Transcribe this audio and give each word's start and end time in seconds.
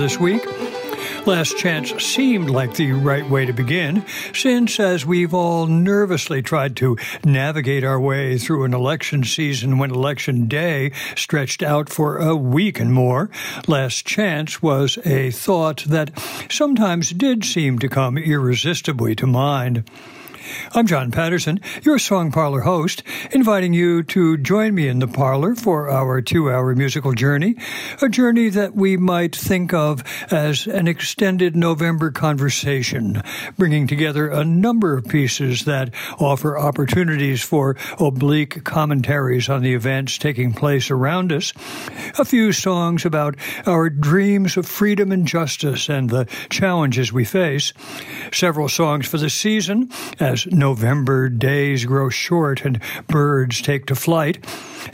this 0.00 0.18
week. 0.18 0.46
Last 1.26 1.58
Chance 1.58 2.02
seemed 2.02 2.48
like 2.48 2.72
the 2.72 2.92
right 2.92 3.28
way 3.28 3.44
to 3.44 3.52
begin, 3.52 4.02
since 4.32 4.80
as 4.80 5.04
we've 5.04 5.34
all 5.34 5.66
nervously 5.66 6.40
tried 6.40 6.74
to 6.76 6.96
navigate 7.22 7.84
our 7.84 8.00
way 8.00 8.38
through 8.38 8.64
an 8.64 8.72
election 8.72 9.24
season 9.24 9.76
when 9.76 9.90
election 9.90 10.48
day 10.48 10.92
stretched 11.16 11.62
out 11.62 11.90
for 11.90 12.16
a 12.16 12.34
week 12.34 12.80
and 12.80 12.94
more, 12.94 13.28
Last 13.68 14.06
Chance 14.06 14.62
was 14.62 14.96
a 15.04 15.30
thought 15.32 15.84
that 15.84 16.18
sometimes 16.50 17.10
did 17.10 17.44
seem 17.44 17.78
to 17.80 17.88
come 17.90 18.16
irresistibly 18.16 19.14
to 19.16 19.26
mind. 19.26 19.84
I'm 20.72 20.86
John 20.86 21.10
Patterson, 21.10 21.58
your 21.82 21.98
Song 21.98 22.30
Parlor 22.30 22.60
host, 22.60 23.02
inviting 23.32 23.72
you 23.72 24.04
to 24.04 24.36
join 24.36 24.72
me 24.72 24.86
in 24.86 25.00
the 25.00 25.08
parlor 25.08 25.56
for 25.56 25.90
our 25.90 26.22
two 26.22 26.48
hour 26.48 26.76
musical 26.76 27.12
journey, 27.12 27.56
a 28.00 28.08
journey 28.08 28.50
that 28.50 28.76
we 28.76 28.96
might 28.96 29.34
think 29.34 29.74
of 29.74 30.04
as 30.30 30.68
an 30.68 30.86
extended 30.86 31.56
November 31.56 32.12
conversation, 32.12 33.20
bringing 33.58 33.88
together 33.88 34.28
a 34.28 34.44
number 34.44 34.96
of 34.96 35.08
pieces 35.08 35.64
that 35.64 35.92
offer 36.20 36.56
opportunities 36.56 37.42
for 37.42 37.76
oblique 37.98 38.62
commentaries 38.62 39.48
on 39.48 39.62
the 39.62 39.74
events 39.74 40.18
taking 40.18 40.52
place 40.52 40.88
around 40.88 41.32
us, 41.32 41.52
a 42.16 42.24
few 42.24 42.52
songs 42.52 43.04
about 43.04 43.34
our 43.66 43.90
dreams 43.90 44.56
of 44.56 44.66
freedom 44.66 45.10
and 45.10 45.26
justice 45.26 45.88
and 45.88 46.10
the 46.10 46.26
challenges 46.48 47.12
we 47.12 47.24
face, 47.24 47.72
several 48.32 48.68
songs 48.68 49.08
for 49.08 49.18
the 49.18 49.30
season 49.30 49.90
as 50.20 50.46
November 50.60 51.28
days 51.30 51.86
grow 51.86 52.10
short 52.10 52.64
and 52.64 52.80
birds 53.08 53.60
take 53.62 53.86
to 53.86 53.94
flight. 53.94 54.44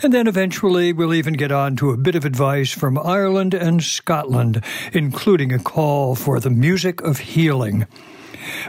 And 0.03 0.15
then 0.15 0.29
eventually 0.29 0.93
we'll 0.93 1.13
even 1.13 1.35
get 1.35 1.53
on 1.53 1.77
to 1.77 1.91
a 1.91 1.97
bit 1.97 2.15
of 2.15 2.25
advice 2.25 2.71
from 2.71 2.97
Ireland 2.97 3.53
and 3.53 3.83
Scotland, 3.83 4.63
including 4.93 5.53
a 5.53 5.59
call 5.59 6.15
for 6.15 6.41
the 6.41 6.51
music 6.51 7.03
of 7.03 7.19
healing. 7.19 7.87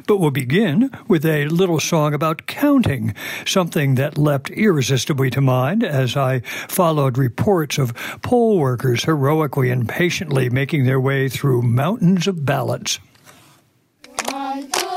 But 0.08 0.18
we'll 0.18 0.32
begin 0.32 0.90
with 1.08 1.24
a 1.24 1.46
little 1.46 1.80
song 1.80 2.16
about 2.16 2.48
counting, 2.48 3.14
something 3.46 3.94
that 3.96 4.18
leapt 4.18 4.50
irresistibly 4.50 5.30
to 5.30 5.42
mind 5.42 5.84
as 5.84 6.18
I 6.18 6.40
followed 6.40 7.18
reports 7.18 7.78
of 7.78 7.94
poll 8.24 8.58
workers 8.58 9.04
heroically 9.04 9.70
and 9.70 9.88
patiently 9.88 10.50
making 10.50 10.86
their 10.86 11.00
way 11.00 11.30
through 11.30 11.62
mountains 11.62 12.28
of 12.28 12.44
ballots. 12.44 13.00
One, 14.32 14.72
two, 14.72 14.88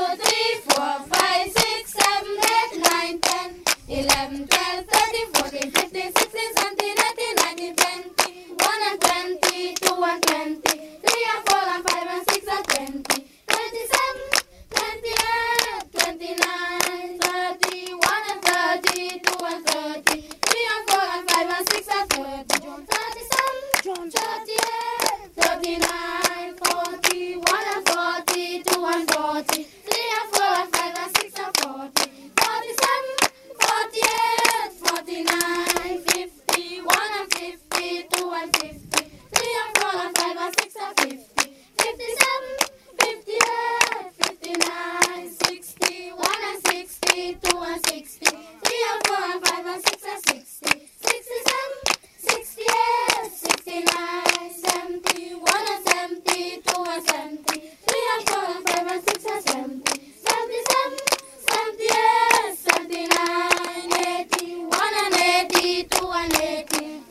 11, 3.91 4.47
12, 4.47 4.85
13, 4.87 5.33
14, 5.33 5.71
15, 5.71 6.13
16, 6.15 6.53
17, 6.55 6.95
18, 6.95 7.35
19, 7.35 7.75
20, 7.75 8.55
1 8.55 8.81
and 8.87 9.01
20, 9.01 9.73
2 9.75 10.03
and 10.03 10.23
20, 10.23 10.61
3 10.63 11.25
and 11.35 11.43
4 11.49 11.59
and 11.59 11.83
5 11.89 12.07
and 12.07 12.23
6 12.31 12.47
and 12.47 12.65
20, 12.65 13.27
27, 13.47 14.31
28, 14.71 15.91
29, 15.91 17.19
30, 17.19 17.93
1 17.93 18.31
and 18.31 18.41
30, 18.41 19.19
2 19.19 19.43
and 19.43 19.61
30, 19.67 20.23
3 20.39 20.71
and 20.71 20.83
4 20.87 21.01
and 21.11 21.27
5 21.29 21.51
and 21.51 21.67
6 21.69 21.87
and 21.91 22.07
30, 22.09 22.87
37, 22.87 23.75
38, 25.35 25.35
39, 25.35 26.55
40, 26.63 27.35
1 27.35 27.65
and 27.75 27.83
40, 27.89 28.63
2 28.63 28.85
and 28.85 29.11
40, 29.11 29.43
3 29.51 30.15
and 30.15 30.29
4 30.31 30.43
and 30.47 30.69
5 30.75 30.95
and 30.95 31.11
6 31.17 31.39
and 31.39 31.51
40, 31.59 32.11
47, 32.39 33.31
48, 33.59 34.11
49, 34.81 36.01
50, 36.07 36.81
1 36.81 37.11
and 37.19 37.29
50, 38.41 38.49
2 38.49 38.49
and 38.49 38.55
50, 38.55 39.11
3 39.35 39.57
and 39.61 39.77
4 39.77 40.01
and 40.01 40.17
5 40.17 40.37
and 40.37 40.55
6 40.59 40.75
and 40.81 40.97
50, 40.97 41.53
57, 41.77 42.57
58, 42.97 44.13
59, 44.17 45.29
60, 45.29 46.09
1 46.09 46.43
and 46.49 46.59
60, 46.65 47.35
2 47.35 47.57
and 47.61 47.85
60, 47.85 48.25
3 48.25 48.37
and 48.89 49.07
4 49.07 49.17
and 49.21 49.47
5 49.47 49.65
and 49.67 49.83
6 49.83 50.03
and 50.05 50.21
60, 50.25 50.89
67, 51.01 52.01
68, 52.17 53.29
69, 53.29 54.51
70, 54.51 55.35
1 55.35 55.67
and 55.69 55.85
70, 55.85 56.61
2 56.61 56.85
and 56.89 57.03
70, 57.05 57.45
3 57.45 58.01
and 58.15 58.29
4 58.29 58.41
and 58.41 58.63
5 58.69 58.87
and 58.87 59.03
6 59.03 59.25
and 59.25 59.43
70, 59.43 60.01
77, 60.17 60.97
78, 61.37 62.57
79, 62.57 63.93
80, 63.93 64.65
1 64.65 64.93
and 65.05 65.13
80, 65.13 65.83
2 65.83 66.11
and 66.11 66.33
80, 66.33 67.10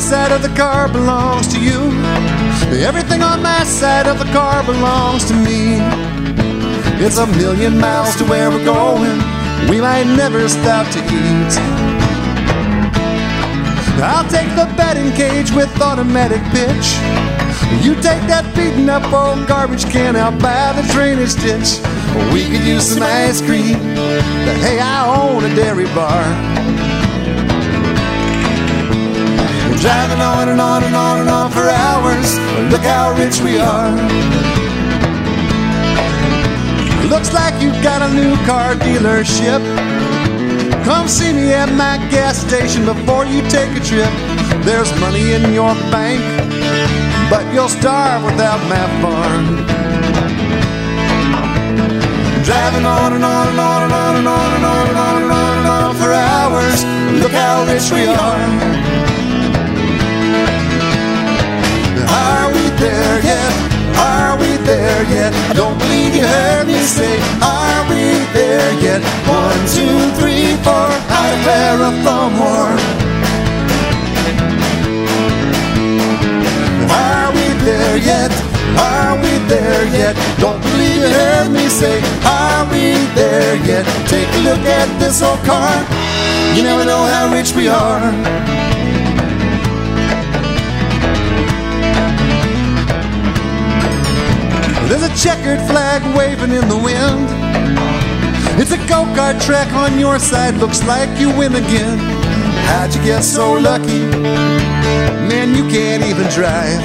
side 0.00 0.32
of 0.32 0.42
the 0.42 0.48
car 0.56 0.88
belongs 0.88 1.46
to 1.48 1.60
you. 1.60 1.78
Everything 2.80 3.22
on 3.22 3.42
my 3.42 3.64
side 3.64 4.06
of 4.06 4.18
the 4.18 4.24
car 4.32 4.64
belongs 4.64 5.26
to 5.26 5.34
me. 5.34 5.76
It's 7.04 7.18
a 7.18 7.26
million 7.26 7.78
miles 7.78 8.16
to 8.16 8.24
where 8.24 8.50
we're 8.50 8.64
going. 8.64 9.18
We 9.68 9.80
might 9.80 10.06
never 10.16 10.48
stop 10.48 10.86
to 10.92 11.00
eat. 11.00 11.52
I'll 14.02 14.28
take 14.30 14.48
the 14.56 14.64
batting 14.76 15.12
cage 15.12 15.52
with 15.52 15.70
automatic 15.82 16.40
pitch. 16.50 16.96
You 17.84 17.94
take 17.96 18.24
that 18.26 18.50
beaten 18.56 18.88
up 18.88 19.04
old 19.12 19.46
garbage 19.46 19.84
can 19.84 20.16
out 20.16 20.40
by 20.40 20.72
the 20.72 20.82
drainage 20.92 21.34
ditch. 21.34 21.78
We 22.32 22.48
could 22.48 22.66
use 22.66 22.94
some 22.94 23.02
ice 23.02 23.42
cream. 23.42 23.76
Hey, 24.64 24.80
I 24.80 25.04
own 25.06 25.44
a 25.44 25.54
dairy 25.54 25.86
bar. 25.94 26.79
Driving 29.80 30.20
on 30.20 30.50
and 30.50 30.60
on 30.60 30.84
and 30.84 30.94
on 30.94 31.20
and 31.20 31.30
on 31.30 31.50
for 31.50 31.66
hours. 31.68 32.38
Look 32.70 32.82
how 32.82 33.16
rich 33.16 33.40
we 33.40 33.58
are. 33.58 33.90
Looks 37.08 37.32
like 37.32 37.60
you've 37.62 37.82
got 37.82 38.02
a 38.02 38.12
new 38.14 38.36
car 38.44 38.74
dealership. 38.74 39.60
Come 40.84 41.08
see 41.08 41.32
me 41.32 41.52
at 41.52 41.72
my 41.72 41.96
gas 42.10 42.36
station 42.36 42.84
before 42.84 43.24
you 43.24 43.40
take 43.48 43.72
a 43.74 43.80
trip. 43.80 44.12
There's 44.68 44.92
money 45.00 45.32
in 45.32 45.52
your 45.54 45.74
bank, 45.88 46.20
but 47.30 47.42
you'll 47.54 47.72
starve 47.72 48.22
without 48.22 48.60
my 48.68 48.84
farm. 49.00 49.64
Driving 52.44 52.84
on 52.84 53.14
and 53.14 53.24
on 53.24 53.48
and 53.48 53.60
on 53.60 53.82
and 53.84 53.92
on 53.92 54.16
and 54.16 54.28
on 54.28 54.56
and 54.56 54.64
on 54.66 54.86
and 54.88 54.98
on 54.98 55.22
and 55.22 55.32
on 55.32 55.58
and 55.58 55.66
on 55.66 55.94
for 55.96 56.12
hours. 56.12 56.84
Look 57.22 57.32
how 57.32 57.64
rich 57.64 57.90
we 57.90 58.04
are. 58.06 58.99
There 62.80 63.22
yet? 63.22 63.52
Are 64.00 64.34
we 64.40 64.56
there 64.64 65.02
yet? 65.12 65.32
I 65.50 65.52
don't 65.52 65.78
believe 65.78 66.14
you 66.16 66.26
heard 66.26 66.66
me 66.66 66.80
say, 66.80 67.20
Are 67.44 67.82
we 67.92 68.24
there 68.32 68.72
yet? 68.80 69.00
One, 69.28 69.60
two, 69.68 69.96
three, 70.18 70.56
four. 70.64 70.88
I 71.12 71.22
declare 71.36 71.78
a 71.88 71.92
thumb 72.04 72.32
war. 72.40 72.68
Are 76.88 77.28
we 77.36 77.46
there 77.68 77.96
yet? 78.00 78.32
Are 78.80 79.16
we 79.20 79.32
there 79.52 79.84
yet? 79.92 80.16
Don't 80.40 80.60
believe 80.62 80.96
you 81.04 81.10
heard 81.20 81.50
me 81.52 81.68
say, 81.68 82.00
Are 82.24 82.64
we 82.72 82.96
there 83.14 83.56
yet? 83.68 83.84
Take 84.08 84.30
a 84.40 84.42
look 84.48 84.64
at 84.64 84.88
this 84.98 85.22
old 85.22 85.40
car. 85.44 85.76
You 86.56 86.62
never 86.62 86.84
know 86.84 87.04
how 87.12 87.32
rich 87.32 87.54
we 87.54 87.68
are. 87.68 88.79
There's 95.00 95.12
a 95.12 95.28
checkered 95.28 95.60
flag 95.60 96.02
waving 96.14 96.50
in 96.50 96.68
the 96.68 96.76
wind. 96.76 97.24
It's 98.60 98.70
a 98.70 98.76
go 98.86 99.08
kart 99.16 99.40
track 99.40 99.72
on 99.72 99.98
your 99.98 100.18
side, 100.18 100.56
looks 100.56 100.84
like 100.86 101.08
you 101.18 101.34
win 101.38 101.54
again. 101.54 101.98
How'd 102.68 102.94
you 102.94 103.02
get 103.02 103.22
so 103.22 103.54
lucky? 103.54 104.04
Man, 105.24 105.54
you 105.54 105.66
can't 105.70 106.04
even 106.04 106.28
drive. 106.28 106.82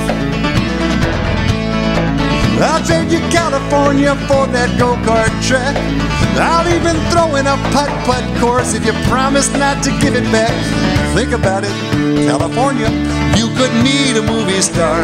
I'll 2.63 2.81
trade 2.85 3.11
you 3.11 3.19
California 3.35 4.15
for 4.31 4.47
that 4.47 4.71
go-kart 4.79 5.35
track. 5.43 5.75
I'll 6.39 6.69
even 6.71 6.95
throw 7.11 7.35
in 7.35 7.47
a 7.47 7.57
putt-putt 7.75 8.23
course 8.39 8.73
if 8.73 8.85
you 8.85 8.93
promise 9.09 9.51
not 9.57 9.83
to 9.83 9.91
give 9.99 10.15
it 10.15 10.23
back. 10.31 10.55
Think 11.13 11.33
about 11.33 11.65
it, 11.65 11.75
California, 12.25 12.87
you 13.35 13.49
could 13.57 13.73
need 13.83 14.15
a 14.15 14.23
movie 14.23 14.61
star. 14.61 15.03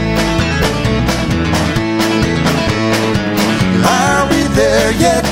there 4.61 4.91
yet? 5.07 5.23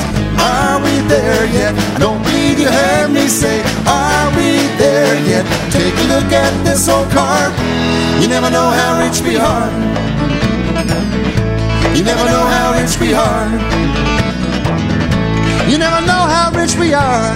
Are 0.41 0.77
we 0.85 0.93
there 1.13 1.45
yet? 1.59 1.73
I 1.95 1.99
Don't 2.05 2.21
believe 2.23 2.57
you 2.63 2.69
heard 2.79 3.09
me 3.17 3.27
say, 3.27 3.57
Are 3.85 4.27
we 4.37 4.49
there 4.83 5.15
yet? 5.31 5.45
Take 5.77 5.95
a 6.03 6.05
look 6.13 6.29
at 6.45 6.53
this 6.65 6.81
old 6.89 7.09
car. 7.11 7.43
You 8.21 8.27
never 8.35 8.49
know 8.49 8.69
how 8.79 8.89
rich 9.03 9.21
we 9.27 9.35
are. 9.37 9.69
You 11.95 12.03
never 12.11 12.25
know 12.33 12.45
how 12.55 12.65
rich 12.79 12.93
we 13.03 13.09
are. 13.13 13.49
You 15.71 15.77
never 15.77 16.01
know 16.09 16.23
how 16.33 16.45
rich 16.59 16.75
we 16.81 16.93
are. 16.93 17.33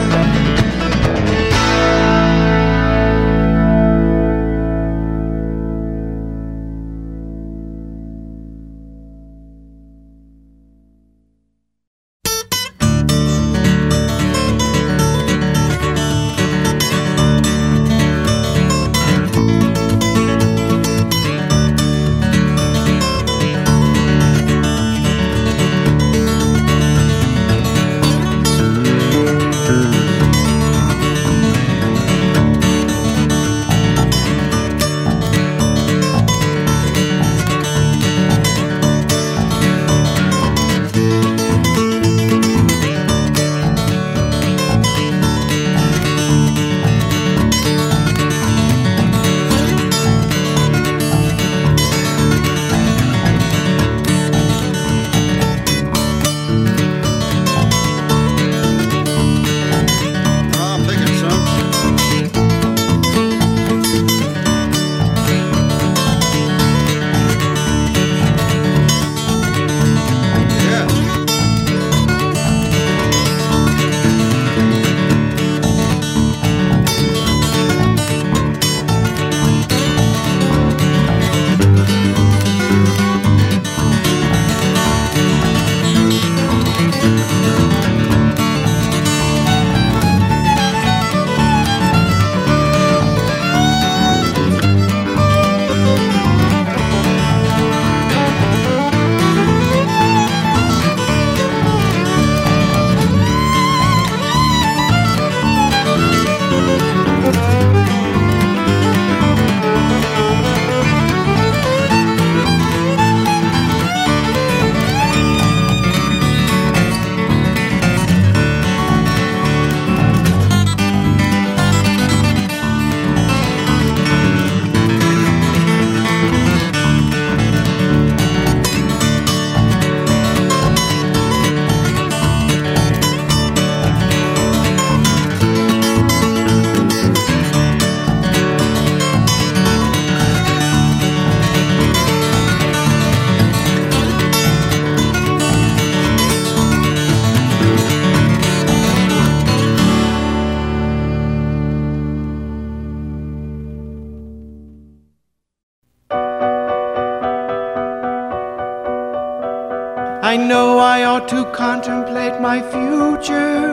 Contemplate 161.68 162.42
my 162.42 162.60
future. 162.74 163.68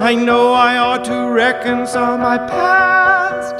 I 0.00 0.12
know 0.12 0.52
I 0.52 0.72
ought 0.78 1.04
to 1.04 1.18
reconcile 1.30 2.18
my 2.18 2.36
past. 2.36 3.54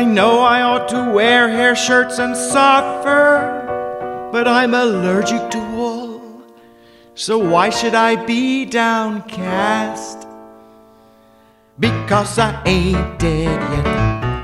I 0.00 0.02
know 0.04 0.40
I 0.40 0.62
ought 0.62 0.88
to 0.88 1.12
wear 1.12 1.48
hair 1.48 1.76
shirts 1.76 2.18
and 2.18 2.34
suffer. 2.36 3.28
but 4.32 4.48
I'm 4.48 4.74
allergic 4.74 5.42
to 5.54 5.60
wool. 5.76 6.42
So 7.14 7.34
why 7.52 7.66
should 7.70 7.94
I 7.94 8.12
be 8.32 8.64
downcast? 8.64 10.26
Because 11.78 12.36
I 12.48 12.50
ain't 12.66 13.10
dead 13.20 13.60
yet. 13.74 13.86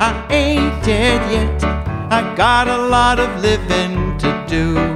I 0.09 0.13
ain't 0.31 0.77
dead 0.85 1.21
yet. 1.37 1.65
I 2.19 2.21
got 2.37 2.69
a 2.69 2.81
lot 2.97 3.19
of 3.19 3.31
living 3.49 4.17
to 4.23 4.31
do. 4.55 4.90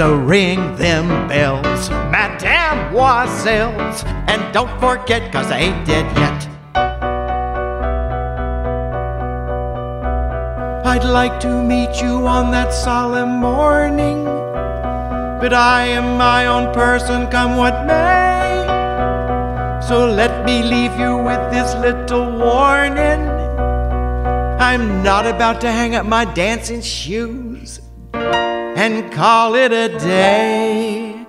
So 0.00 0.16
ring 0.16 0.76
them 0.76 1.28
bells, 1.28 1.90
Madame 2.10 2.90
mademoiselles, 2.90 4.02
and 4.28 4.40
don't 4.54 4.72
forget, 4.80 5.30
cause 5.30 5.50
I 5.50 5.58
ain't 5.58 5.86
dead 5.86 6.06
yet. 6.16 6.48
I'd 10.86 11.04
like 11.04 11.38
to 11.40 11.48
meet 11.62 12.00
you 12.00 12.26
on 12.26 12.50
that 12.52 12.72
solemn 12.72 13.40
morning, 13.40 14.24
but 14.24 15.52
I 15.52 15.88
am 15.88 16.16
my 16.16 16.46
own 16.46 16.72
person, 16.72 17.26
come 17.30 17.58
what 17.58 17.84
may. 17.86 18.64
So 19.86 20.10
let 20.10 20.46
me 20.46 20.62
leave 20.62 20.98
you 20.98 21.18
with 21.18 21.52
this 21.52 21.74
little 21.74 22.38
warning. 22.38 23.28
I'm 24.58 25.02
not 25.02 25.26
about 25.26 25.60
to 25.60 25.70
hang 25.70 25.94
up 25.94 26.06
my 26.06 26.24
dancing 26.24 26.80
shoes 26.80 27.39
and 28.80 29.12
call 29.12 29.54
it 29.54 29.72
a 29.72 29.88
day. 29.98 31.26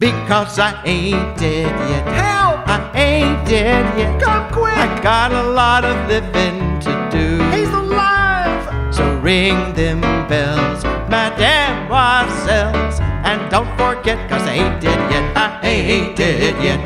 Because 0.00 0.58
I 0.58 0.72
ain't 0.84 1.38
dead 1.38 1.72
yet. 1.90 2.04
Help! 2.24 2.68
I 2.68 2.90
ain't 2.94 3.48
dead 3.48 3.84
yet. 3.96 4.20
Come 4.20 4.52
quick! 4.52 4.76
I 4.76 5.00
got 5.00 5.30
a 5.32 5.44
lot 5.44 5.84
of 5.84 5.96
living 6.08 6.58
to 6.80 6.92
do. 7.12 7.26
He's 7.54 7.68
alive! 7.68 8.94
So 8.94 9.04
ring 9.20 9.74
them 9.74 10.00
bells, 10.28 10.82
Madame 11.08 11.88
mademoiselles. 11.88 12.98
And 13.28 13.48
don't 13.48 13.70
forget, 13.78 14.18
cause 14.28 14.42
I 14.42 14.54
ain't 14.54 14.80
dead 14.80 15.00
yet, 15.12 15.36
I 15.36 15.60
ain't 15.62 16.16
dead 16.16 16.54
yet, 16.62 16.80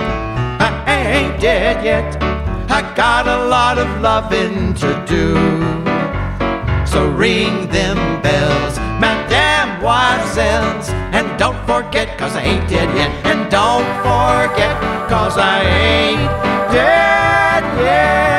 I 0.61 0.71
ain't 1.15 1.41
dead 1.41 1.85
yet. 1.85 2.23
I 2.71 2.81
got 2.95 3.27
a 3.27 3.47
lot 3.49 3.79
of 3.79 3.89
loving 4.01 4.75
to 4.75 4.91
do. 5.09 5.27
So 6.87 7.09
ring 7.09 7.69
them 7.69 7.99
bells, 8.23 8.80
mademoiselles. 9.81 10.89
And 11.13 11.39
don't 11.39 11.59
forget, 11.67 12.19
cause 12.19 12.37
I 12.37 12.43
ain't 12.43 12.69
dead 12.69 12.89
yet. 12.97 13.11
And 13.27 13.51
don't 13.51 13.87
forget, 14.05 14.81
cause 15.09 15.37
I 15.39 15.63
ain't 15.63 16.73
dead 16.73 17.65
yet. 17.83 18.30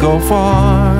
Go 0.00 0.18
far. 0.20 0.94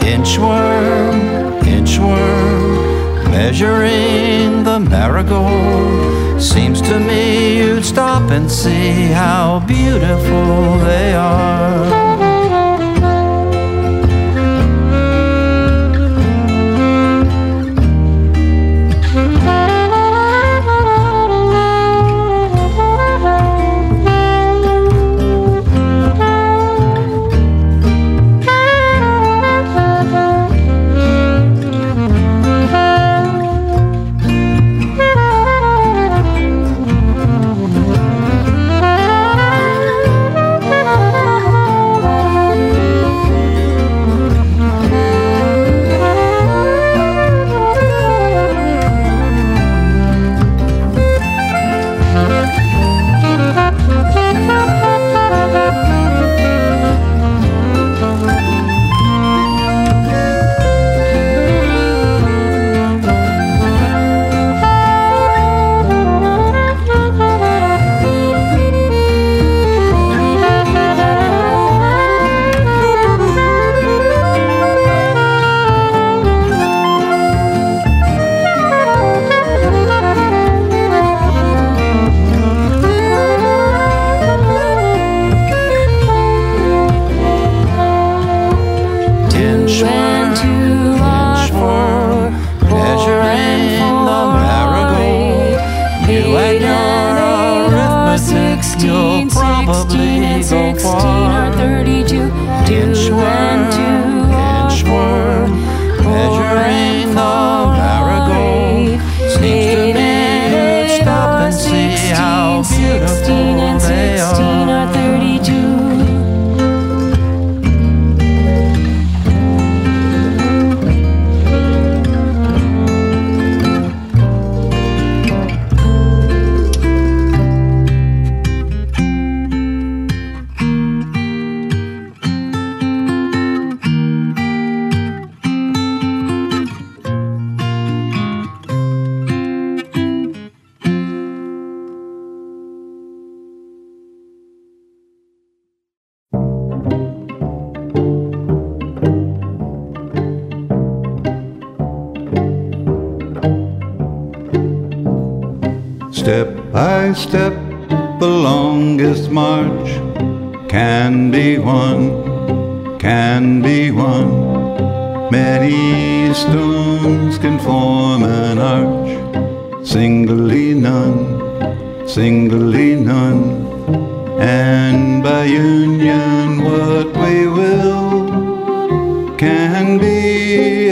Inchworm, 0.00 1.60
inchworm, 1.62 3.30
measuring 3.30 4.64
the 4.64 4.78
marigold. 4.80 6.40
Seems 6.40 6.80
to 6.82 6.98
me 7.00 7.58
you'd 7.58 7.84
stop 7.84 8.30
and 8.30 8.50
see 8.50 9.08
how 9.08 9.60
beautiful 9.66 10.78
they 10.78 11.14
are. 11.14 11.97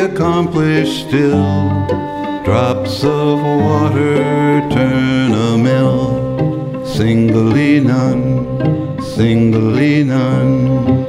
Be 0.07 0.15
accomplished 0.15 1.09
still. 1.09 1.87
Drops 2.45 3.03
of 3.05 3.41
water 3.41 4.69
turn 4.71 5.33
a 5.33 5.59
mill, 5.59 6.85
singly 6.85 7.81
none, 7.81 9.03
singly 9.03 10.05
none. 10.05 11.07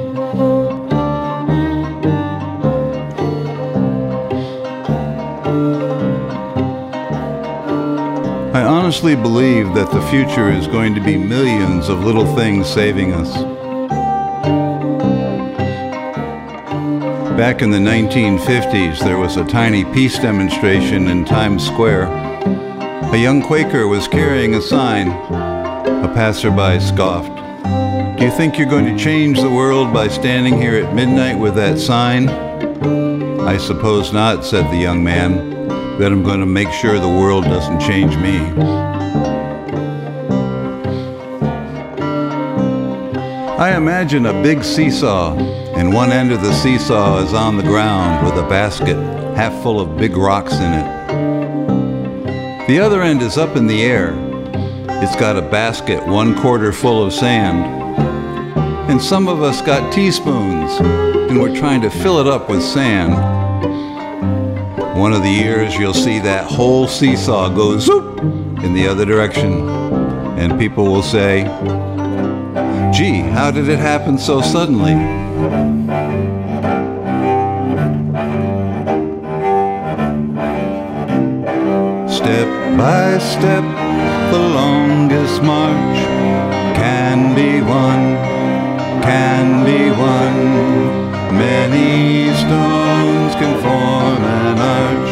I 8.54 8.62
honestly 8.64 9.14
believe 9.14 9.74
that 9.74 9.90
the 9.92 10.02
future 10.10 10.50
is 10.50 10.66
going 10.66 10.94
to 10.94 11.00
be 11.00 11.16
millions 11.16 11.88
of 11.88 12.04
little 12.04 12.26
things 12.34 12.68
saving 12.68 13.12
us. 13.12 13.57
Back 17.38 17.62
in 17.62 17.70
the 17.70 17.78
1950s, 17.78 18.98
there 18.98 19.16
was 19.16 19.36
a 19.36 19.44
tiny 19.44 19.84
peace 19.84 20.18
demonstration 20.18 21.06
in 21.06 21.24
Times 21.24 21.64
Square. 21.64 22.08
A 23.12 23.16
young 23.16 23.42
Quaker 23.42 23.86
was 23.86 24.08
carrying 24.08 24.56
a 24.56 24.60
sign. 24.60 25.06
A 25.12 26.10
passerby 26.16 26.80
scoffed. 26.80 27.30
Do 28.18 28.24
you 28.24 28.32
think 28.32 28.58
you're 28.58 28.68
going 28.68 28.86
to 28.86 29.00
change 29.00 29.40
the 29.40 29.48
world 29.48 29.94
by 29.94 30.08
standing 30.08 30.60
here 30.60 30.84
at 30.84 30.92
midnight 30.96 31.38
with 31.38 31.54
that 31.54 31.78
sign? 31.78 32.28
I 32.28 33.56
suppose 33.56 34.12
not, 34.12 34.44
said 34.44 34.68
the 34.72 34.76
young 34.76 35.04
man. 35.04 35.68
But 35.96 36.10
I'm 36.10 36.24
going 36.24 36.40
to 36.40 36.46
make 36.46 36.72
sure 36.72 36.98
the 36.98 37.08
world 37.08 37.44
doesn't 37.44 37.78
change 37.78 38.16
me. 38.16 38.38
I 43.56 43.76
imagine 43.76 44.26
a 44.26 44.42
big 44.42 44.64
seesaw, 44.64 45.67
and 45.78 45.94
one 45.94 46.10
end 46.10 46.32
of 46.32 46.42
the 46.42 46.52
seesaw 46.52 47.22
is 47.22 47.32
on 47.32 47.56
the 47.56 47.62
ground 47.62 48.26
with 48.26 48.34
a 48.34 48.48
basket 48.48 48.96
half 49.36 49.52
full 49.62 49.78
of 49.78 49.96
big 49.96 50.16
rocks 50.16 50.54
in 50.54 50.72
it. 50.72 52.66
The 52.66 52.80
other 52.80 53.00
end 53.00 53.22
is 53.22 53.38
up 53.38 53.54
in 53.54 53.68
the 53.68 53.84
air. 53.84 54.12
It's 55.00 55.14
got 55.14 55.36
a 55.36 55.40
basket 55.40 56.04
one 56.04 56.36
quarter 56.40 56.72
full 56.72 57.04
of 57.04 57.12
sand. 57.12 57.64
And 58.90 59.00
some 59.00 59.28
of 59.28 59.40
us 59.40 59.62
got 59.62 59.92
teaspoons, 59.92 60.80
and 60.80 61.40
we're 61.40 61.54
trying 61.54 61.82
to 61.82 61.90
fill 61.90 62.18
it 62.18 62.26
up 62.26 62.50
with 62.50 62.60
sand. 62.60 63.14
One 64.98 65.12
of 65.12 65.22
the 65.22 65.30
years 65.30 65.76
you'll 65.76 65.94
see 65.94 66.18
that 66.18 66.50
whole 66.50 66.88
seesaw 66.88 67.50
go 67.50 67.78
zoop 67.78 68.18
in 68.64 68.74
the 68.74 68.88
other 68.88 69.04
direction, 69.04 69.68
and 70.40 70.58
people 70.58 70.86
will 70.86 71.04
say, 71.04 71.44
Gee, 72.92 73.20
how 73.20 73.52
did 73.52 73.68
it 73.68 73.78
happen 73.78 74.18
so 74.18 74.40
suddenly? 74.40 75.17
By 82.78 83.18
step, 83.18 83.64
the 84.30 84.38
longest 84.38 85.42
march 85.42 85.98
can 86.78 87.34
be 87.34 87.60
won, 87.60 88.00
can 89.02 89.64
be 89.64 89.90
won. 89.90 90.34
Many 91.34 92.32
stones 92.42 93.34
can 93.40 93.54
form 93.66 94.22
an 94.42 94.58
arch, 94.80 95.10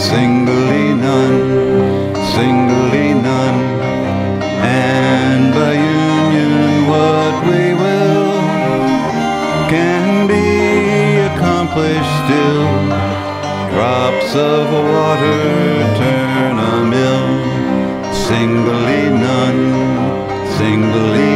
singly 0.00 0.94
none, 1.06 2.14
singly 2.34 3.08
none, 3.28 3.60
and 4.64 5.52
by 5.52 5.74
union 5.74 6.88
what 6.92 7.34
we 7.48 7.64
will 7.82 8.40
can 9.68 10.26
be 10.26 10.48
accomplished 11.28 12.14
still. 12.24 12.66
Drops 13.74 14.34
of 14.34 14.72
water 14.72 15.65
singly 18.28 19.08
none, 19.22 19.62
singly 20.58 21.35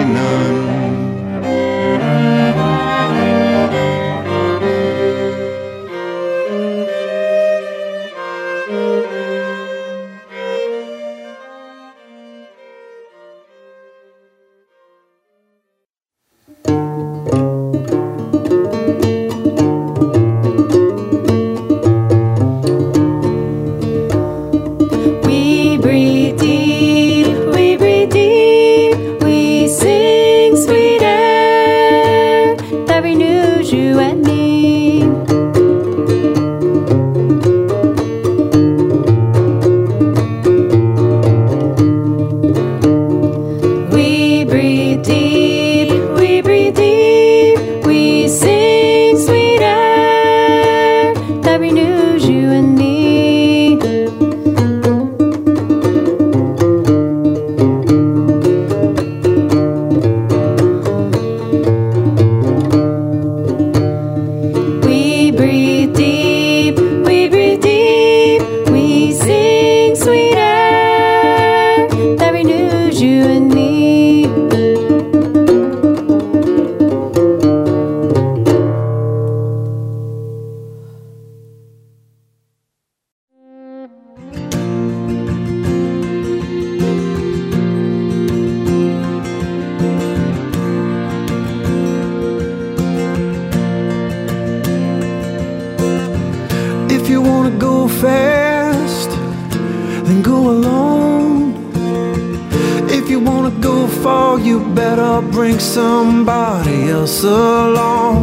go 104.21 104.37
you 104.37 104.59
better 104.75 105.15
bring 105.37 105.59
somebody 105.59 106.79
else 106.97 107.25
along. 107.25 108.21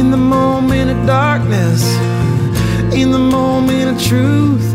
In 0.00 0.06
the 0.14 0.22
moment 0.36 0.88
of 0.94 0.98
darkness, 1.06 1.82
in 3.00 3.08
the 3.16 3.24
moment 3.38 3.86
of 3.92 3.96
truth, 4.10 4.66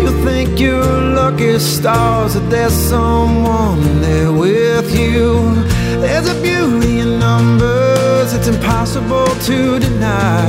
you'll 0.00 0.20
think 0.28 0.48
you're 0.64 1.00
lucky 1.20 1.58
stars 1.58 2.34
that 2.34 2.46
there's 2.54 2.78
someone 2.92 3.80
there 4.06 4.32
with 4.44 4.88
you. 5.02 5.26
There's 6.04 6.28
a 6.34 6.36
beauty 6.48 6.94
in 7.04 7.10
numbers, 7.18 8.28
it's 8.36 8.48
impossible 8.54 9.30
to 9.48 9.58
deny. 9.86 10.44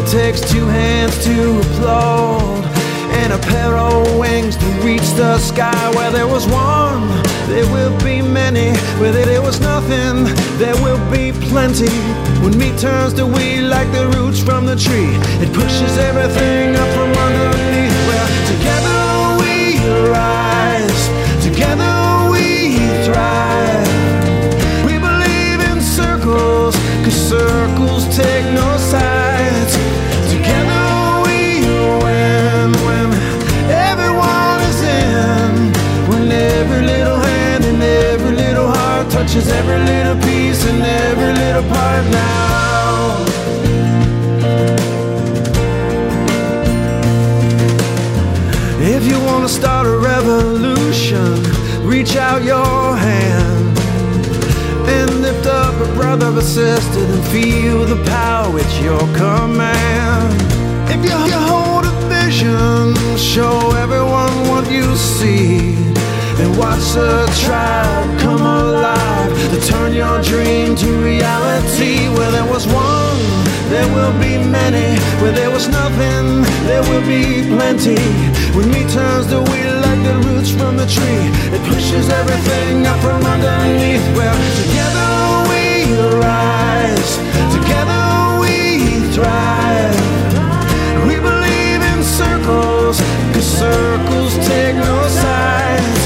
It 0.00 0.06
takes 0.18 0.40
two 0.52 0.66
hands 0.78 1.14
to 1.26 1.36
applaud 1.62 2.79
and 3.22 3.32
a 3.34 3.38
pair 3.38 3.76
of 3.76 4.18
wings 4.18 4.56
to 4.56 4.66
reach 4.82 5.08
the 5.20 5.38
sky. 5.38 5.82
Where 5.94 6.10
there 6.10 6.26
was 6.26 6.46
one, 6.46 7.08
there 7.48 7.68
will 7.74 7.96
be 8.02 8.22
many. 8.22 8.72
Where 8.98 9.12
there 9.12 9.42
was 9.42 9.60
nothing, 9.60 10.24
there 10.58 10.76
will 10.84 11.02
be 11.10 11.32
plenty. 11.48 11.92
When 12.42 12.56
me 12.56 12.68
turns 12.78 13.12
to 13.14 13.26
weed 13.26 13.62
like 13.76 13.90
the 13.92 14.08
roots 14.16 14.40
from 14.42 14.64
the 14.64 14.76
tree, 14.76 15.12
it 15.44 15.52
pushes 15.52 15.92
everything 16.08 16.76
up 16.76 16.88
from 16.96 17.10
underneath. 17.26 17.96
Where 18.08 18.28
together 18.52 19.00
we 19.40 19.54
rise, 20.10 20.39
touches 39.30 39.48
every 39.52 39.78
little 39.78 40.16
piece 40.22 40.66
and 40.66 40.82
every 40.82 41.32
little 41.32 41.62
part 41.70 42.04
now. 42.10 43.24
If 48.80 49.04
you 49.06 49.20
want 49.20 49.46
to 49.46 49.48
start 49.48 49.86
a 49.86 49.96
revolution, 49.98 51.44
reach 51.86 52.16
out 52.16 52.42
your 52.42 52.96
hand 52.96 53.78
and 54.88 55.22
lift 55.22 55.46
up 55.46 55.74
a 55.80 55.94
brother 55.94 56.26
or 56.36 56.42
sister 56.42 56.98
and 56.98 57.24
feel 57.26 57.84
the 57.84 58.02
power 58.06 58.58
at 58.58 58.82
your 58.82 59.00
command. 59.14 60.34
If 60.90 61.04
you 61.04 61.16
hold 61.50 61.84
a 61.84 61.94
vision, 62.08 62.96
show 63.16 63.76
everyone 63.76 64.32
what 64.48 64.68
you 64.72 64.96
see 64.96 65.76
and 66.40 66.58
watch 66.58 66.94
the 66.94 67.30
tribe 67.44 68.18
come 68.18 68.40
alive 68.40 69.19
to 69.50 69.60
turn 69.66 69.92
your 69.92 70.22
dream 70.22 70.76
to 70.76 70.86
reality. 71.02 72.08
Where 72.14 72.30
there 72.30 72.46
was 72.46 72.66
one, 72.66 73.18
there 73.68 73.88
will 73.94 74.12
be 74.20 74.38
many. 74.38 74.98
Where 75.20 75.32
there 75.32 75.50
was 75.50 75.66
nothing, 75.68 76.42
there 76.70 76.82
will 76.82 77.04
be 77.06 77.42
plenty. 77.48 77.98
When 78.54 78.70
me 78.70 78.82
turns 78.94 79.26
the 79.26 79.42
wheel 79.42 79.74
like 79.86 80.02
the 80.04 80.14
roots 80.26 80.50
from 80.50 80.76
the 80.76 80.86
tree, 80.86 81.26
it 81.56 81.62
pushes 81.66 82.08
everything 82.10 82.86
up 82.86 82.98
from 83.00 83.24
underneath. 83.26 84.06
Well, 84.16 84.38
together 84.62 85.10
we 85.50 85.98
rise, 86.22 87.10
together 87.56 88.04
we 88.42 88.54
thrive. 89.14 89.98
We 91.08 91.16
believe 91.18 91.80
in 91.92 92.00
circles, 92.04 93.00
cause 93.34 93.50
circles 93.58 94.32
take 94.46 94.76
no 94.76 95.08
sides. 95.08 95.99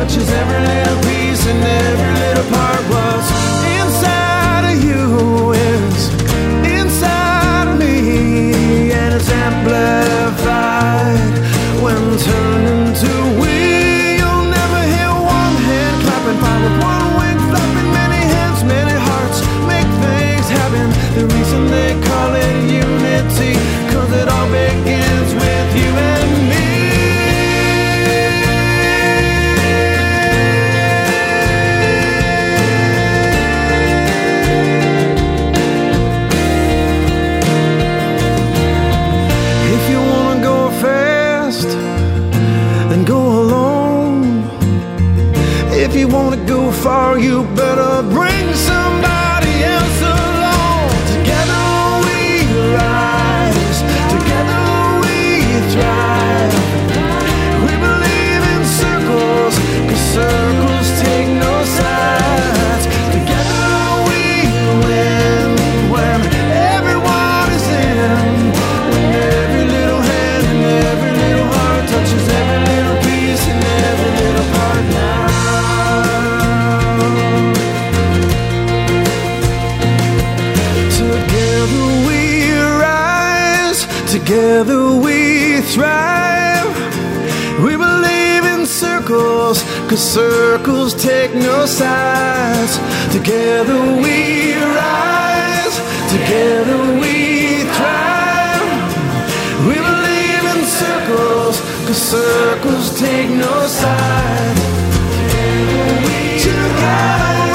Touches 0.00 0.30
every 0.30 0.60
little 0.66 0.96
piece 1.02 1.46
and 1.46 1.62
every 1.62 2.19
you 47.18 47.59
cause 89.90 90.12
circles 90.12 90.94
take 90.94 91.34
no 91.34 91.66
sides. 91.66 92.78
Together 93.12 93.80
we 94.04 94.54
rise, 94.54 95.76
together 96.14 96.78
we 97.00 97.64
thrive. 97.74 98.92
We 99.66 99.74
believe 99.90 100.44
in 100.54 100.64
circles, 100.64 101.56
cause 101.86 102.02
circles 102.14 103.00
take 103.00 103.30
no 103.30 103.66
sides. 103.66 104.60
Together 105.16 106.06
we 106.06 106.40
rise. 106.84 107.49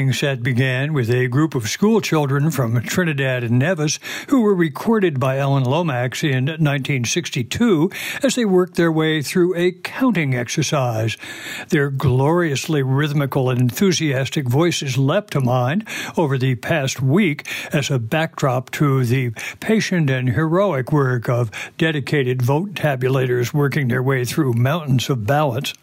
Our 0.00 0.04
opening 0.04 0.14
set 0.14 0.42
began 0.42 0.94
with 0.94 1.10
a 1.10 1.28
group 1.28 1.54
of 1.54 1.68
school 1.68 2.00
children 2.00 2.50
from 2.50 2.80
Trinidad 2.80 3.44
and 3.44 3.58
Nevis 3.58 3.98
who 4.28 4.40
were 4.40 4.54
recorded 4.54 5.20
by 5.20 5.36
Alan 5.36 5.64
Lomax 5.64 6.24
in 6.24 6.46
1962 6.46 7.90
as 8.22 8.34
they 8.34 8.46
worked 8.46 8.76
their 8.76 8.90
way 8.90 9.20
through 9.20 9.54
a 9.56 9.72
counting 9.72 10.34
exercise. 10.34 11.18
Their 11.68 11.90
gloriously 11.90 12.82
rhythmical 12.82 13.50
and 13.50 13.60
enthusiastic 13.60 14.48
voices 14.48 14.96
leapt 14.96 15.34
to 15.34 15.42
mind 15.42 15.86
over 16.16 16.38
the 16.38 16.54
past 16.54 17.02
week 17.02 17.46
as 17.70 17.90
a 17.90 17.98
backdrop 17.98 18.70
to 18.70 19.04
the 19.04 19.32
patient 19.60 20.08
and 20.08 20.30
heroic 20.30 20.92
work 20.92 21.28
of 21.28 21.50
dedicated 21.76 22.40
vote 22.40 22.72
tabulators 22.72 23.52
working 23.52 23.88
their 23.88 24.02
way 24.02 24.24
through 24.24 24.54
mountains 24.54 25.10
of 25.10 25.26
ballots. 25.26 25.74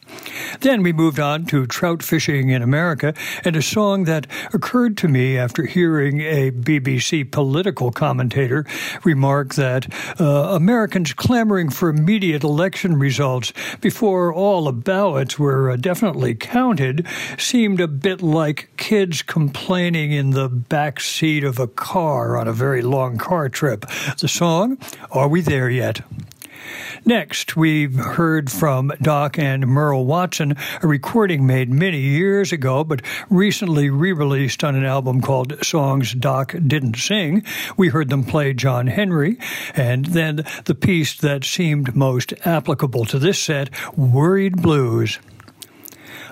Then 0.61 0.81
we 0.81 0.91
moved 0.91 1.19
on 1.19 1.45
to 1.47 1.67
trout 1.67 2.01
fishing 2.01 2.49
in 2.49 2.63
America 2.63 3.13
and 3.43 3.55
a 3.55 3.61
song 3.61 4.06
that 4.07 4.25
occurred 4.53 4.97
to 4.97 5.07
me 5.07 5.37
after 5.37 5.65
hearing 5.65 6.21
a 6.21 6.51
BBC 6.51 7.31
political 7.31 7.91
commentator 7.91 8.65
remark 9.03 9.53
that 9.55 9.87
uh, 10.19 10.55
Americans 10.55 11.13
clamoring 11.13 11.69
for 11.69 11.89
immediate 11.89 12.43
election 12.43 12.97
results 12.97 13.53
before 13.81 14.33
all 14.33 14.65
the 14.65 14.73
ballots 14.73 15.37
were 15.37 15.69
uh, 15.69 15.75
definitely 15.75 16.33
counted 16.33 17.05
seemed 17.37 17.79
a 17.79 17.87
bit 17.87 18.21
like 18.21 18.69
kids 18.77 19.21
complaining 19.21 20.11
in 20.11 20.31
the 20.31 20.49
back 20.49 20.99
seat 20.99 21.43
of 21.43 21.59
a 21.59 21.67
car 21.67 22.37
on 22.37 22.47
a 22.47 22.53
very 22.53 22.81
long 22.81 23.17
car 23.17 23.49
trip. 23.49 23.85
The 24.19 24.27
song, 24.27 24.77
Are 25.11 25.27
We 25.27 25.41
There 25.41 25.69
Yet? 25.69 26.01
Next, 27.05 27.55
we've 27.55 27.95
heard 27.95 28.51
from 28.51 28.91
Doc 29.01 29.37
and 29.39 29.67
Merle 29.67 30.05
Watson, 30.05 30.55
a 30.81 30.87
recording 30.87 31.45
made 31.45 31.69
many 31.69 31.99
years 31.99 32.51
ago, 32.51 32.83
but 32.83 33.01
recently 33.29 33.89
re 33.89 34.11
released 34.11 34.63
on 34.63 34.75
an 34.75 34.85
album 34.85 35.21
called 35.21 35.63
Songs 35.63 36.13
Doc 36.13 36.53
Didn't 36.65 36.97
Sing. 36.97 37.43
We 37.77 37.89
heard 37.89 38.09
them 38.09 38.23
play 38.23 38.53
John 38.53 38.87
Henry, 38.87 39.37
and 39.75 40.05
then 40.05 40.45
the 40.65 40.75
piece 40.75 41.15
that 41.15 41.43
seemed 41.43 41.95
most 41.95 42.33
applicable 42.45 43.05
to 43.05 43.19
this 43.19 43.39
set, 43.39 43.69
Worried 43.97 44.61
Blues. 44.61 45.19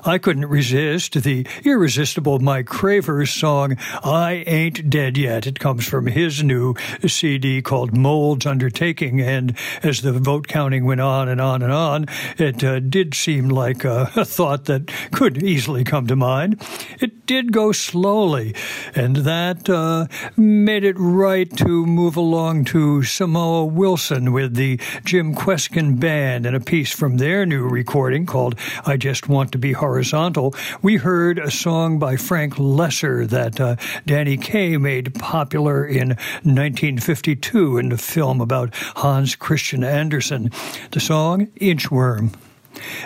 I 0.06 0.20
couldn't 0.20 0.46
resist 0.46 1.24
the 1.24 1.48
irresistible 1.64 2.38
Mike 2.38 2.68
Craver's 2.68 3.32
song, 3.32 3.76
I 4.04 4.44
Ain't 4.46 4.88
Dead 4.88 5.18
Yet. 5.18 5.48
It 5.48 5.60
comes 5.60 5.88
from 5.88 6.06
his 6.06 6.44
new 6.44 6.76
CD 7.08 7.64
called 7.64 7.98
Mold's 7.98 8.46
Undertaking. 8.46 9.20
And 9.20 9.58
as 9.82 10.02
the 10.02 10.14
vote 10.14 10.48
counting 10.48 10.86
went 10.86 11.02
on 11.02 11.28
and 11.28 11.42
on 11.42 11.64
and 11.64 11.72
on, 11.72 12.06
it 12.38 12.64
uh, 12.64 12.82
did 12.82 13.16
seem 13.16 13.50
like 13.50 13.84
a, 13.84 14.12
a 14.16 14.24
thought 14.24 14.66
that 14.66 14.92
could 15.12 15.42
easily 15.42 15.84
come 15.84 16.06
to 16.06 16.16
mind. 16.16 16.62
It 17.00 17.26
did 17.26 17.52
go 17.52 17.72
slowly, 17.72 18.54
and 18.94 19.16
that 19.18 19.68
uh, 19.68 20.06
made 20.38 20.84
it 20.84 20.96
right 21.00 21.52
to 21.58 21.86
move 21.86 22.16
along 22.16 22.66
to 22.66 23.02
Samoa 23.02 23.66
Wilson 23.66 24.32
with 24.32 24.54
the 24.54 24.80
Jim 25.04 25.34
Kweskin 25.34 26.00
Band 26.00 26.46
and 26.46 26.56
a 26.56 26.60
piece 26.60 26.92
from 26.92 27.18
their 27.18 27.46
new 27.46 27.68
recording 27.68 28.28
called 28.28 28.56
I 28.86 28.98
Just 28.98 29.28
Want 29.28 29.52
to 29.54 29.58
Be 29.58 29.74
Horizontal. 29.96 30.54
We 30.82 30.98
heard 30.98 31.40
a 31.40 31.50
song 31.50 32.00
by 32.00 32.18
Frank 32.18 32.56
Loesser 32.56 33.26
that 33.30 33.62
uh, 33.62 33.78
Danny 34.06 34.36
Kaye 34.36 34.76
made 34.76 35.16
popular 35.16 35.86
in 35.86 36.10
1952 36.44 37.78
in 37.78 37.88
the 37.88 37.98
film 37.98 38.42
about 38.42 38.76
Hans 38.98 39.38
Christian 39.38 39.86
Andersen. 39.86 40.52
The 40.92 41.00
song 41.00 41.46
Inchworm. 41.62 42.36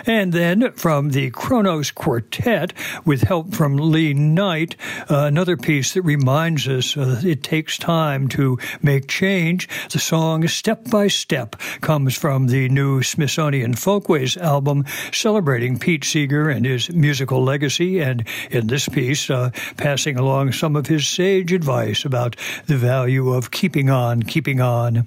And 0.06 0.32
then 0.32 0.72
from 0.72 1.10
the 1.10 1.30
Kronos 1.30 1.90
Quartet, 1.90 2.72
with 3.04 3.22
help 3.22 3.54
from 3.54 3.76
Lee 3.76 4.14
Knight, 4.14 4.76
uh, 5.08 5.24
another 5.24 5.56
piece 5.56 5.94
that 5.94 6.02
reminds 6.02 6.68
us 6.68 6.96
uh, 6.96 7.20
it 7.24 7.42
takes 7.42 7.78
time 7.78 8.28
to 8.28 8.58
make 8.82 9.08
change. 9.08 9.68
The 9.90 9.98
song 9.98 10.46
Step 10.48 10.90
by 10.90 11.08
Step 11.08 11.56
comes 11.80 12.16
from 12.16 12.46
the 12.46 12.68
new 12.68 13.02
Smithsonian 13.02 13.74
Folkways 13.74 14.36
album 14.36 14.84
celebrating 15.12 15.78
Pete 15.78 16.04
Seeger 16.04 16.50
and 16.50 16.64
his 16.64 16.90
musical 16.90 17.42
legacy, 17.42 18.00
and 18.00 18.26
in 18.50 18.66
this 18.66 18.88
piece, 18.88 19.30
uh, 19.30 19.50
passing 19.76 20.18
along 20.18 20.52
some 20.52 20.76
of 20.76 20.86
his 20.86 21.06
sage 21.06 21.52
advice 21.52 22.04
about 22.04 22.36
the 22.66 22.76
value 22.76 23.32
of 23.32 23.50
keeping 23.50 23.90
on, 23.90 24.22
keeping 24.22 24.60
on. 24.60 25.06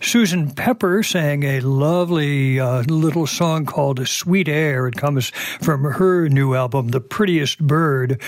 Susan 0.00 0.50
Pepper 0.50 1.02
sang 1.02 1.42
a 1.42 1.60
lovely 1.60 2.60
uh, 2.60 2.82
little 2.82 3.26
song 3.26 3.66
called 3.66 4.06
Sweet 4.06 4.48
Air. 4.48 4.86
It 4.88 4.96
comes 4.96 5.30
from 5.60 5.84
her 5.84 6.28
new 6.28 6.54
album, 6.54 6.88
The 6.88 7.00
Prettiest 7.00 7.58
Bird. 7.58 8.20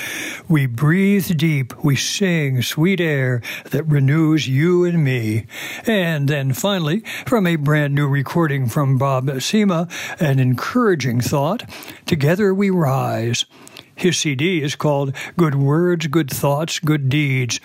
We 0.49 0.66
breathe 0.66 1.37
deep, 1.37 1.85
we 1.85 1.97
sing 1.97 2.62
sweet 2.62 3.01
air 3.01 3.43
that 3.71 3.85
renews 3.85 4.49
you 4.49 4.85
and 4.85 5.05
me. 5.05 5.47
And 5.87 6.29
then 6.29 6.53
finally, 6.53 7.01
from 7.27 7.47
a 7.47 7.57
brand 7.57 7.95
new 7.95 8.09
recording 8.09 8.66
from 8.69 8.99
Bob 8.99 9.27
Sima, 9.27 9.90
an 10.21 10.38
encouraging 10.38 11.21
thought 11.21 11.62
Together 12.07 12.53
we 12.53 12.71
rise. 12.71 13.45
His 13.95 14.19
CD 14.19 14.62
is 14.62 14.75
called 14.75 15.14
Good 15.37 15.55
Words, 15.55 16.07
Good 16.07 16.31
Thoughts, 16.31 16.79
Good 16.79 17.09
Deeds. 17.09 17.61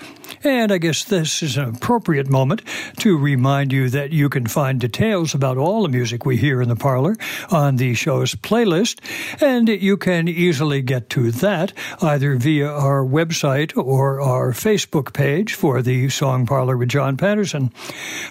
And 0.46 0.72
I 0.72 0.78
guess 0.78 1.04
this 1.04 1.42
is 1.42 1.58
an 1.58 1.76
appropriate 1.76 2.30
moment 2.30 2.62
to 2.98 3.18
remind 3.18 3.74
you 3.74 3.90
that 3.90 4.12
you 4.12 4.30
can 4.30 4.46
find 4.46 4.80
details 4.80 5.34
about 5.34 5.58
all 5.58 5.82
the 5.82 5.90
music 5.90 6.24
we 6.24 6.38
hear 6.38 6.62
in 6.62 6.70
the 6.70 6.76
parlor 6.76 7.16
on 7.50 7.78
the 7.78 7.96
show's 7.96 8.36
playlist, 8.36 9.00
and 9.42 9.68
you 9.68 9.98
can 9.98 10.28
easily 10.28 10.84
get 10.84 11.10
to 11.10 11.32
that 11.32 11.74
either 12.00 12.36
via 12.36 12.70
our 12.70 13.04
website 13.04 13.76
or 13.76 14.22
our 14.22 14.52
Facebook 14.52 15.14
page 15.14 15.56
for 15.56 15.82
the 15.82 16.10
Song 16.10 16.46
Parlor 16.46 16.78
with 16.78 16.90
John 16.90 17.18
Patterson. 17.18 17.74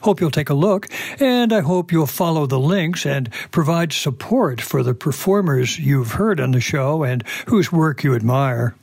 Hope 0.02 0.20
you'll 0.20 0.30
take 0.30 0.50
a 0.50 0.54
look, 0.54 0.88
and 1.18 1.52
I 1.52 1.62
hope 1.62 1.90
you'll 1.90 2.06
follow 2.06 2.46
the 2.46 2.60
links 2.60 3.04
and 3.04 3.28
provide 3.50 3.92
support 3.92 4.60
for 4.60 4.84
the 4.84 4.94
performers 4.94 5.80
you've 5.80 6.12
heard 6.12 6.38
on 6.38 6.52
the 6.52 6.60
show 6.60 7.02
and 7.02 7.24
whose 7.48 7.72
work 7.72 8.04
you 8.04 8.14
admire. 8.14 8.76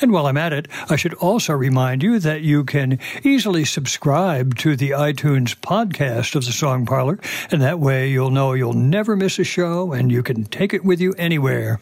And 0.00 0.12
while 0.12 0.26
I'm 0.26 0.36
at 0.36 0.52
it, 0.52 0.68
I 0.88 0.96
should 0.96 1.14
also 1.14 1.52
remind 1.52 2.02
you 2.02 2.18
that 2.18 2.42
you 2.42 2.64
can 2.64 2.98
easily 3.22 3.64
subscribe 3.64 4.56
to 4.58 4.76
the 4.76 4.90
iTunes 4.90 5.54
podcast 5.54 6.34
of 6.34 6.44
the 6.44 6.52
Song 6.52 6.86
Parlor, 6.86 7.18
and 7.50 7.60
that 7.62 7.78
way 7.78 8.08
you'll 8.08 8.30
know 8.30 8.52
you'll 8.52 8.72
never 8.72 9.16
miss 9.16 9.38
a 9.38 9.44
show 9.44 9.92
and 9.92 10.10
you 10.10 10.22
can 10.22 10.44
take 10.44 10.74
it 10.74 10.84
with 10.84 11.00
you 11.00 11.14
anywhere. 11.18 11.78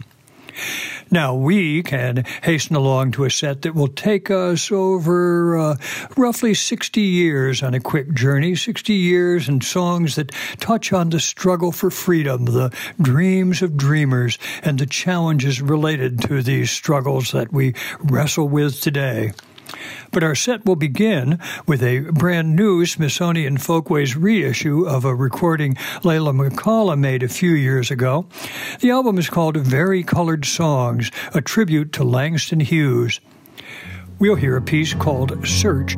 Now, 1.10 1.34
we 1.34 1.82
can 1.82 2.24
hasten 2.42 2.76
along 2.76 3.12
to 3.12 3.24
a 3.24 3.30
set 3.30 3.62
that 3.62 3.74
will 3.74 3.88
take 3.88 4.30
us 4.30 4.70
over 4.70 5.58
uh, 5.58 5.76
roughly 6.16 6.54
60 6.54 7.00
years 7.00 7.62
on 7.62 7.74
a 7.74 7.80
quick 7.80 8.12
journey, 8.12 8.54
60 8.54 8.92
years 8.92 9.48
and 9.48 9.64
songs 9.64 10.16
that 10.16 10.32
touch 10.60 10.92
on 10.92 11.10
the 11.10 11.20
struggle 11.20 11.72
for 11.72 11.90
freedom, 11.90 12.44
the 12.44 12.74
dreams 13.00 13.62
of 13.62 13.76
dreamers, 13.76 14.38
and 14.62 14.78
the 14.78 14.86
challenges 14.86 15.62
related 15.62 16.20
to 16.22 16.42
these 16.42 16.70
struggles 16.70 17.32
that 17.32 17.52
we 17.52 17.74
wrestle 18.00 18.48
with 18.48 18.80
today. 18.80 19.32
But 20.10 20.22
our 20.22 20.34
set 20.34 20.64
will 20.64 20.76
begin 20.76 21.38
with 21.66 21.82
a 21.82 22.00
brand 22.00 22.56
new 22.56 22.86
Smithsonian 22.86 23.58
Folkways 23.58 24.16
reissue 24.16 24.86
of 24.86 25.04
a 25.04 25.14
recording 25.14 25.74
Leyla 26.02 26.32
McCalla 26.32 26.98
made 26.98 27.22
a 27.22 27.28
few 27.28 27.52
years 27.52 27.90
ago. 27.90 28.26
The 28.80 28.90
album 28.90 29.18
is 29.18 29.28
called 29.28 29.56
Vari-Colored 29.56 30.44
Songs, 30.44 31.10
a 31.34 31.40
tribute 31.40 31.92
to 31.92 32.04
Langston 32.04 32.60
Hughes. 32.60 33.20
We'll 34.18 34.36
hear 34.36 34.56
a 34.56 34.62
piece 34.62 34.94
called 34.94 35.46
Search. 35.46 35.96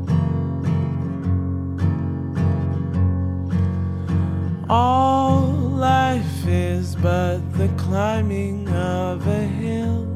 All 4.69 5.41
life 5.41 6.47
is 6.47 6.95
but 6.97 7.39
the 7.55 7.69
climbing 7.77 8.69
of 8.69 9.27
a 9.27 9.43
hill 9.43 10.07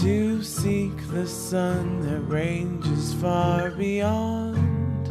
to 0.00 0.35
seek 0.66 0.98
the 1.12 1.28
sun 1.28 2.00
that 2.00 2.20
ranges 2.22 3.14
far 3.22 3.70
beyond. 3.70 5.06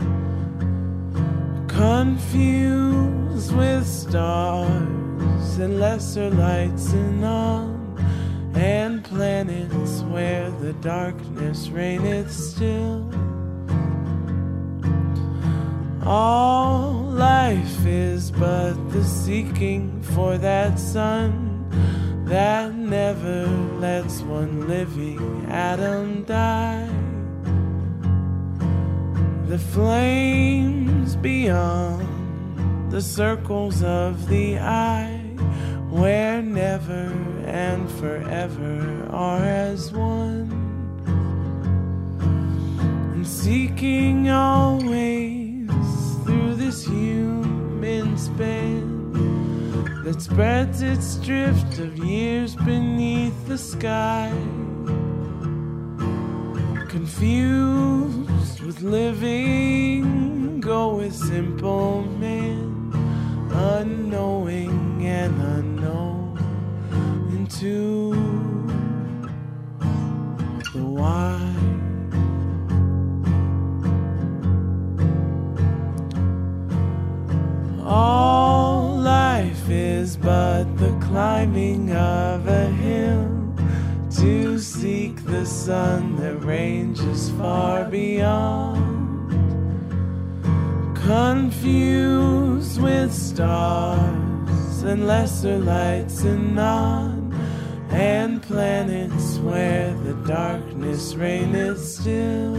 Confused 1.69 3.55
with 3.55 3.87
stars 3.87 5.57
and 5.63 5.79
lesser 5.79 6.29
lights 6.29 6.91
and 6.91 7.23
on, 7.23 7.71
and 8.53 9.01
planets 9.05 10.01
where 10.13 10.51
the 10.59 10.73
darkness 10.73 11.69
reigneth 11.69 12.33
still. 12.33 13.09
All 16.05 16.91
life 17.31 17.85
is 17.85 18.29
but 18.29 18.73
the 18.91 19.05
seeking 19.05 20.01
for 20.01 20.37
that 20.37 20.77
sun 20.77 21.54
that 22.25 22.73
never 22.73 23.45
lets 23.79 24.21
one 24.21 24.67
living 24.67 25.45
atom 25.47 26.23
die. 26.23 26.89
The 29.47 29.59
flames 29.59 31.15
beyond 31.15 32.91
the 32.91 33.01
circles 33.01 33.83
of 33.83 34.27
the 34.27 34.57
eye, 34.57 35.21
where 35.89 36.41
never 36.41 37.13
and 37.45 37.89
forever 37.91 39.07
are 39.11 39.43
as 39.43 39.91
one. 39.91 40.49
And 43.13 43.27
seeking 43.27 44.31
always 44.31 45.69
through 46.23 46.55
this 46.55 46.85
human 46.85 48.17
span 48.17 48.94
that 50.05 50.21
spreads 50.21 50.83
its 50.83 51.15
drift 51.15 51.79
of 51.79 51.97
years 51.97 52.55
beneath 52.57 53.47
the 53.47 53.57
sky. 53.57 54.31
Confused 56.87 58.61
with 58.61 58.81
living, 58.83 60.61
go 60.61 60.97
with 60.97 61.15
simple 61.15 62.03
men, 62.19 62.91
unknowing 63.51 65.03
and 65.07 65.41
unknown 65.41 66.37
into 67.31 68.13
the 70.71 70.83
why. 70.85 71.41
All 77.83 78.44
but 80.25 80.63
the 80.77 80.91
climbing 81.05 81.91
of 81.91 82.47
a 82.47 82.65
hill 82.65 83.53
to 84.09 84.57
seek 84.57 85.23
the 85.23 85.45
sun 85.45 86.15
that 86.15 86.43
ranges 86.43 87.29
far 87.37 87.85
beyond. 87.85 88.81
Confused 90.95 92.81
with 92.81 93.13
stars 93.13 94.81
and 94.81 95.05
lesser 95.05 95.59
lights 95.59 96.23
and 96.23 96.55
none, 96.55 97.31
and 97.91 98.41
planets 98.41 99.37
where 99.37 99.93
the 100.05 100.13
darkness 100.25 101.13
reigneth 101.13 101.85
still. 101.85 102.55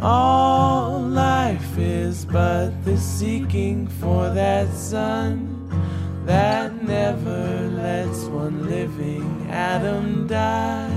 All 0.00 1.00
life 1.00 1.78
is 1.78 2.26
but 2.26 2.84
the 2.84 2.98
seeking 2.98 3.86
for 3.86 4.28
that 4.28 4.70
sun 4.74 5.54
that 6.26 6.82
never 6.82 7.68
lets 7.70 8.24
one 8.24 8.68
living 8.68 9.46
atom 9.48 10.26
die. 10.26 10.90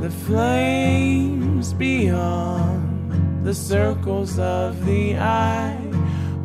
The 0.00 0.10
flames 0.10 1.74
beyond 1.74 3.44
the 3.44 3.54
circles 3.54 4.38
of 4.38 4.86
the 4.86 5.18
eye, 5.18 5.76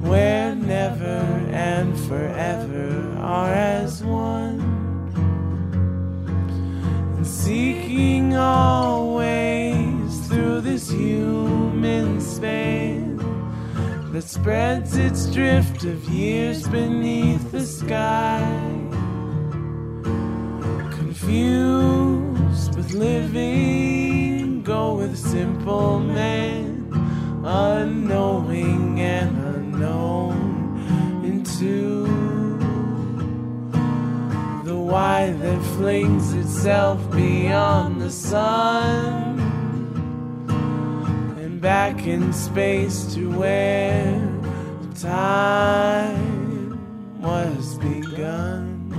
where 0.01 0.53
never 0.53 1.23
and 1.51 1.97
forever 1.97 3.15
are 3.19 3.53
as 3.53 4.03
one. 4.03 4.59
And 7.15 7.25
seeking 7.25 8.35
always 8.35 9.62
this 10.63 10.89
human 10.89 12.21
span 12.21 13.17
that 14.13 14.23
spreads 14.23 14.95
its 14.95 15.25
drift 15.25 15.83
of 15.83 16.01
years 16.05 16.65
beneath 16.69 17.51
the 17.51 17.65
sky. 17.65 18.39
Confused 20.95 22.77
with 22.77 22.93
living, 22.93 24.63
go 24.63 24.95
with 24.95 25.17
simple 25.17 25.99
man, 25.99 26.89
unknowing 27.43 29.01
and 29.01 29.37
unknown 29.55 31.25
into 31.25 32.05
the 34.63 34.77
why 34.77 35.33
that 35.33 35.61
flings 35.75 36.31
itself 36.31 37.11
beyond 37.11 38.01
the 38.01 38.09
sun 38.09 39.32
back 41.63 42.05
in 42.07 42.33
space 42.33 43.13
to 43.13 43.31
where 43.39 44.03
time 44.99 46.77
was 47.21 47.77
begun. 47.77 48.91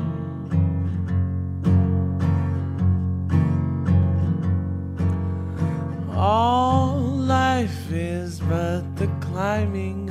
All 6.17 6.97
life 6.97 7.93
is 7.93 8.41
but 8.41 8.97
the 8.97 9.09
climbing 9.21 10.04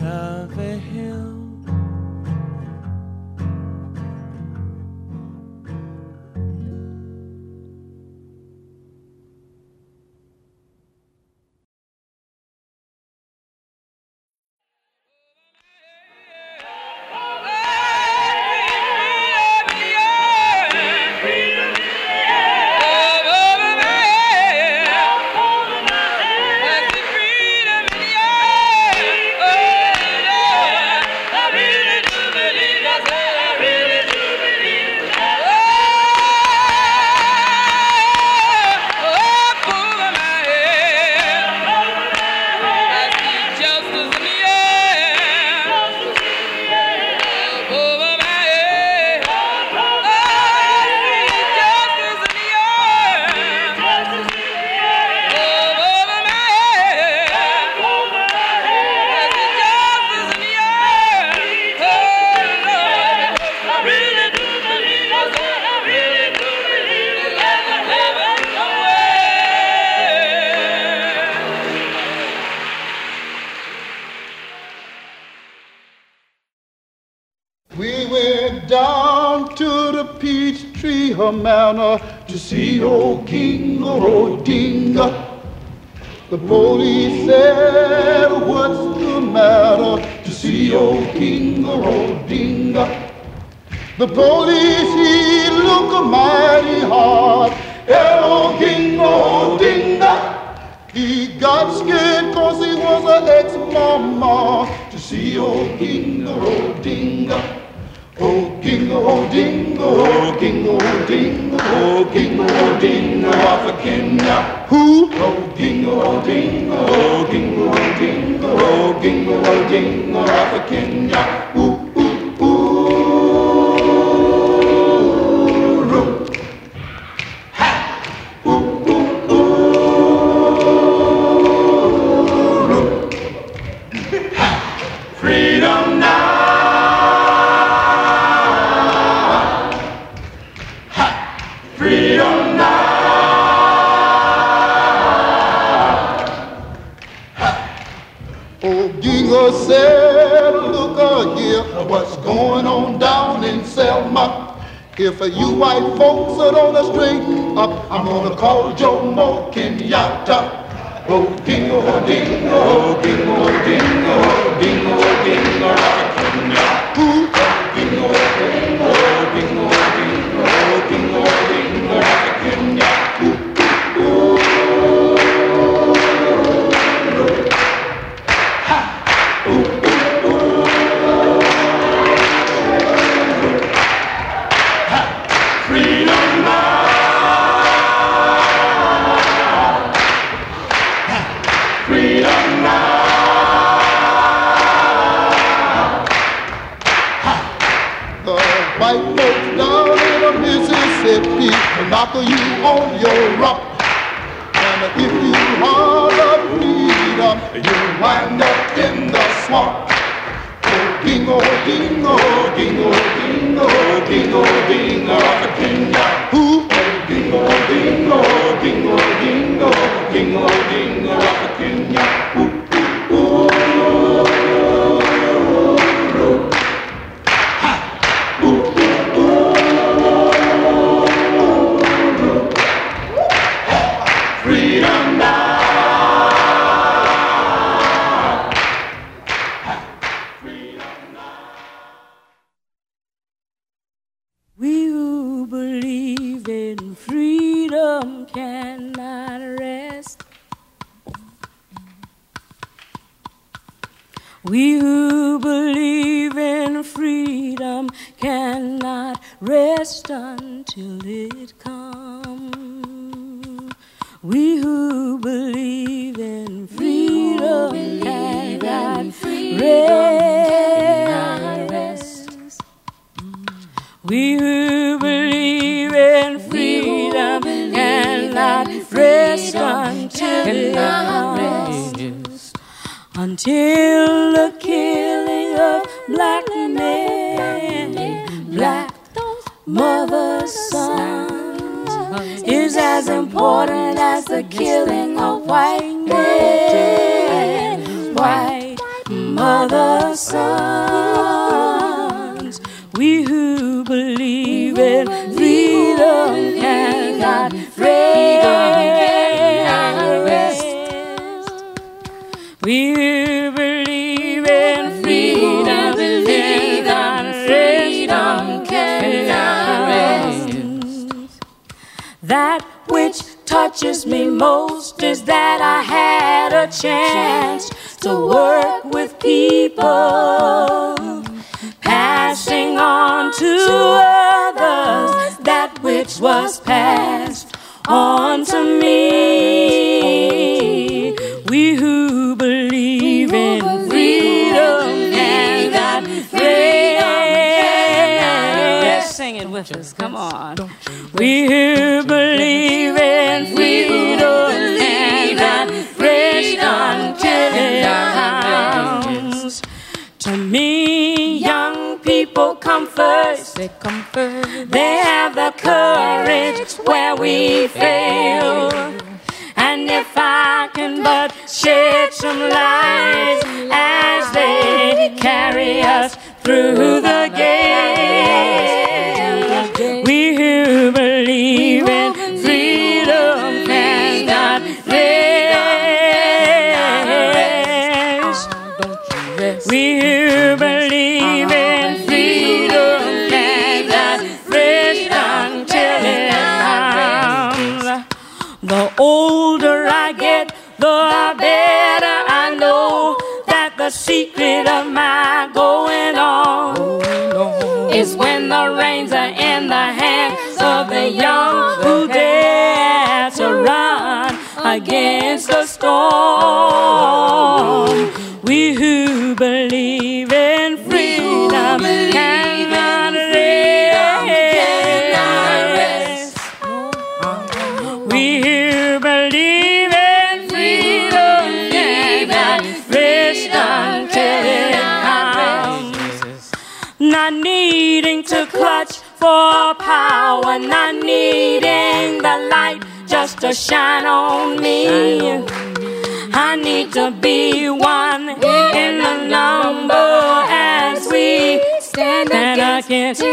I 452.76 452.82
can't. 452.82 453.20
we 453.20 453.26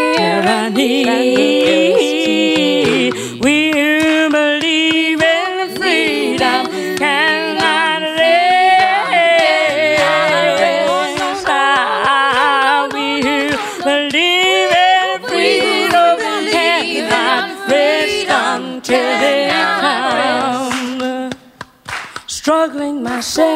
who 3.72 4.28
believe 4.30 5.22
in 5.22 5.74
freedom. 5.76 6.66
Can 6.99 7.57
I 7.59 7.99
live? 8.20 9.09
we 12.93 13.07
who 13.24 13.38
believe 13.82 14.72
in 14.76 15.22
freedom. 15.26 16.18
cannot 16.53 17.49
rest 17.70 18.26
until 18.28 19.11
they 19.22 19.49
come? 19.80 21.30
Struggling 22.26 23.03
myself. 23.03 23.49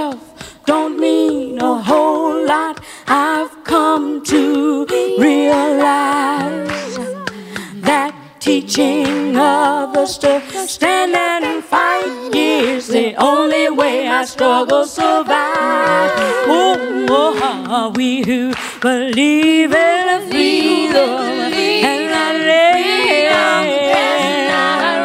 teaching 8.74 9.36
others 9.36 10.18
to 10.18 10.42
stand 10.66 11.14
and 11.14 11.62
fight 11.62 12.34
is 12.34 12.88
the 12.88 13.14
only 13.14 13.70
way 13.70 14.08
our 14.08 14.26
struggle 14.26 14.84
survives. 14.84 16.12
Oh, 16.48 17.06
oh, 17.08 17.66
are 17.70 17.90
we 17.90 18.24
who 18.24 18.52
believe 18.80 19.72
in 19.72 20.28
freedom 20.28 21.20
and 21.86 22.10
not 22.10 22.34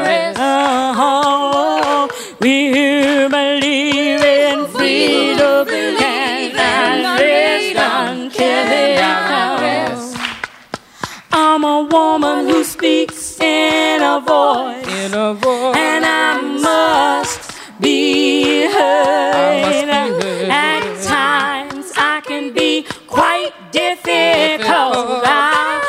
rest. 0.07 0.39
Uh-huh. 0.39 2.07
We 2.41 2.71
who 2.73 3.29
believe 3.29 4.23
in 4.23 4.65
freedom 4.67 5.67
and 5.69 7.03
rest. 7.21 7.75
I'm 11.31 11.63
a 11.63 11.83
woman 11.83 12.49
who 12.49 12.63
speaks 12.63 13.18
in 13.41 14.01
a 14.01 14.19
voice. 14.19 14.87
In 15.05 15.13
a 15.13 15.33
voice. 15.33 15.75
And 15.75 16.05
I 16.05 16.41
must 16.41 17.51
be 17.79 18.65
heard. 18.67 19.61
Must 19.65 19.85
be 19.85 20.25
heard. 20.25 20.49
At 20.49 21.03
times 21.03 21.91
I 21.95 22.21
can 22.25 22.53
be 22.53 22.85
quite 23.07 23.51
difficult. 23.71 25.23
difficult. 25.23 25.88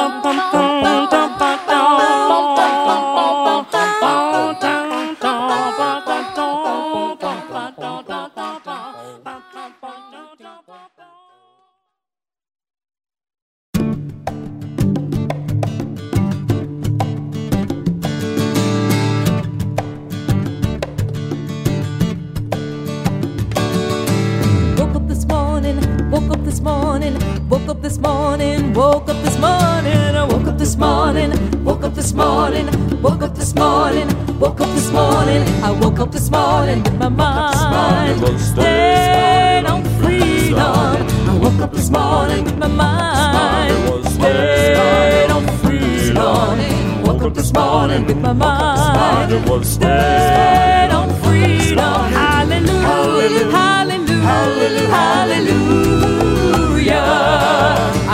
this 26.61 26.69
morning, 26.69 27.49
woke 27.49 27.67
up 27.67 27.81
this 27.81 27.97
morning, 27.97 28.73
woke 28.73 29.09
up 29.09 29.17
this 29.23 29.37
morning, 29.39 30.15
I 30.15 30.23
woke 30.23 30.45
up 30.45 30.59
this 30.59 30.75
morning, 30.77 31.63
woke 31.63 31.83
up 31.83 31.95
this 31.95 32.13
morning, 32.13 33.01
woke 33.01 33.23
up 33.23 33.33
this 33.33 33.55
morning, 33.55 34.07
woke 34.39 34.61
up 34.61 34.69
this 34.69 34.91
morning, 34.91 35.41
I 35.63 35.71
woke 35.71 35.99
up 35.99 36.11
this 36.11 36.29
morning 36.29 36.83
with 36.83 36.97
my 36.99 37.09
mind 37.09 38.39
stayed 38.39 39.65
on 39.65 39.83
freedom. 39.99 40.59
I 40.59 41.39
woke 41.41 41.61
up 41.61 41.71
this 41.73 41.89
morning 41.89 42.43
with 42.45 42.57
my 42.57 42.67
mind 42.67 44.05
stayed 44.13 45.31
on 45.31 45.47
freedom. 45.63 47.03
Woke 47.03 47.23
up 47.23 47.33
this 47.33 47.51
morning 47.53 48.05
with 48.05 48.17
my 48.17 48.33
mind 48.33 49.65
stayed 49.65 50.91
on 50.93 51.09
freedom. 51.23 52.11
Hallelujah, 52.13 53.49
hallelujah, 53.49 54.87
hallelujah. 54.89 56.10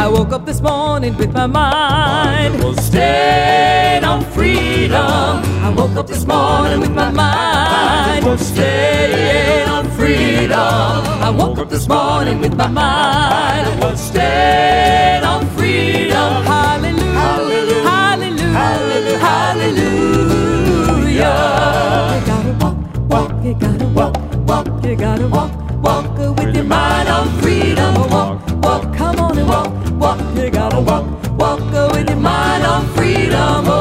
I 0.08 0.10
woke 0.10 0.32
up 0.32 0.46
this 0.46 0.62
morning 0.62 1.18
with 1.18 1.34
my 1.34 1.48
mind 1.48 2.80
stayed 2.80 4.06
on 4.06 4.24
freedom. 4.32 4.96
I 5.02 5.70
woke 5.76 5.98
up 5.98 6.08
this 6.08 6.26
morning 6.26 6.80
with 6.80 6.92
my 6.92 7.12
mind 7.12 8.40
stayed 8.40 9.68
on 9.68 9.86
freedom. 9.98 10.56
I 10.58 11.30
woke 11.30 11.58
up 11.58 11.70
this 11.70 11.90
morning 11.90 12.40
with 12.40 12.56
my 12.56 12.68
mind 12.68 14.00
stayed 14.00 15.24
on 15.26 15.46
freedom. 15.58 16.46
Hallelujah, 16.46 17.84
hallelujah, 17.84 19.20
hallelujah. 19.20 20.08
You 22.16 22.26
gotta 22.26 22.54
walk, 22.62 22.78
walk, 23.10 23.44
you 23.44 23.54
gotta 23.56 23.88
walk, 23.88 24.16
walk, 24.48 24.68
you 24.84 24.96
gotta 24.96 25.28
walk, 25.28 25.52
walk 25.84 26.18
with 26.38 26.56
your 26.56 26.64
mind 26.64 27.10
on 27.10 27.28
freedom. 27.42 27.94
Walk, 28.10 28.40
walk, 28.64 28.96
come 28.96 29.20
on 29.20 29.38
and 29.38 29.48
walk, 29.48 29.72
walk, 30.00 30.20
you 30.36 30.50
gotta 30.50 30.80
walk, 30.80 31.06
walk 31.38 31.60
with 31.94 32.10
your 32.10 32.18
mind 32.18 32.66
on 32.66 32.88
freedom. 32.96 33.66
Oh, 33.68 33.74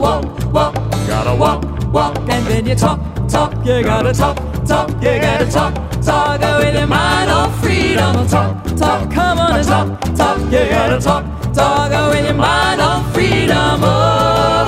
walk, 0.00 0.24
walk, 0.52 0.74
gotta 1.08 1.34
walk, 1.34 1.64
walk, 1.92 2.16
and 2.28 2.46
then 2.46 2.66
you 2.66 2.74
talk, 2.74 3.00
talk, 3.28 3.54
you 3.64 3.82
gotta 3.82 4.12
talk, 4.12 4.36
talk, 4.66 4.90
you 5.02 5.18
gotta 5.20 5.46
talk, 5.50 5.74
talk 6.02 6.40
with 6.60 6.74
your 6.74 6.86
mind 6.86 7.30
on 7.30 7.50
freedom. 7.60 8.26
Talk, 8.28 8.64
talk, 8.76 9.10
come 9.10 9.38
on 9.38 9.56
and 9.56 9.66
talk, 9.66 10.00
talk, 10.14 10.38
you 10.52 10.66
gotta 10.68 11.00
talk, 11.00 11.24
talk 11.52 11.90
with 12.12 12.24
your 12.24 12.34
mind 12.34 12.80
on 12.80 13.02
freedom. 13.12 13.80
Oh, 13.82 14.63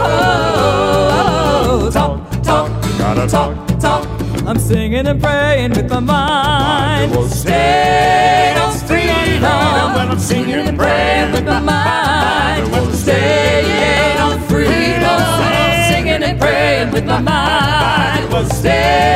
gotta 3.16 3.30
talk, 3.30 3.78
talk. 3.80 4.06
I'm 4.46 4.58
singing 4.58 5.06
and 5.06 5.20
praying 5.20 5.70
with 5.70 5.90
my 5.90 6.00
mind. 6.00 7.12
Will 7.12 7.28
stay 7.28 8.54
on 8.60 8.72
freedom. 8.86 9.94
When 9.94 10.10
I'm 10.10 10.18
singing 10.18 10.54
and 10.54 10.78
praying 10.78 11.32
with 11.32 11.46
my 11.46 11.60
mind. 11.60 12.94
Stay 12.94 14.16
on 14.18 14.38
freedom. 14.48 15.00
When 15.00 15.52
I'm 15.54 15.92
singing 15.92 16.22
and 16.22 16.38
praying 16.38 16.90
with 16.92 17.06
my 17.06 17.20
mind. 17.20 17.26
I 17.26 18.28
will 18.30 18.48
stay 18.50 19.15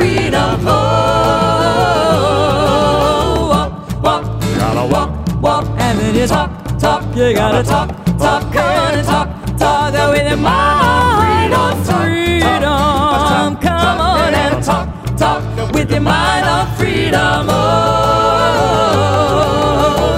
freedom. 0.00 0.66
Oh, 0.66 0.72
walk, 3.52 3.72
walk, 4.02 4.24
you 4.44 4.54
gotta 4.56 4.84
walk, 4.92 5.10
walk, 5.42 5.64
and 5.78 5.98
then 5.98 6.14
you 6.14 6.26
talk, 6.26 6.50
talk, 6.78 7.02
you 7.14 7.34
gotta 7.34 7.62
talk, 7.62 7.88
talk, 8.18 8.56
and 8.56 9.06
talk, 9.06 9.28
talk 9.58 9.92
with 10.12 10.26
your 10.26 10.38
mind 10.38 11.52
on 11.52 11.84
freedom. 11.84 13.56
Come 13.60 14.00
on 14.00 14.34
and 14.34 14.64
talk, 14.64 14.88
talk 15.18 15.42
with 15.74 15.90
your 15.90 16.00
mind 16.00 16.46
on 16.46 16.66
freedom. 16.76 17.46
Oh, 17.50 17.60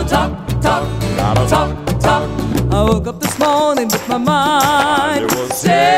talk, 0.08 0.30
talk, 0.60 0.82
gotta 1.16 1.44
talk, 1.48 1.70
talk. 1.98 2.22
I 2.72 2.74
woke 2.84 3.06
up 3.08 3.18
this 3.20 3.36
morning 3.38 3.88
with 3.88 4.08
my 4.08 4.18
mind 4.18 5.30
stayed 5.52 5.91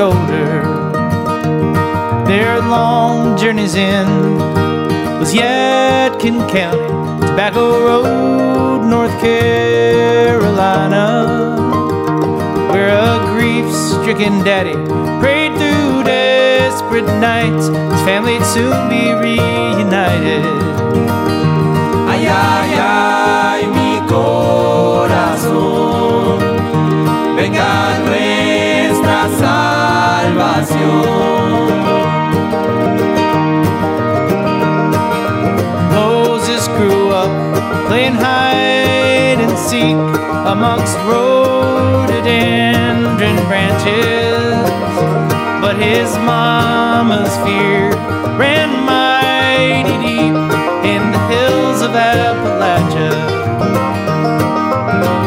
shoulder. 0.00 0.64
Their 2.24 2.52
long 2.60 3.36
journey's 3.36 3.74
end 3.74 4.38
was 5.20 5.34
Yadkin 5.34 6.48
County, 6.48 6.88
Tobacco 7.26 7.66
Road, 7.86 8.86
North 8.86 9.12
Carolina, 9.20 11.04
where 12.72 12.88
a 12.88 13.18
grief-stricken 13.34 14.42
daddy 14.42 14.72
prayed 15.20 15.52
through 15.60 16.04
desperate 16.04 17.10
nights. 17.20 17.66
His 17.68 18.02
family'd 18.08 18.46
soon 18.46 18.88
be 18.88 19.12
reunited. 19.12 20.46
Ay, 22.08 22.22
ay, 22.26 22.72
ay, 22.80 23.60
mi 23.76 24.00
corazón, 24.08 25.60
venga 27.36 27.90
salvación. 30.64 31.70
Moses 35.92 36.68
grew 36.68 37.10
up 37.10 37.30
playing 37.88 38.14
hide 38.14 39.40
and 39.40 39.58
seek 39.58 39.96
amongst 40.46 40.96
rhododendron 41.08 43.36
branches. 43.46 44.70
But 45.60 45.76
his 45.76 46.16
mama's 46.18 47.36
fear 47.44 47.90
ran 48.36 48.84
mighty 48.84 49.96
deep 50.04 50.34
in 50.84 51.10
the 51.12 51.18
hills 51.28 51.82
of 51.82 51.92
Appalachia. 51.92 53.10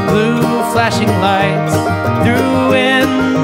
Blue 0.09 0.63
flashing 0.71 1.09
lights 1.21 1.75
through 2.23 2.73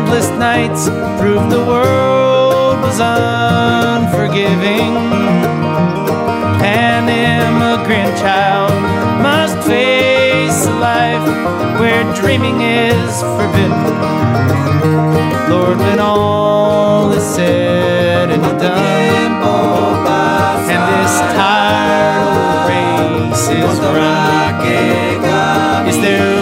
endless 0.09 0.29
nights 0.39 0.89
proved 1.21 1.51
the 1.51 1.63
world 1.63 2.79
was 2.81 2.99
unforgiving. 2.99 4.95
An 6.65 7.07
immigrant 7.07 8.17
child 8.17 8.73
must 9.21 9.55
face 9.67 10.65
a 10.65 10.73
life 10.79 11.27
where 11.79 12.03
dreaming 12.15 12.61
is 12.61 13.21
forbidden. 13.21 13.85
Lord, 15.47 15.77
when 15.77 15.99
all 15.99 17.11
is 17.13 17.23
said 17.23 18.31
and 18.31 18.41
done, 18.41 19.33
and 20.73 20.83
this 20.89 21.19
tired 21.37 22.17
old 22.25 22.67
race 22.67 23.47
is 23.49 23.79
run, 23.79 24.65
is 25.87 25.97
there 26.01 26.38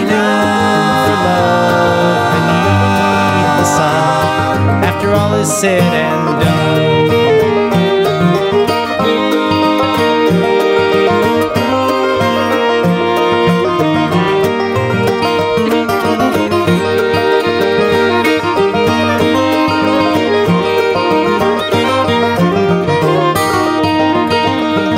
is 5.38 5.60
said 5.60 5.80
and 5.80 6.40
done. 6.40 7.08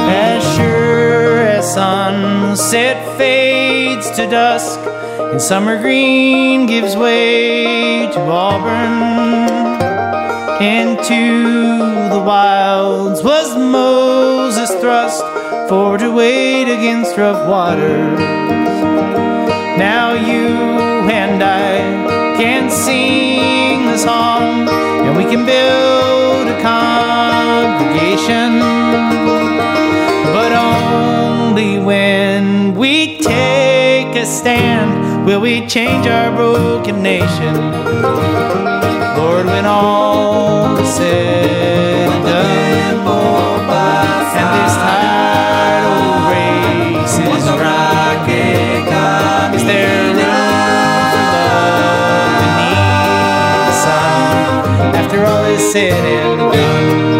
As 0.08 0.56
sure 0.56 1.40
as 1.40 1.74
sunset 1.74 3.18
fades 3.18 4.10
to 4.12 4.26
dusk 4.26 4.80
and 5.32 5.40
summer 5.42 5.76
green 5.78 6.66
gives 6.66 6.96
way 6.96 8.08
to 8.12 8.20
auburn, 8.20 9.59
into 10.60 11.78
the 12.10 12.20
wilds 12.20 13.24
was 13.24 13.56
Moses 13.56 14.70
thrust 14.74 15.24
for 15.70 15.96
to 15.96 16.10
wade 16.10 16.68
against 16.68 17.16
rough 17.16 17.48
waters. 17.48 18.18
Now 19.78 20.12
you 20.12 20.48
and 21.08 21.42
I 21.42 22.36
can 22.36 22.70
sing 22.70 23.86
the 23.86 23.96
song 23.96 24.68
and 24.68 25.16
we 25.16 25.24
can 25.24 25.46
build 25.46 26.46
a 26.46 26.60
congregation 26.60 28.58
but 30.34 30.52
only 30.52 31.78
when 31.78 32.74
we 32.74 33.16
take 33.16 34.14
a 34.14 34.26
stand 34.26 35.24
will 35.24 35.40
we 35.40 35.66
change 35.66 36.06
our 36.06 36.30
broken 36.36 37.02
nation. 37.02 38.99
Lord, 39.20 39.46
when 39.46 39.66
all 39.66 40.78
is 40.78 40.88
said 40.94 42.08
and 42.08 42.24
done, 42.24 43.04
and 44.40 44.48
this 44.56 44.74
tired 44.80 45.84
old 45.92 46.22
race 46.32 47.18
is 47.18 47.44
run, 47.60 48.24
is 49.54 49.62
there 49.64 50.14
love 50.16 51.12
beneath 52.40 53.60
the 53.68 53.74
sun? 53.84 54.94
After 54.96 55.20
all 55.26 55.44
is 55.44 55.64
said 55.70 55.92
and 55.92 56.40
done. 56.52 57.19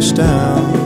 touchdown. 0.00 0.79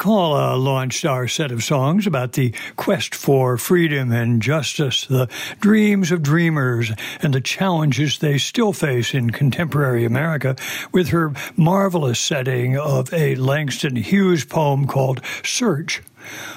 McCalla 0.00 0.58
launched 0.58 1.04
our 1.04 1.28
set 1.28 1.52
of 1.52 1.62
songs 1.62 2.06
about 2.06 2.32
the 2.32 2.54
quest 2.76 3.14
for 3.14 3.58
freedom 3.58 4.10
and 4.12 4.40
justice, 4.40 5.04
the 5.04 5.28
dreams 5.60 6.10
of 6.10 6.22
dreamers, 6.22 6.90
and 7.20 7.34
the 7.34 7.40
challenges 7.42 8.18
they 8.18 8.38
still 8.38 8.72
face 8.72 9.12
in 9.12 9.28
contemporary 9.28 10.06
America 10.06 10.56
with 10.90 11.08
her 11.08 11.34
marvelous 11.54 12.18
setting 12.18 12.78
of 12.78 13.12
a 13.12 13.34
Langston 13.34 13.96
Hughes 13.96 14.42
poem 14.42 14.86
called 14.86 15.20
Search. 15.44 16.00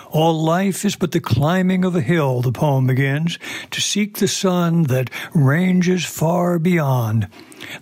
All 0.10 0.42
life 0.42 0.86
is 0.86 0.96
but 0.96 1.12
the 1.12 1.20
climbing 1.20 1.84
of 1.84 1.98
a 1.98 2.02
hill, 2.02 2.42
the 2.42 2.54
poem 2.54 2.88
begins, 2.88 3.38
to 3.72 3.82
seek 3.82 4.20
the 4.20 4.28
sun 4.30 4.84
that 4.84 5.10
ranges 5.34 6.06
far 6.06 6.60
beyond. 6.60 7.28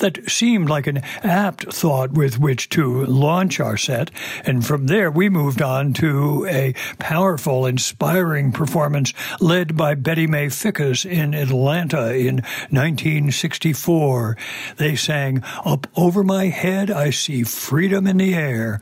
That 0.01 0.29
seemed 0.29 0.67
like 0.67 0.87
an 0.87 0.97
apt 1.23 1.71
thought 1.71 2.11
with 2.11 2.39
which 2.39 2.69
to 2.69 3.05
launch 3.05 3.59
our 3.59 3.77
set, 3.77 4.09
and 4.43 4.65
from 4.65 4.87
there 4.87 5.11
we 5.11 5.29
moved 5.29 5.61
on 5.61 5.93
to 5.93 6.45
a 6.49 6.73
powerful, 6.97 7.67
inspiring 7.67 8.51
performance 8.51 9.13
led 9.39 9.77
by 9.77 9.93
Betty 9.93 10.25
Mae 10.25 10.47
Fikes 10.47 11.05
in 11.05 11.35
Atlanta 11.35 12.15
in 12.15 12.37
1964. 12.71 14.37
They 14.77 14.95
sang, 14.95 15.43
Up 15.63 15.85
over 15.95 16.23
my 16.23 16.47
head 16.47 16.89
I 16.89 17.11
see 17.11 17.43
freedom 17.43 18.07
in 18.07 18.17
the 18.17 18.33
air. 18.33 18.81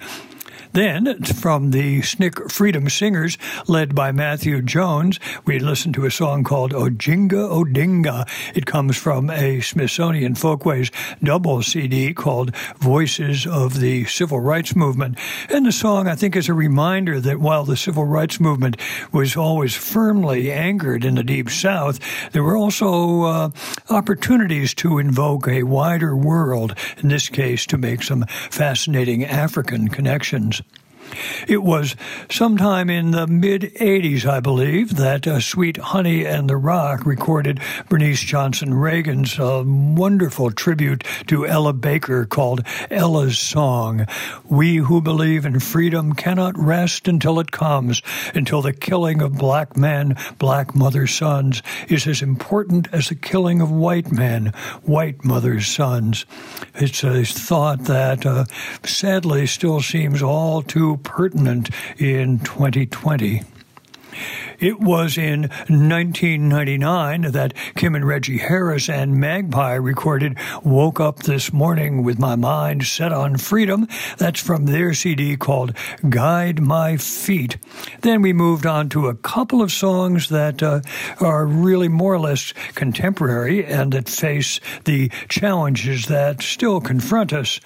Then, 0.72 1.24
from 1.24 1.72
the 1.72 2.00
SNCC 2.02 2.52
Freedom 2.52 2.90
Singers, 2.90 3.40
led 3.68 3.96
by 3.96 4.12
Matthew 4.12 4.62
Jones, 4.62 5.20
we 5.44 5.58
listened 5.58 5.96
to 5.96 6.06
a 6.06 6.12
song 6.12 6.44
called 6.44 6.74
Oginga 6.74 7.50
Odinga. 7.50 8.28
It 8.56 8.68
comes 8.68 8.96
from 8.96 9.32
a 9.32 9.62
Smithsonian 9.62 10.36
Folkways 10.36 10.92
double 11.24 11.64
CD 11.64 12.14
called 12.14 12.56
Voices 12.78 13.48
of 13.48 13.80
the 13.80 14.06
Civil 14.06 14.42
Rights 14.42 14.76
Movement. 14.76 15.18
And 15.50 15.66
the 15.66 15.72
song, 15.72 16.08
I 16.08 16.14
think, 16.16 16.36
is 16.36 16.48
a 16.48 16.54
reminder 16.54 17.20
that 17.20 17.40
while 17.40 17.66
the 17.66 17.78
Civil 17.78 18.06
Rights 18.06 18.40
Movement 18.40 18.78
was 19.12 19.36
always 19.36 19.76
firmly 19.76 20.52
anchored 20.52 21.04
in 21.04 21.16
the 21.16 21.24
Deep 21.24 21.50
South, 21.50 22.00
there 22.32 22.44
were 22.44 22.58
also 22.58 23.24
uh, 23.24 23.50
opportunities 23.90 24.76
to 24.76 25.00
invoke 25.00 25.48
a 25.48 25.64
wider 25.64 26.16
world, 26.16 26.76
in 26.98 27.10
this 27.10 27.28
case, 27.28 27.66
to 27.66 27.78
make 27.78 28.04
some 28.04 28.26
fascinating 28.52 29.26
African 29.26 29.88
connections. 29.88 30.60
It 31.48 31.64
was 31.64 31.96
sometime 32.30 32.90
in 32.90 33.12
the 33.12 33.28
mid 33.28 33.74
80s, 33.76 34.26
I 34.26 34.40
believe, 34.40 34.96
that 34.96 35.28
uh, 35.28 35.40
Sweet 35.40 35.78
Honey 35.78 36.26
in 36.26 36.48
the 36.48 36.58
Rock 36.58 37.06
recorded 37.06 37.60
Bernice 37.90 38.22
Johnson 38.22 38.74
Reagon's 38.74 39.40
uh, 39.40 39.64
wonderful 39.66 40.52
tribute 40.52 41.04
to 41.28 41.48
Ella 41.48 41.74
Baker 41.74 42.26
called 42.26 42.64
Ella's 42.90 43.38
Song. 43.40 44.06
We 44.46 44.78
who 44.78 45.02
believe 45.02 45.46
in 45.46 45.60
freedom 45.60 46.14
cannot 46.14 46.58
rest 46.58 47.08
until 47.08 47.40
it 47.40 47.52
comes, 47.52 48.02
until 48.34 48.62
the 48.62 48.74
killing 48.74 49.22
of 49.22 49.38
black 49.38 49.76
men, 49.76 50.16
black 50.38 50.76
mothers' 50.76 51.16
sons 51.16 51.62
is 51.88 52.08
as 52.08 52.22
important 52.22 52.88
as 52.92 53.10
the 53.10 53.16
killing 53.16 53.62
of 53.62 53.72
white 53.72 54.12
men, 54.12 54.48
white 54.84 55.24
mothers' 55.24 55.68
sons. 55.68 56.26
It's 56.76 57.04
a 57.04 57.24
thought 57.26 57.86
that 57.86 58.26
uh, 58.26 58.46
sadly 58.84 59.48
still 59.48 59.82
seems 59.82 60.22
all 60.22 60.62
too 60.62 60.98
pertinent 61.04 61.70
in 61.98 62.40
2020. 62.40 63.42
It 64.60 64.80
was 64.80 65.18
in 65.18 65.44
1999 65.44 67.32
that 67.32 67.54
Kim 67.76 67.96
and 67.96 68.06
Reggie 68.06 68.40
Harris 68.40 68.90
and 68.90 69.16
Magpie 69.16 69.76
recorded 69.76 70.38
Woke 70.64 71.00
Up 71.00 71.20
This 71.20 71.54
Morning 71.54 72.04
with 72.04 72.20
My 72.20 72.36
Mind 72.36 72.86
Set 72.86 73.14
on 73.14 73.38
Freedom. 73.38 73.88
That's 74.18 74.42
from 74.42 74.66
their 74.66 74.94
CD 74.94 75.38
called 75.38 75.74
Guide 76.10 76.60
My 76.60 76.98
Feet. 76.98 77.58
Then 78.02 78.22
we 78.22 78.34
moved 78.34 78.66
on 78.66 78.90
to 78.90 79.08
a 79.08 79.16
couple 79.16 79.62
of 79.62 79.72
songs 79.72 80.28
that 80.28 80.62
uh, 80.62 80.82
are 81.22 81.46
really 81.46 81.88
more 81.88 82.14
or 82.14 82.20
less 82.20 82.54
contemporary 82.76 83.66
and 83.66 83.94
that 83.94 84.10
face 84.10 84.60
the 84.84 85.10
challenges 85.30 86.08
that 86.08 86.42
still 86.42 86.82
confront 86.82 87.32
us. 87.32 87.62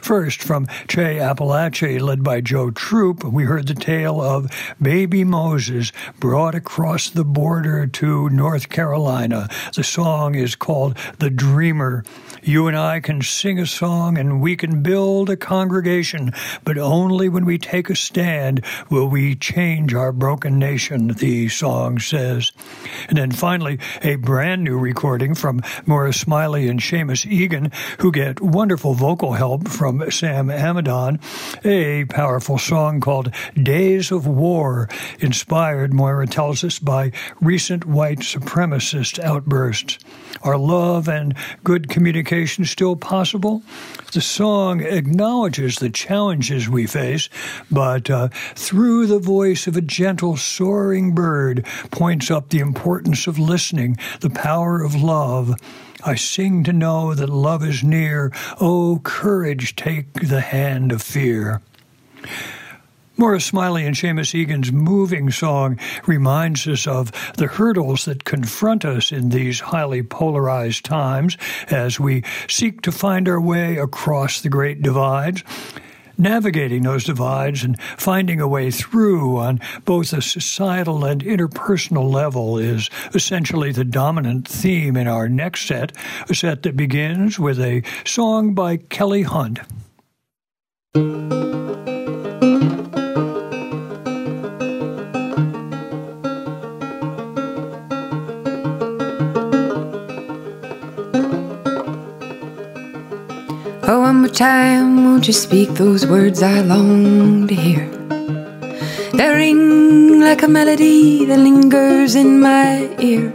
First, 0.00 0.42
from 0.42 0.66
Che 0.88 1.18
Apalache, 1.18 2.00
led 2.00 2.24
by 2.24 2.40
Joe 2.40 2.70
Troop, 2.70 3.24
we 3.24 3.44
heard 3.44 3.66
the 3.66 3.74
tale 3.74 4.20
of 4.20 4.50
baby 4.80 5.22
Moses 5.22 5.92
brought 6.18 6.54
across 6.54 7.10
the 7.10 7.24
border 7.24 7.86
to 7.86 8.30
North 8.30 8.68
Carolina. 8.70 9.48
The 9.74 9.84
song 9.84 10.34
is 10.34 10.54
called 10.54 10.96
The 11.18 11.28
Dreamer. 11.28 12.04
You 12.42 12.68
and 12.68 12.76
I 12.76 13.00
can 13.00 13.22
sing 13.22 13.58
a 13.58 13.66
song 13.66 14.16
and 14.16 14.40
we 14.40 14.56
can 14.56 14.82
build 14.82 15.28
a 15.28 15.36
congregation, 15.36 16.32
but 16.64 16.78
only 16.78 17.28
when 17.28 17.44
we 17.44 17.58
take 17.58 17.90
a 17.90 17.94
stand 17.94 18.64
will 18.88 19.08
we 19.08 19.34
change 19.34 19.94
our 19.94 20.10
broken 20.10 20.58
nation, 20.58 21.08
the 21.08 21.48
song 21.48 21.98
says. 21.98 22.50
And 23.08 23.18
then 23.18 23.30
finally, 23.30 23.78
a 24.02 24.16
brand 24.16 24.64
new 24.64 24.78
recording 24.78 25.34
from 25.34 25.60
Moira 25.86 26.14
Smiley 26.14 26.68
and 26.68 26.80
Seamus 26.80 27.26
Egan, 27.26 27.70
who 27.98 28.10
get 28.10 28.40
wonderful 28.40 28.94
vocal 28.94 29.32
help 29.32 29.68
from 29.68 29.81
Sam 29.82 30.48
Amidon, 30.48 31.18
a 31.64 32.04
powerful 32.04 32.56
song 32.56 33.00
called 33.00 33.34
Days 33.60 34.12
of 34.12 34.28
War, 34.28 34.88
inspired, 35.18 35.92
Moira 35.92 36.28
tells 36.28 36.62
us, 36.62 36.78
by 36.78 37.10
recent 37.40 37.84
white 37.84 38.20
supremacist 38.20 39.18
outbursts. 39.18 39.98
Are 40.42 40.56
love 40.56 41.08
and 41.08 41.34
good 41.64 41.88
communication 41.88 42.64
still 42.64 42.94
possible? 42.94 43.62
The 44.12 44.20
song 44.20 44.82
acknowledges 44.82 45.76
the 45.76 45.90
challenges 45.90 46.68
we 46.68 46.86
face, 46.86 47.28
but 47.68 48.08
uh, 48.08 48.28
through 48.54 49.06
the 49.06 49.18
voice 49.18 49.66
of 49.66 49.76
a 49.76 49.80
gentle, 49.80 50.36
soaring 50.36 51.12
bird, 51.12 51.66
points 51.90 52.30
up 52.30 52.50
the 52.50 52.60
importance 52.60 53.26
of 53.26 53.36
listening, 53.36 53.96
the 54.20 54.30
power 54.30 54.80
of 54.80 54.94
love. 54.94 55.56
I 56.04 56.16
sing 56.16 56.64
to 56.64 56.72
know 56.72 57.14
that 57.14 57.28
love 57.28 57.64
is 57.64 57.84
near. 57.84 58.32
Oh, 58.60 59.00
courage, 59.04 59.76
take 59.76 60.12
the 60.14 60.40
hand 60.40 60.92
of 60.92 61.02
fear. 61.02 61.62
Moira 63.16 63.40
Smiley 63.40 63.86
and 63.86 63.94
Seamus 63.94 64.34
Egan's 64.34 64.72
moving 64.72 65.30
song 65.30 65.78
reminds 66.06 66.66
us 66.66 66.86
of 66.86 67.12
the 67.34 67.46
hurdles 67.46 68.06
that 68.06 68.24
confront 68.24 68.84
us 68.84 69.12
in 69.12 69.28
these 69.28 69.60
highly 69.60 70.02
polarized 70.02 70.84
times 70.84 71.36
as 71.68 72.00
we 72.00 72.24
seek 72.48 72.80
to 72.82 72.90
find 72.90 73.28
our 73.28 73.40
way 73.40 73.76
across 73.76 74.40
the 74.40 74.48
great 74.48 74.82
divides. 74.82 75.44
Navigating 76.18 76.82
those 76.82 77.04
divides 77.04 77.64
and 77.64 77.80
finding 77.80 78.40
a 78.40 78.48
way 78.48 78.70
through 78.70 79.38
on 79.38 79.60
both 79.84 80.12
a 80.12 80.22
societal 80.22 81.04
and 81.04 81.22
interpersonal 81.22 82.12
level 82.12 82.58
is 82.58 82.90
essentially 83.14 83.72
the 83.72 83.84
dominant 83.84 84.46
theme 84.46 84.96
in 84.96 85.08
our 85.08 85.28
next 85.28 85.66
set, 85.66 85.92
a 86.28 86.34
set 86.34 86.62
that 86.62 86.76
begins 86.76 87.38
with 87.38 87.58
a 87.60 87.82
song 88.04 88.54
by 88.54 88.76
Kelly 88.76 89.22
Hunt. 89.22 89.60
Time, 104.32 105.04
won't 105.04 105.26
you 105.26 105.32
speak 105.32 105.68
those 105.70 106.06
words 106.06 106.42
I 106.42 106.60
long 106.60 107.46
to 107.48 107.54
hear? 107.54 107.86
They 109.12 109.28
ring 109.28 110.20
like 110.20 110.42
a 110.42 110.48
melody 110.48 111.26
that 111.26 111.38
lingers 111.38 112.14
in 112.14 112.40
my 112.40 112.88
ear. 112.98 113.28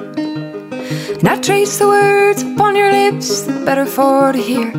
And 1.20 1.28
I 1.30 1.40
trace 1.40 1.78
the 1.78 1.88
words 1.88 2.42
upon 2.42 2.76
your 2.76 2.92
lips, 2.92 3.42
the 3.42 3.64
better 3.64 3.86
for 3.86 4.32
to 4.32 4.40
hear, 4.40 4.72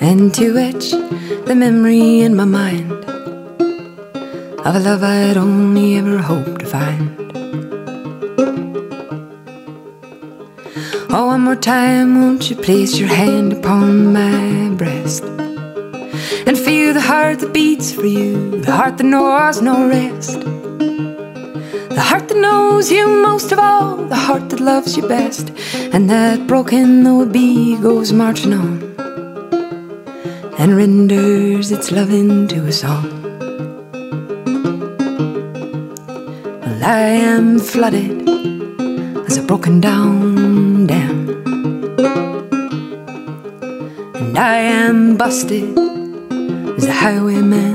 and 0.00 0.34
to 0.34 0.58
etch 0.58 0.90
the 1.46 1.54
memory 1.54 2.20
in 2.20 2.34
my 2.34 2.44
mind 2.44 2.90
of 4.66 4.74
a 4.74 4.80
love 4.80 5.04
I'd 5.04 5.36
only 5.36 5.96
ever 5.96 6.18
hoped 6.18 6.60
to 6.60 6.66
find. 6.66 7.16
Oh, 11.12 11.26
one 11.26 11.42
more 11.42 11.56
time, 11.56 12.20
won't 12.20 12.50
you 12.50 12.56
place 12.56 12.98
your 12.98 13.08
hand 13.08 13.52
upon 13.52 14.12
my 14.12 14.74
breast 14.76 15.24
and 16.46 16.58
feel 16.58 16.94
the 16.94 17.00
heart 17.00 17.40
that 17.40 17.52
beats 17.52 17.92
for 17.92 18.06
you, 18.06 18.60
the 18.60 18.72
heart 18.72 18.98
that 18.98 19.04
knows 19.04 19.60
no 19.60 19.88
rest, 19.88 20.40
the 20.40 22.04
heart 22.08 22.28
that 22.28 22.36
knows 22.36 22.90
you 22.90 23.06
most 23.22 23.52
of 23.52 23.58
all, 23.58 23.96
the 23.96 24.16
heart 24.16 24.48
that 24.50 24.60
loves 24.60 24.96
you 24.96 25.06
best, 25.08 25.50
and 25.92 26.08
that 26.08 26.46
broken 26.46 27.02
though 27.04 27.22
it 27.22 27.32
be 27.32 27.76
goes 27.80 28.12
marching 28.12 28.54
on 28.54 28.90
and 30.58 30.76
renders 30.76 31.72
its 31.72 31.90
loving 31.90 32.46
to 32.46 32.66
a 32.66 32.72
song. 32.72 33.08
Well, 36.60 36.84
I 36.84 37.00
am 37.30 37.58
flooded 37.58 38.28
as 39.26 39.38
a 39.38 39.42
broken 39.42 39.80
down 39.80 40.86
dam. 40.86 41.28
And 44.14 44.38
I 44.38 44.56
am 44.56 45.16
busted 45.16 45.99
as 46.80 46.86
a 46.86 46.92
highwayman. 46.92 47.74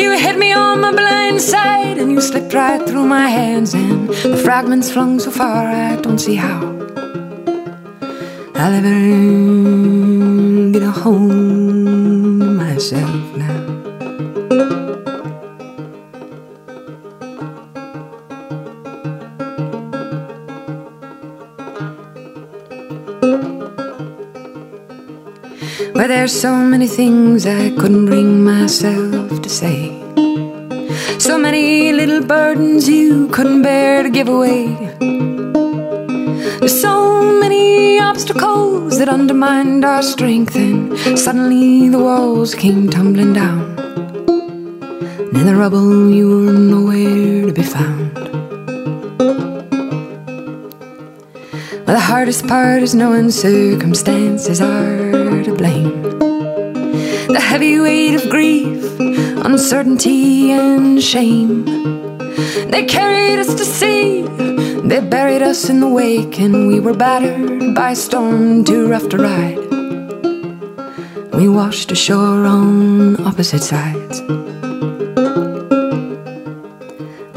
You 0.00 0.10
hit 0.18 0.36
me 0.38 0.52
on 0.52 0.80
my 0.80 0.90
blind 0.90 1.40
side 1.40 1.98
and 1.98 2.10
you 2.10 2.20
slipped 2.20 2.52
right 2.52 2.82
through 2.88 3.06
my 3.06 3.28
hands, 3.28 3.74
and 3.74 4.08
the 4.08 4.36
fragments 4.36 4.90
flung 4.90 5.20
so 5.20 5.30
far 5.30 5.68
I 5.68 5.96
don't 5.96 6.18
see 6.18 6.34
how 6.34 6.60
I'll 8.60 8.74
ever 8.80 8.98
get 10.72 10.82
a 10.82 10.90
home 10.90 12.56
myself 12.56 13.33
there's 26.14 26.40
so 26.40 26.54
many 26.54 26.86
things 26.86 27.44
I 27.44 27.70
couldn't 27.70 28.06
bring 28.06 28.44
myself 28.44 29.42
to 29.42 29.48
say. 29.48 29.78
So 31.18 31.36
many 31.36 31.92
little 31.92 32.22
burdens 32.24 32.88
you 32.88 33.28
couldn't 33.28 33.62
bear 33.62 34.04
to 34.04 34.10
give 34.10 34.28
away. 34.28 34.62
There's 36.60 36.80
so 36.80 36.96
many 37.40 37.98
obstacles 37.98 38.98
that 39.00 39.08
undermined 39.08 39.84
our 39.84 40.02
strength, 40.02 40.54
and 40.54 41.18
suddenly 41.18 41.88
the 41.88 41.98
walls 41.98 42.54
came 42.54 42.88
tumbling 42.88 43.32
down. 43.32 43.62
And 45.28 45.36
in 45.36 45.46
the 45.46 45.56
rubble, 45.56 46.12
you 46.12 46.28
were 46.46 46.58
nowhere 46.74 47.46
to 47.48 47.52
be 47.52 47.64
found. 47.64 48.14
Well, 51.84 51.96
the 51.98 52.06
hardest 52.12 52.46
part 52.46 52.82
is 52.82 52.94
knowing 52.94 53.32
circumstances 53.32 54.60
are 54.60 55.42
to 55.42 55.54
blame. 55.54 55.93
Heavy 57.54 57.78
weight 57.78 58.16
of 58.16 58.28
grief, 58.30 58.98
uncertainty, 58.98 60.50
and 60.50 61.00
shame. 61.00 61.64
They 62.72 62.84
carried 62.84 63.38
us 63.38 63.54
to 63.54 63.64
sea, 63.64 64.22
they 64.82 64.98
buried 64.98 65.40
us 65.40 65.70
in 65.70 65.78
the 65.78 65.88
wake, 65.88 66.40
and 66.40 66.66
we 66.66 66.80
were 66.80 66.94
battered 66.94 67.72
by 67.76 67.92
a 67.92 67.94
storm 67.94 68.64
too 68.64 68.88
rough 68.88 69.08
to 69.10 69.18
ride. 69.18 69.60
We 71.32 71.48
washed 71.48 71.92
ashore 71.92 72.44
on 72.44 73.24
opposite 73.24 73.62
sides. 73.62 74.20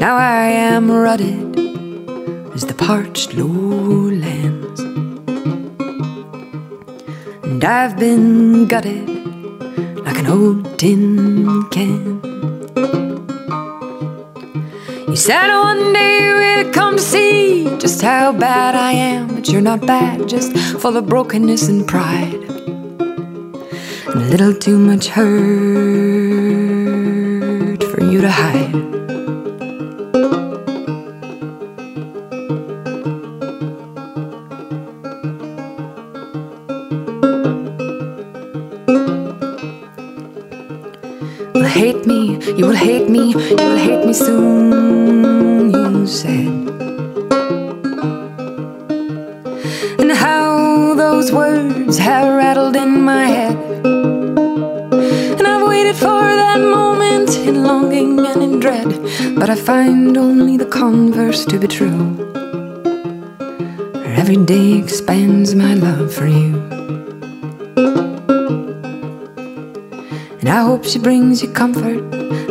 Now 0.00 0.16
I 0.16 0.48
am 0.50 0.90
rutted 0.90 1.56
as 2.56 2.66
the 2.66 2.74
parched 2.76 3.34
lowlands. 3.34 4.80
And 7.44 7.62
I've 7.64 7.96
been 7.96 8.66
gutted 8.66 9.07
old 10.28 10.78
tin 10.78 11.64
can. 11.70 12.20
You 15.08 15.16
said 15.16 15.48
one 15.48 15.92
day 15.92 16.62
we'd 16.62 16.72
come 16.74 16.96
to 16.96 17.02
see 17.02 17.64
just 17.78 18.02
how 18.02 18.32
bad 18.32 18.74
I 18.74 18.92
am, 18.92 19.34
but 19.34 19.48
you're 19.48 19.62
not 19.62 19.80
bad, 19.86 20.28
just 20.28 20.56
full 20.80 20.96
of 20.96 21.06
brokenness 21.06 21.68
and 21.68 21.86
pride. 21.88 22.34
And 24.08 24.22
a 24.22 24.28
little 24.30 24.54
too 24.54 24.78
much 24.78 25.08
hurt 25.08 25.28
for 27.84 28.02
you 28.04 28.20
to 28.20 28.30
hide. 28.30 28.97
You 42.56 42.66
will 42.66 42.76
hate 42.76 43.08
me, 43.08 43.32
you 43.32 43.56
will 43.56 43.76
hate 43.76 44.06
me 44.06 44.12
soon, 44.12 45.70
you 45.70 46.06
said. 46.06 46.46
And 50.00 50.12
how 50.12 50.94
those 50.94 51.30
words 51.32 51.98
have 51.98 52.34
rattled 52.34 52.76
in 52.76 53.02
my 53.02 53.26
head. 53.26 53.56
And 53.84 55.46
I've 55.46 55.66
waited 55.68 55.96
for 55.96 56.22
that 56.42 56.60
moment 56.60 57.36
in 57.36 57.62
longing 57.62 58.24
and 58.24 58.42
in 58.42 58.60
dread, 58.60 58.88
but 59.38 59.50
I 59.50 59.54
find 59.54 60.16
only 60.16 60.56
the 60.56 60.66
converse 60.66 61.44
to 61.46 61.58
be 61.58 61.68
true. 61.68 62.16
Every 64.04 64.36
day 64.44 64.78
expands 64.78 65.54
my 65.54 65.74
love 65.74 66.14
for 66.14 66.26
you. 66.26 66.56
And 70.40 70.48
I 70.48 70.62
hope 70.62 70.84
she 70.84 70.98
brings 70.98 71.42
you 71.42 71.50
comfort, 71.50 72.07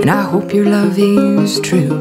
and 0.08 0.16
I 0.16 0.24
hope 0.24 0.54
your 0.54 0.64
love 0.64 0.98
is 0.98 1.60
true. 1.60 1.92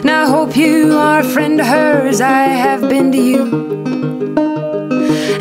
And 0.00 0.10
I 0.10 0.26
hope 0.26 0.56
you 0.56 0.96
are 0.96 1.20
a 1.20 1.24
friend 1.24 1.58
to 1.58 1.64
her 1.66 2.06
as 2.06 2.22
I 2.22 2.44
have 2.44 2.88
been 2.88 3.12
to 3.12 3.18
you. 3.18 3.42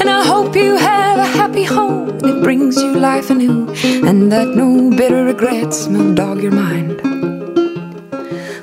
And 0.01 0.09
I 0.09 0.25
hope 0.25 0.53
you 0.53 0.75
have 0.75 1.17
a 1.17 1.25
happy 1.25 1.63
home 1.63 2.19
that 2.19 2.43
brings 2.43 2.75
you 2.75 2.91
life 2.93 3.29
anew, 3.29 3.69
and 4.05 4.29
that 4.33 4.49
no 4.49 4.89
bitter 4.89 5.23
regrets 5.23 5.87
will 5.87 6.13
dog 6.13 6.43
your 6.43 6.51
mind. 6.51 6.99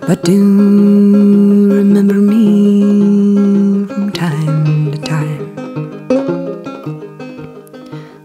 But 0.06 0.22
do 0.22 0.38
remember 1.72 2.20
me 2.20 3.86
from 3.86 4.12
time 4.12 4.92
to 4.92 4.98
time. 4.98 5.44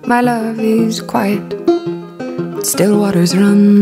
My 0.05 0.19
love 0.19 0.59
is 0.59 0.99
quiet, 0.99 1.55
still 2.65 2.99
waters 2.99 3.33
run 3.33 3.80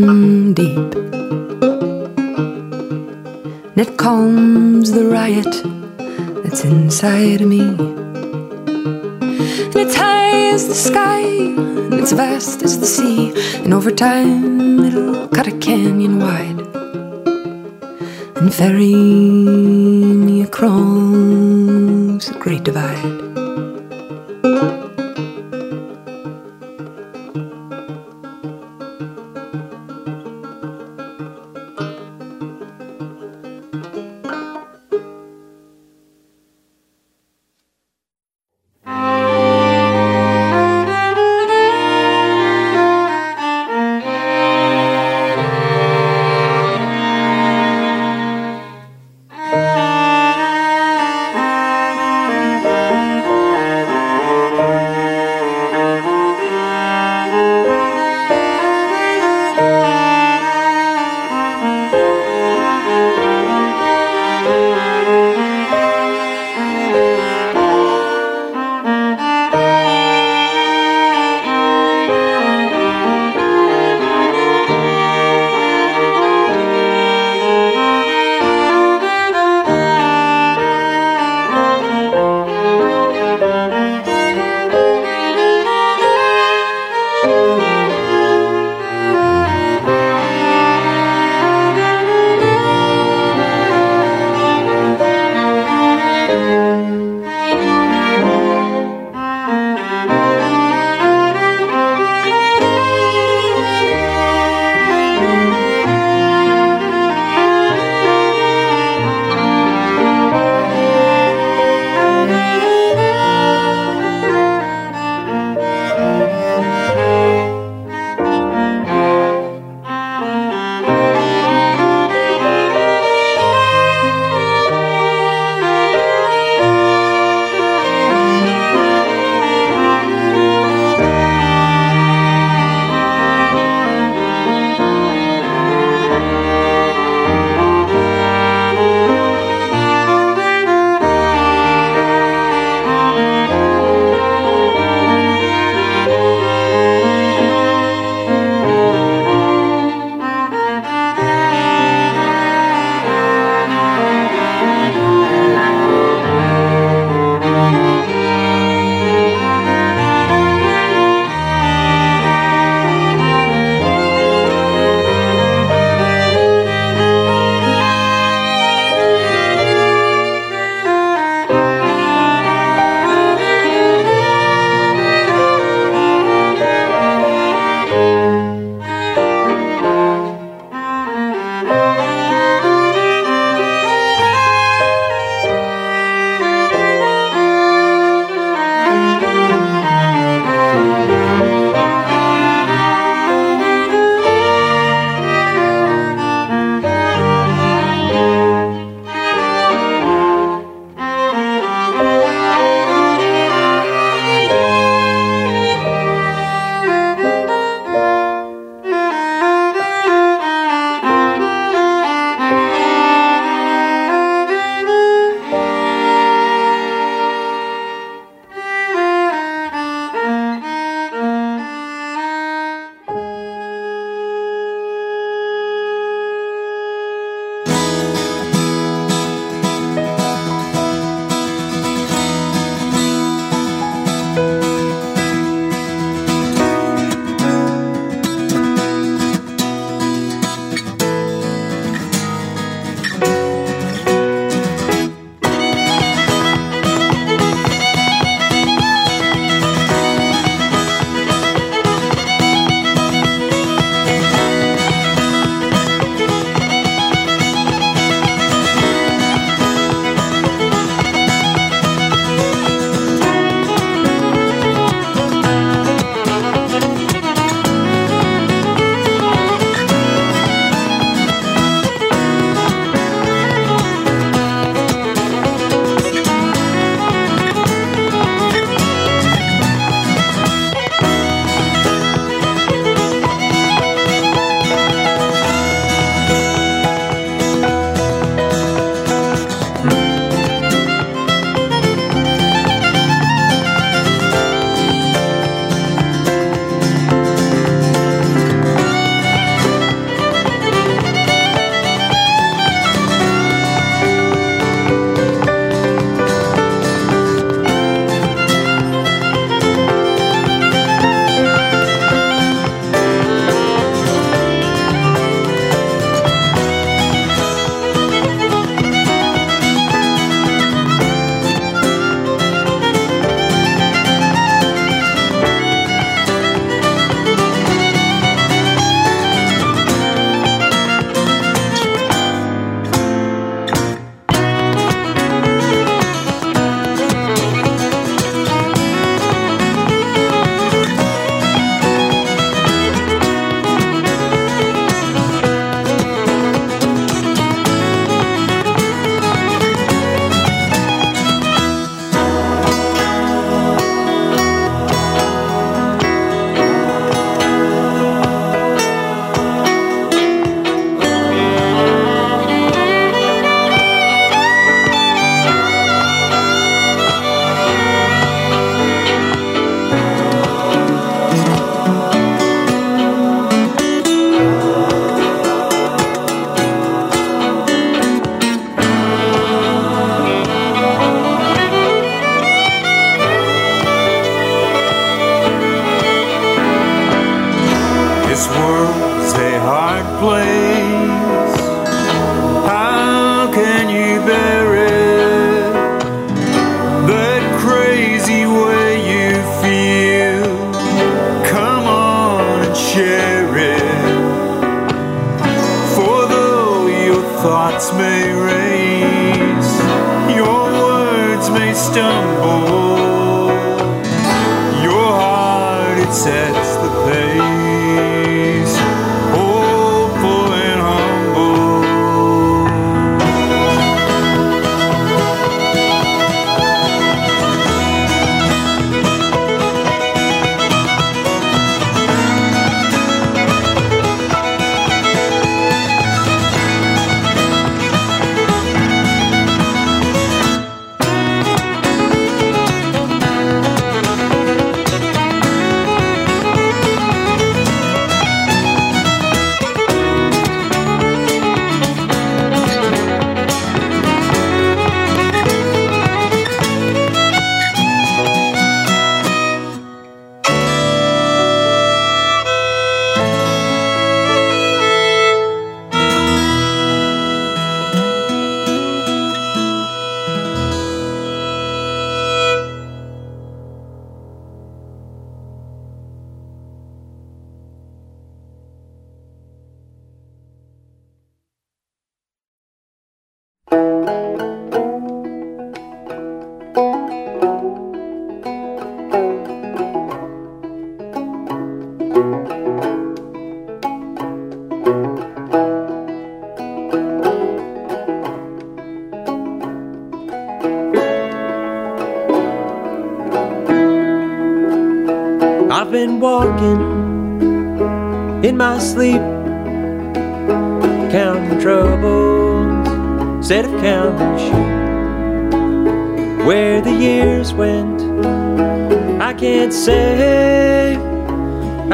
calms 4.00 4.92
the 4.92 5.04
riot 5.04 5.44
that's 6.42 6.64
inside 6.64 7.42
me. 7.42 7.60
And 7.60 7.80
it's 9.76 9.94
high 9.94 10.52
as 10.54 10.68
the 10.68 10.74
sky, 10.74 11.20
and 11.20 11.92
it's 11.92 12.12
vast 12.12 12.62
as 12.62 12.80
the 12.80 12.86
sea. 12.86 13.34
And 13.62 13.74
over 13.74 13.90
time, 13.90 14.82
it'll 14.82 15.28
cut 15.28 15.48
a 15.48 15.58
canyon 15.58 16.18
wide 16.18 16.60
and 18.38 18.54
ferry 18.54 18.94
me 18.94 20.44
across 20.44 20.89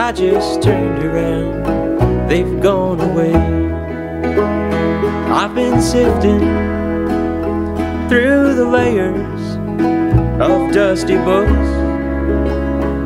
I 0.06 0.12
just 0.12 0.62
turned 0.62 1.02
around, 1.02 2.28
they've 2.28 2.60
gone 2.60 3.00
away. 3.00 3.34
I've 5.34 5.52
been 5.52 5.82
sifting 5.82 6.38
through 8.08 8.54
the 8.54 8.66
layers 8.66 9.56
of 10.40 10.72
dusty 10.72 11.16
books 11.16 11.50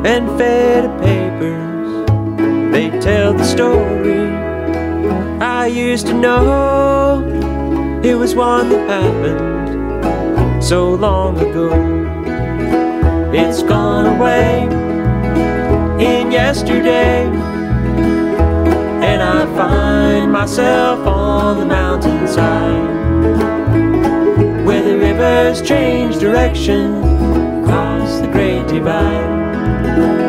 and 0.05 0.29
fed 0.37 0.83
papers. 1.01 2.71
They 2.71 2.91
tell 2.99 3.33
the 3.33 3.45
story 3.45 4.27
I 5.41 5.65
used 5.65 6.05
to 6.05 6.13
know. 6.13 7.23
It 8.03 8.13
was 8.13 8.35
one 8.35 8.69
that 8.69 8.87
happened 8.87 10.63
so 10.63 10.93
long 10.93 11.39
ago. 11.39 11.71
It's 13.33 13.63
gone 13.63 14.05
away 14.05 14.80
in 16.01 16.31
yesterday, 16.31 17.25
and 19.03 19.21
I 19.21 19.45
find 19.55 20.31
myself 20.31 21.05
on 21.05 21.59
the 21.59 21.65
mountainside 21.65 22.89
where 24.65 24.83
the 24.83 24.97
rivers 24.97 25.61
change 25.61 26.17
direction 26.17 27.03
across 27.63 28.19
the 28.19 28.27
great 28.27 28.67
divide. 28.67 30.20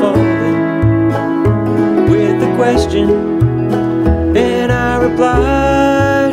Falling 0.00 1.08
with 2.10 2.40
the 2.40 2.54
question. 2.56 3.08
And 4.36 4.70
I 4.72 4.96
replied, 4.96 6.32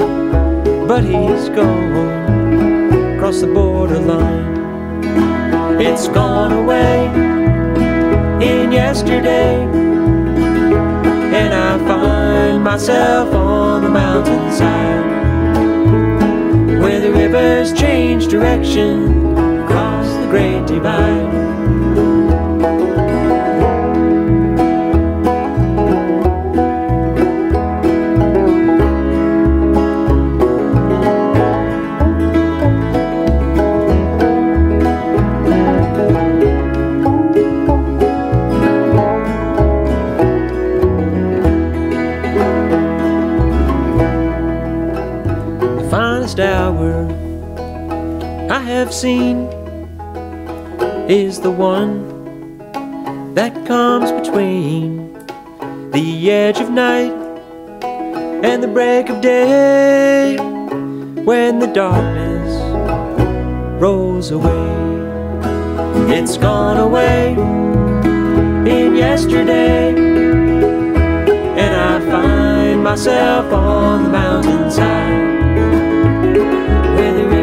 but 0.88 1.04
he's 1.04 1.50
gone 1.50 3.16
across 3.16 3.42
the 3.42 3.48
borderline. 3.48 4.54
It's 5.82 6.08
gone 6.08 6.52
away 6.52 7.08
in 8.46 8.72
yesterday, 8.72 9.64
and 11.40 11.54
I 11.54 11.78
find 11.88 12.64
myself 12.64 13.34
on 13.34 13.84
the 13.84 13.90
mountainside 13.90 15.06
where 16.82 17.00
the 17.02 17.12
rivers 17.12 17.74
change 17.74 18.28
direction 18.28 19.36
across 19.64 20.08
the 20.08 20.28
great 20.28 20.66
divide. 20.68 21.45
Seen 48.96 49.40
is 51.10 51.42
the 51.42 51.52
one 51.52 51.94
that 53.34 53.54
comes 53.68 54.10
between 54.14 55.12
the 55.92 56.32
edge 56.32 56.62
of 56.62 56.70
night 56.70 57.12
and 58.46 58.64
the 58.64 58.70
break 58.70 59.10
of 59.10 59.20
day 59.20 60.38
when 61.26 61.60
the 61.60 61.68
darkness 61.68 62.54
rolls 63.82 64.32
away. 64.32 64.72
It's 66.18 66.38
gone 66.38 66.78
away 66.78 67.34
in 68.74 68.96
yesterday, 68.96 69.90
and 71.64 71.76
I 71.76 72.00
find 72.10 72.82
myself 72.82 73.52
on 73.52 74.04
the 74.04 74.10
mountainside 74.10 75.25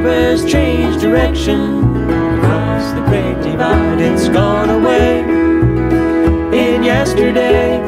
where 0.03 0.37
the 0.37 0.39
rivers 0.39 0.51
change 0.51 1.01
direction 1.01 1.97
across 2.39 2.93
the 2.93 3.01
great 3.03 3.41
divide. 3.43 4.01
It's 4.01 4.29
gone 4.29 4.71
away 4.71 5.21
in 6.59 6.83
yesterday, 6.83 7.79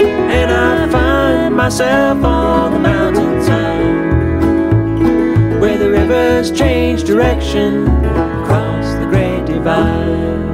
and 0.00 0.50
I 0.50 0.88
find 0.90 1.56
myself 1.56 2.22
on 2.24 2.72
the 2.72 2.78
mountainside 2.78 4.02
where 5.60 5.78
the 5.78 5.90
rivers 5.90 6.50
change 6.52 7.04
direction 7.04 7.86
across 7.88 8.92
the 8.94 9.06
great 9.06 9.46
divide. 9.46 10.51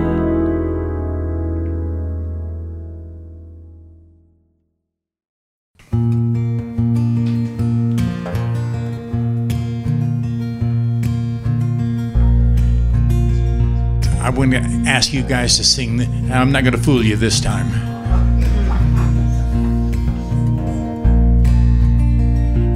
Ask 14.89 15.13
you 15.13 15.23
guys 15.23 15.59
to 15.59 15.65
sing. 15.65 16.01
I'm 16.33 16.51
not 16.51 16.65
going 16.65 16.75
to 16.75 16.83
fool 16.83 17.05
you 17.05 17.15
this 17.17 17.41
time. 17.41 17.71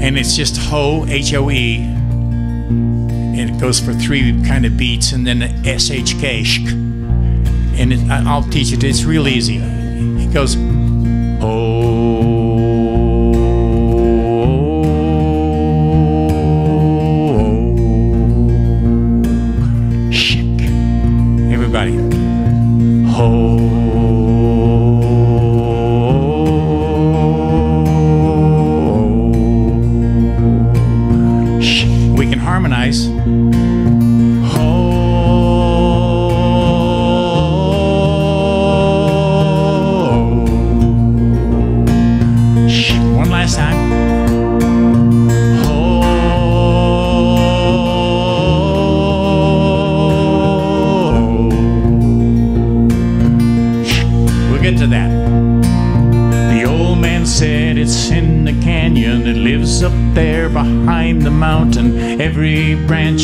And 0.03 0.19
it's 0.19 0.37
just 0.37 0.59
ho, 0.59 1.07
H 1.09 1.33
O 1.35 1.51
E. 1.51 1.79
And 1.79 3.51
it 3.51 3.59
goes 3.59 3.81
for 3.81 3.95
three 3.95 4.43
kind 4.45 4.67
of 4.67 4.77
beats 4.77 5.13
and 5.13 5.27
then 5.27 5.43
S 5.67 5.91
H 5.91 6.19
K. 6.19 6.45
And 7.79 7.93
it, 7.93 8.11
I'll 8.11 8.43
teach 8.45 8.73
it. 8.73 8.85
It's 8.85 9.05
real 9.05 9.27
easy. 9.27 9.57
It 9.57 10.33
goes 10.35 10.57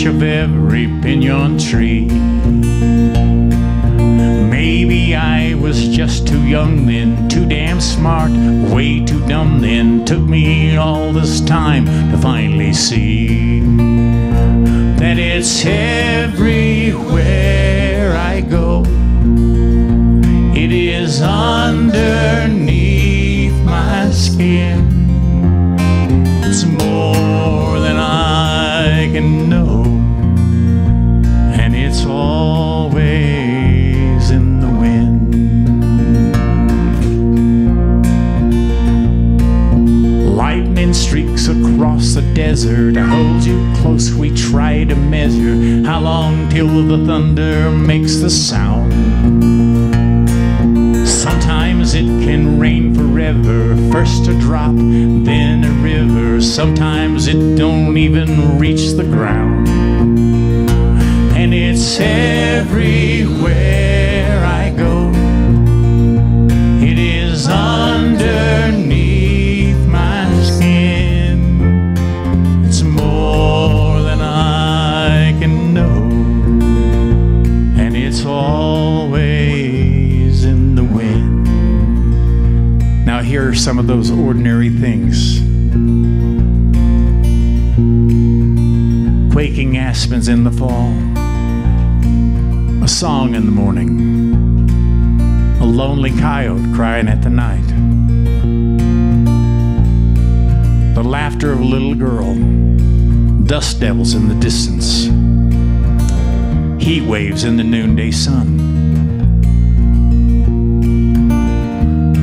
of 0.09 0.23
every 0.23 0.58
devils 103.79 104.15
in 104.15 104.29
the 104.29 104.35
distance, 104.35 105.05
heat 106.83 107.03
waves 107.03 107.45
in 107.45 107.57
the 107.57 107.63
noonday 107.63 108.11
sun, 108.11 108.57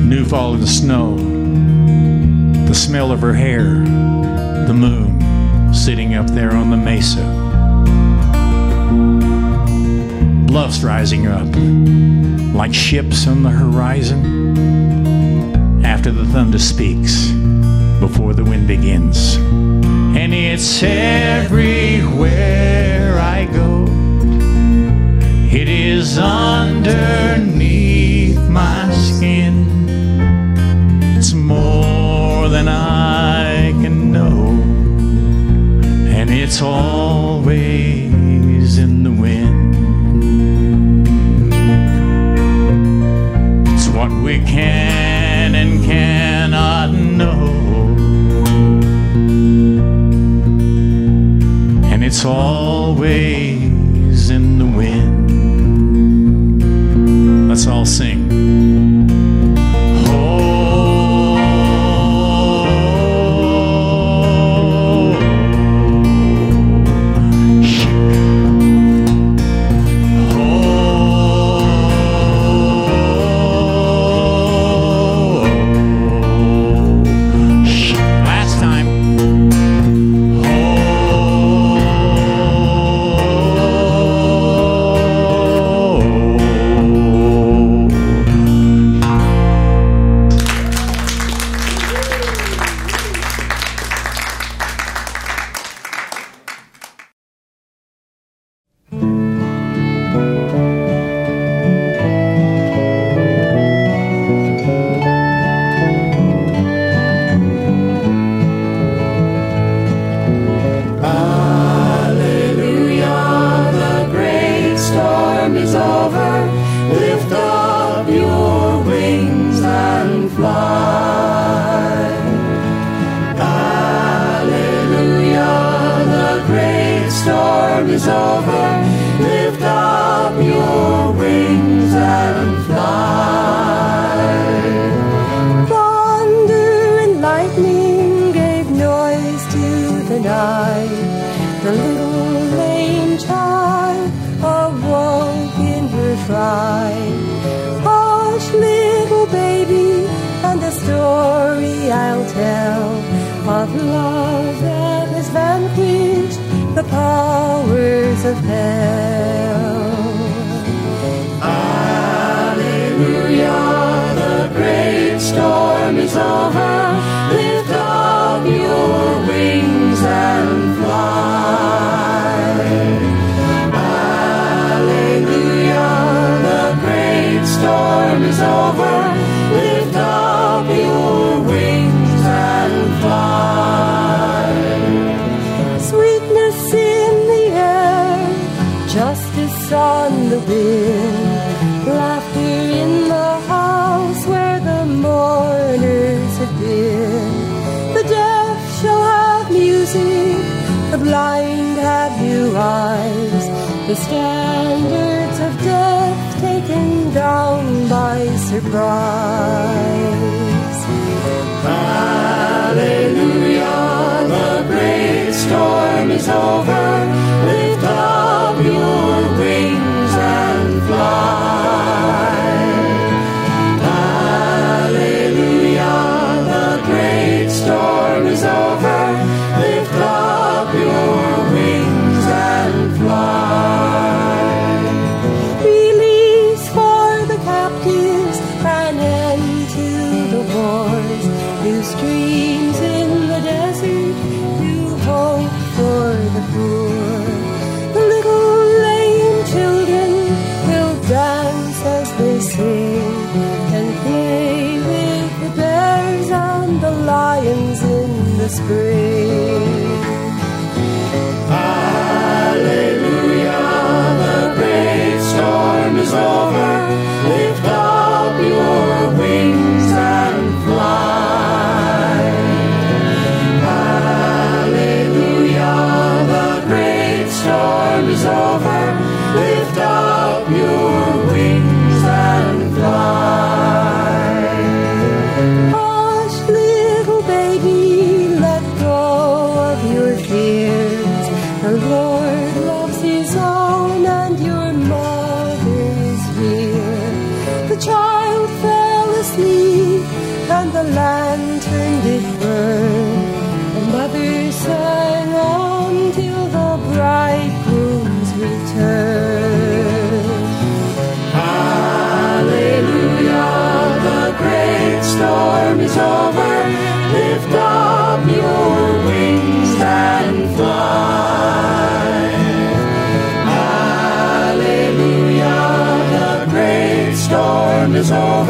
new 0.08 0.24
fallen 0.24 0.66
snow, 0.66 1.16
the 2.66 2.74
smell 2.74 3.10
of 3.10 3.20
her 3.20 3.32
hair, 3.32 3.62
the 4.66 4.74
moon 4.74 5.74
sitting 5.74 6.14
up 6.14 6.26
there 6.26 6.54
on 6.54 6.70
the 6.70 6.76
mesa, 6.76 7.24
bluffs 10.46 10.82
rising 10.82 11.26
up 11.26 11.46
like 12.54 12.74
ships 12.74 13.26
on 13.26 13.42
the 13.42 13.50
horizon. 13.50 14.56
After 15.84 16.10
the 16.10 16.26
thunder 16.26 16.58
speaks 16.58 17.30
before 18.00 18.34
the 18.34 18.44
wind 18.44 18.66
begins. 18.68 19.38
And 20.18 20.32
it's 20.34 20.82
everywhere 20.82 22.26
I 23.18 23.44
go. 23.44 23.84
It 25.52 25.68
is 25.68 26.18
underneath 26.18 27.58
my 28.48 28.90
skin. 28.92 29.54
It's 31.16 31.34
more 31.34 32.48
than 32.48 32.66
I 32.66 33.72
can 33.82 34.10
know. 34.10 34.48
And 36.16 36.30
it's 36.30 36.62
always 36.62 37.58
in 38.78 39.02
the 39.02 39.12
wind. 39.12 39.76
It's 43.68 43.88
what 43.88 44.10
we 44.10 44.38
can 44.40 44.85
always 52.26 53.55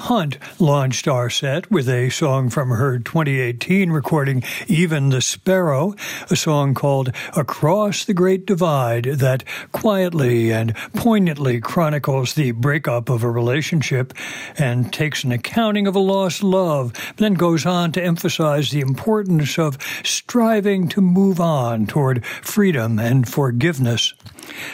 Hunt 0.00 0.38
launched 0.58 1.06
our 1.06 1.28
set 1.28 1.70
with 1.70 1.86
a 1.86 2.08
song 2.08 2.48
from 2.48 2.70
her 2.70 2.98
2018 2.98 3.90
recording, 3.92 4.42
Even 4.66 5.10
the 5.10 5.20
Sparrow, 5.20 5.94
a 6.30 6.36
song 6.36 6.72
called 6.72 7.12
Across 7.36 8.06
the 8.06 8.14
Great 8.14 8.46
Divide 8.46 9.04
that 9.04 9.44
quietly 9.72 10.52
and 10.52 10.74
poignantly 10.94 11.60
chronicles 11.60 12.32
the 12.32 12.52
breakup 12.52 13.10
of 13.10 13.22
a 13.22 13.30
relationship 13.30 14.14
and 14.56 14.90
takes 14.90 15.22
an 15.22 15.32
accounting 15.32 15.86
of 15.86 15.94
a 15.94 16.00
lost 16.00 16.42
love, 16.42 16.94
then 17.18 17.34
goes 17.34 17.66
on 17.66 17.92
to 17.92 18.02
emphasize 18.02 18.70
the 18.70 18.80
importance 18.80 19.58
of 19.58 19.76
striving 20.02 20.88
to 20.88 21.02
move 21.02 21.40
on 21.40 21.86
toward 21.86 22.24
freedom 22.24 22.98
and 22.98 23.28
forgiveness. 23.28 24.14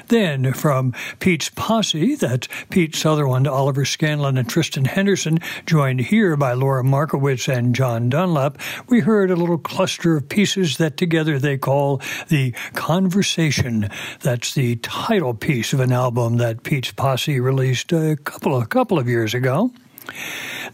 Then, 0.08 0.52
from 0.52 0.92
Pete's 1.18 1.50
posse, 1.50 2.14
that's 2.14 2.48
Pete 2.70 2.94
Sutherland, 2.94 3.46
Oliver 3.46 3.84
Scanlon, 3.84 4.38
and 4.38 4.48
Tristan 4.48 4.84
Henderson, 4.84 5.38
joined 5.66 6.00
here 6.00 6.36
by 6.36 6.52
Laura 6.52 6.84
Markowitz 6.84 7.48
and 7.48 7.74
John 7.74 8.08
Dunlap, 8.08 8.58
we 8.88 9.00
heard 9.00 9.30
a 9.30 9.36
little 9.36 9.58
cluster 9.58 10.16
of 10.16 10.28
pieces 10.28 10.76
that 10.78 10.96
together 10.96 11.38
they 11.38 11.58
call 11.58 12.00
the 12.28 12.52
Conversation. 12.74 13.90
That's 14.20 14.54
the 14.54 14.76
title 14.76 15.34
piece 15.34 15.72
of 15.72 15.80
an 15.80 15.92
album 15.92 16.36
that 16.38 16.62
Pete's 16.62 16.92
posse 16.92 17.40
released 17.40 17.92
a 17.92 18.16
couple 18.16 18.56
of, 18.56 18.68
couple 18.68 18.98
of 18.98 19.08
years 19.08 19.34
ago. 19.34 19.70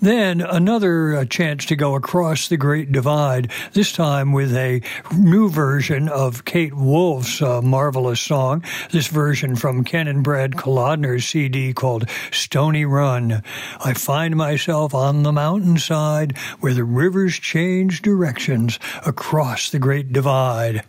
Then 0.00 0.40
another 0.40 1.14
uh, 1.14 1.24
chance 1.26 1.64
to 1.66 1.76
go 1.76 1.94
across 1.94 2.48
the 2.48 2.56
Great 2.56 2.90
Divide, 2.90 3.50
this 3.72 3.92
time 3.92 4.32
with 4.32 4.54
a 4.54 4.82
new 5.16 5.48
version 5.48 6.08
of 6.08 6.44
Kate 6.44 6.74
Wolf's 6.74 7.40
uh, 7.40 7.62
marvelous 7.62 8.20
song. 8.20 8.64
This 8.90 9.06
version 9.06 9.54
from 9.54 9.84
Ken 9.84 10.08
and 10.08 10.24
Brad 10.24 10.52
Kolodner's 10.52 11.24
CD 11.24 11.72
called 11.72 12.08
Stony 12.32 12.84
Run. 12.84 13.42
I 13.84 13.94
find 13.94 14.36
myself 14.36 14.94
on 14.94 15.22
the 15.22 15.32
mountainside 15.32 16.36
where 16.60 16.74
the 16.74 16.84
rivers 16.84 17.38
change 17.38 18.02
directions 18.02 18.78
across 19.06 19.70
the 19.70 19.78
Great 19.78 20.12
Divide. 20.12 20.82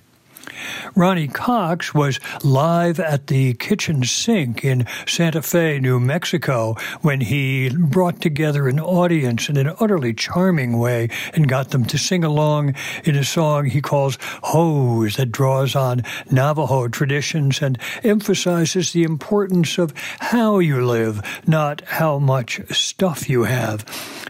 Ronny 0.95 1.27
Cox 1.27 1.93
was 1.93 2.19
live 2.43 2.99
at 2.99 3.27
the 3.27 3.53
kitchen 3.55 4.03
sink 4.03 4.63
in 4.63 4.85
Santa 5.07 5.41
Fe, 5.41 5.79
New 5.79 5.99
Mexico, 5.99 6.75
when 7.01 7.21
he 7.21 7.69
brought 7.69 8.21
together 8.21 8.67
an 8.67 8.79
audience 8.79 9.49
in 9.49 9.57
an 9.57 9.73
utterly 9.79 10.13
charming 10.13 10.77
way 10.77 11.09
and 11.33 11.47
got 11.47 11.71
them 11.71 11.85
to 11.85 11.97
sing 11.97 12.23
along 12.23 12.75
in 13.03 13.15
a 13.15 13.23
song 13.23 13.65
he 13.65 13.81
calls 13.81 14.17
Hose 14.43 15.17
that 15.17 15.31
draws 15.31 15.75
on 15.75 16.03
Navajo 16.31 16.87
traditions 16.87 17.61
and 17.61 17.77
emphasizes 18.03 18.93
the 18.93 19.03
importance 19.03 19.77
of 19.77 19.93
how 20.19 20.59
you 20.59 20.85
live, 20.85 21.21
not 21.47 21.81
how 21.81 22.19
much 22.19 22.61
stuff 22.71 23.29
you 23.29 23.43
have. 23.43 23.85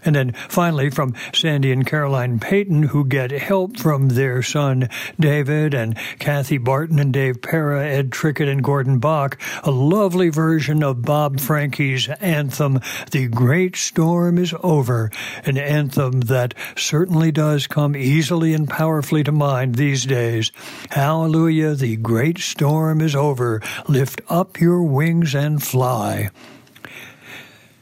And 0.05 0.15
then 0.15 0.33
finally, 0.49 0.89
from 0.89 1.15
Sandy 1.33 1.71
and 1.71 1.87
Caroline 1.87 2.39
Paton, 2.39 2.83
who 2.83 3.05
get 3.05 3.31
help 3.31 3.77
from 3.77 4.09
their 4.09 4.41
son 4.43 4.89
David 5.19 5.73
and 5.73 5.97
Kathy 6.23 6.57
Barton 6.57 6.99
and 6.99 7.11
Dave 7.11 7.41
Para, 7.41 7.85
Ed 7.85 8.09
Trickett 8.09 8.47
and 8.47 8.63
Gordon 8.63 8.97
Bok, 8.97 9.37
a 9.61 9.71
lovely 9.71 10.29
version 10.29 10.81
of 10.81 11.01
Bob 11.01 11.41
Franke's 11.41 12.07
anthem, 12.07 12.79
The 13.11 13.27
Great 13.27 13.75
Storm 13.75 14.37
is 14.37 14.55
Over, 14.63 15.11
an 15.43 15.57
anthem 15.57 16.21
that 16.21 16.53
certainly 16.77 17.33
does 17.33 17.67
come 17.67 17.93
easily 17.97 18.53
and 18.53 18.69
powerfully 18.69 19.25
to 19.25 19.33
mind 19.33 19.75
these 19.75 20.05
days. 20.05 20.53
Hallelujah, 20.91 21.75
the 21.75 21.97
great 21.97 22.37
storm 22.37 23.01
is 23.01 23.17
over. 23.17 23.61
Lift 23.89 24.21
up 24.29 24.61
your 24.61 24.81
wings 24.81 25.35
and 25.35 25.61
fly. 25.61 26.29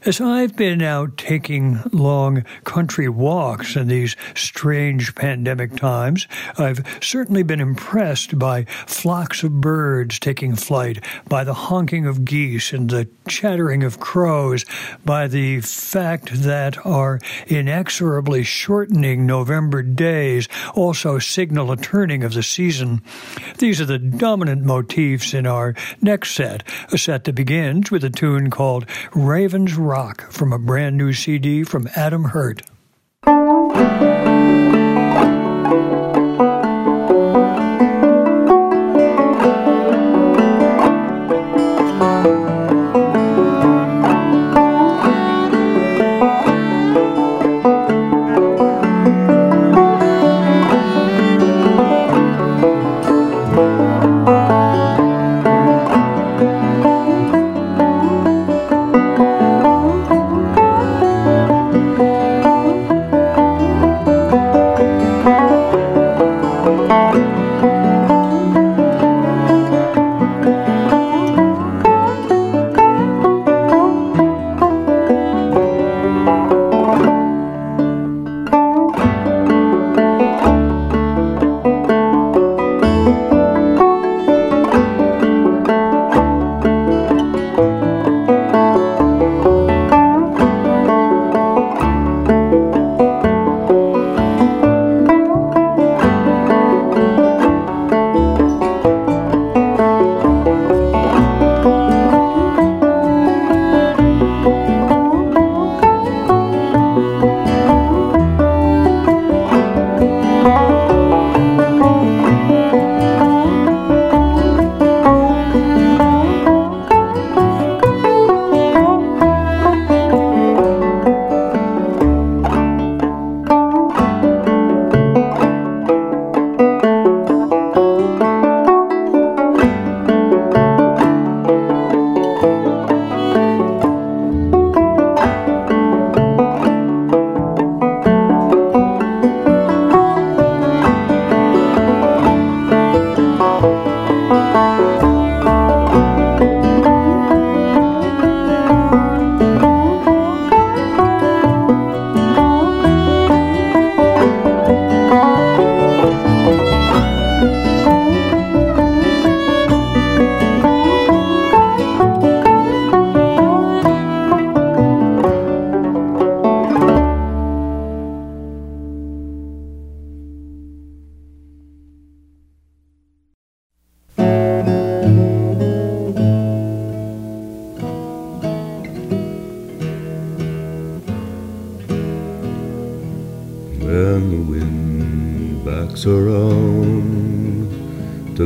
As 0.03 0.19
I've 0.19 0.55
been 0.55 0.81
out 0.81 1.15
taking 1.15 1.79
long 1.91 2.43
country 2.63 3.07
walks 3.07 3.75
in 3.75 3.87
these 3.87 4.15
strange 4.33 5.13
pandemic 5.13 5.75
times, 5.75 6.27
I've 6.57 6.83
certainly 7.03 7.43
been 7.43 7.61
impressed 7.61 8.39
by 8.39 8.65
flocks 8.87 9.43
of 9.43 9.61
birds 9.61 10.17
taking 10.17 10.55
flight, 10.55 11.05
by 11.29 11.43
the 11.43 11.53
honking 11.53 12.07
of 12.07 12.25
geese 12.25 12.73
and 12.73 12.89
the 12.89 13.09
chattering 13.27 13.83
of 13.83 13.99
crows, 13.99 14.65
by 15.05 15.27
the 15.27 15.61
fact 15.61 16.33
that 16.33 16.83
our 16.83 17.19
inexorably 17.45 18.41
shortening 18.41 19.27
November 19.27 19.83
days 19.83 20.47
also 20.73 21.19
signal 21.19 21.71
a 21.71 21.77
turning 21.77 22.23
of 22.23 22.33
the 22.33 22.41
season. 22.41 23.03
These 23.59 23.79
are 23.79 23.85
the 23.85 23.99
dominant 23.99 24.63
motifs 24.63 25.35
in 25.35 25.45
our 25.45 25.75
next 26.01 26.31
set, 26.31 26.63
a 26.91 26.97
set 26.97 27.25
that 27.25 27.35
begins 27.35 27.91
with 27.91 28.03
a 28.03 28.09
tune 28.09 28.49
called 28.49 28.87
Raven's 29.13 29.77
Rock 29.91 30.31
from 30.31 30.53
a 30.53 30.57
brand 30.57 30.97
new 30.97 31.11
CD 31.11 31.65
from 31.65 31.89
Adam 31.97 32.23
Hurt. 32.23 32.61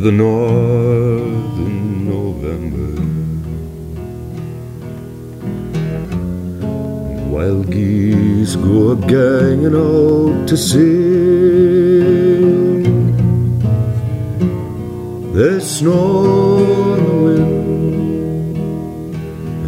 The 0.05 0.11
north 0.11 1.57
in 1.67 2.05
November, 2.07 2.91
and 7.09 7.31
wild 7.33 7.65
geese 7.71 8.55
go 8.55 8.91
a 8.91 8.95
ganging 9.13 9.75
out 9.75 10.47
to 10.47 10.55
sing. 10.55 10.83
There's 15.33 15.67
snow 15.77 16.93
in 16.93 17.03
the 17.09 17.17
wind, 17.25 18.57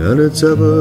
and 0.04 0.18
it's 0.20 0.44
ever 0.44 0.77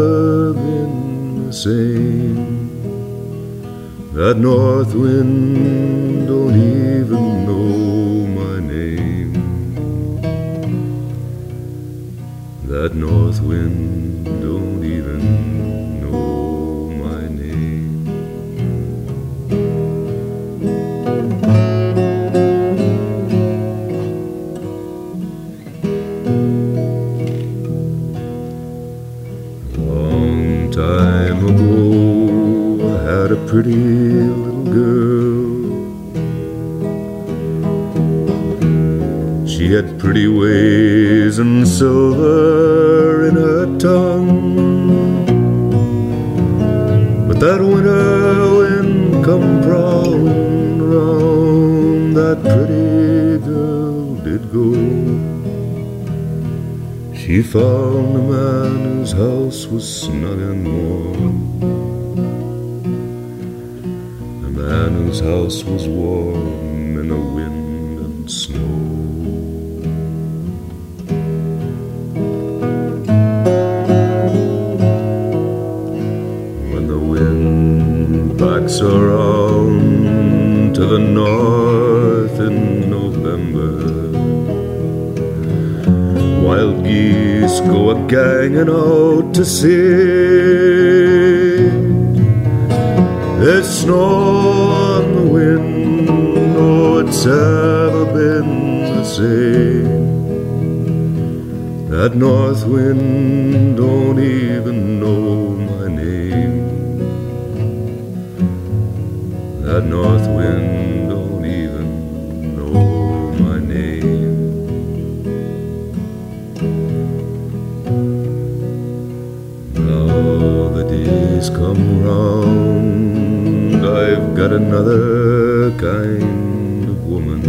has 121.46 121.56
come 121.56 122.02
round. 122.04 123.76
I've 123.86 124.34
got 124.34 124.52
another 124.52 125.70
kind 125.72 126.88
of 126.88 127.06
woman. 127.06 127.42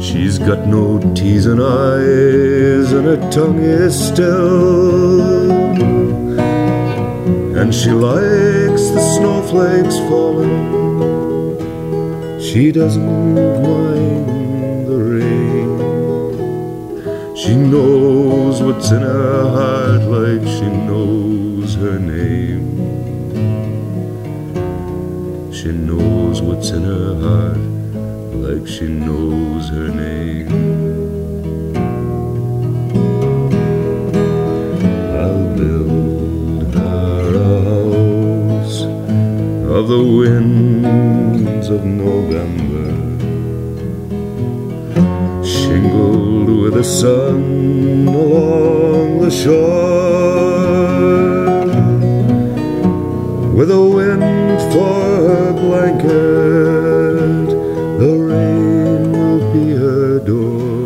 She's 0.00 0.38
got 0.38 0.66
no 0.66 0.98
teasing 1.14 1.60
eyes, 1.60 2.92
and 2.92 3.06
her 3.06 3.30
tongue 3.30 3.60
is 3.60 3.94
still. 4.08 5.50
And 7.58 7.74
she 7.74 7.90
likes 7.90 8.88
the 8.90 9.00
snowflakes 9.16 9.98
falling. 10.08 10.52
She 12.40 12.72
doesn't 12.72 13.53
She 17.54 17.60
knows 17.60 18.60
what's 18.60 18.90
in 18.90 19.02
her 19.02 19.48
heart 19.48 20.02
like 20.10 20.42
she 20.42 20.66
knows 20.66 21.76
her 21.76 22.00
name. 22.00 22.64
She 25.52 25.70
knows 25.70 26.42
what's 26.42 26.70
in 26.70 26.82
her 26.82 27.14
heart 27.24 27.56
like 28.42 28.66
she 28.66 28.88
knows 28.88 29.68
her 29.68 29.86
name. 29.86 30.48
I'll 35.14 35.54
build 35.56 36.74
her 36.74 37.34
a 37.36 37.62
house 37.70 38.82
of 39.78 39.86
the 39.86 40.02
winds 40.02 41.68
of 41.68 41.84
November. 41.84 43.03
the 46.74 46.82
sun 46.82 48.08
along 48.08 49.20
the 49.20 49.30
shore. 49.30 49.94
With 53.56 53.70
a 53.70 53.80
wind 53.96 54.60
for 54.72 54.96
her 55.28 55.52
blanket 55.52 57.48
the 58.00 58.12
rain 58.28 59.12
will 59.12 59.42
be 59.52 59.66
her 59.84 60.18
door. 60.18 60.82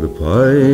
The 0.00 0.08
pine 0.18 0.65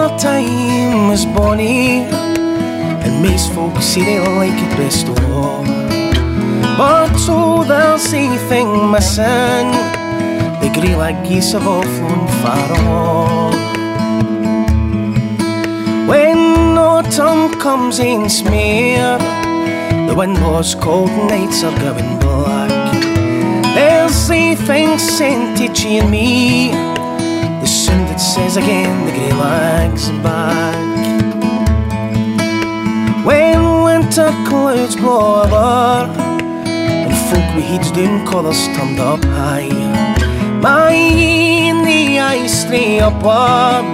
The 0.00 0.08
summertime 0.08 1.08
was 1.10 1.26
bonny, 1.26 2.04
and 3.04 3.22
most 3.22 3.52
folks 3.52 3.84
say 3.84 4.02
they 4.02 4.18
like 4.18 4.56
it 4.56 4.76
best 4.78 5.06
of 5.06 5.18
all. 5.30 5.62
But 6.78 7.14
so 7.18 7.64
they'll 7.64 7.98
say 7.98 8.34
thing 8.48 8.90
missing, 8.90 9.68
the 10.62 10.70
grey 10.72 10.96
like 10.96 11.22
geese 11.28 11.52
have 11.52 11.66
all 11.66 11.82
flown 11.82 12.26
far 12.40 12.68
along. 12.80 13.52
When 16.08 16.78
autumn 16.78 17.60
comes 17.60 17.98
in 17.98 18.30
smear, 18.30 19.18
the 20.08 20.14
wind 20.16 20.38
blows 20.38 20.74
cold 20.74 21.10
nights 21.28 21.62
are 21.62 21.78
going 21.78 22.18
black. 22.20 22.94
They'll 23.74 24.08
say 24.08 24.54
things 24.54 25.02
sent 25.02 25.58
to 25.58 25.70
cheer 25.74 26.08
me. 26.08 26.89
Sound 27.90 28.08
that 28.08 28.20
says 28.20 28.56
again 28.56 29.04
the 29.04 29.10
grey 29.10 29.32
lags 29.32 30.10
back. 30.22 30.78
When 33.26 33.82
winter 33.82 34.30
clouds 34.46 34.94
blow 34.94 35.42
over 35.42 36.06
and 36.68 37.16
folk 37.28 37.48
with 37.56 37.64
heads 37.64 37.90
down, 37.90 38.24
colours 38.26 38.62
turned 38.76 39.00
up 39.00 39.24
high. 39.24 39.70
My 40.62 40.92
in 40.92 41.82
the 41.82 42.20
ice 42.20 42.62
stray 42.62 43.00
upward, 43.00 43.90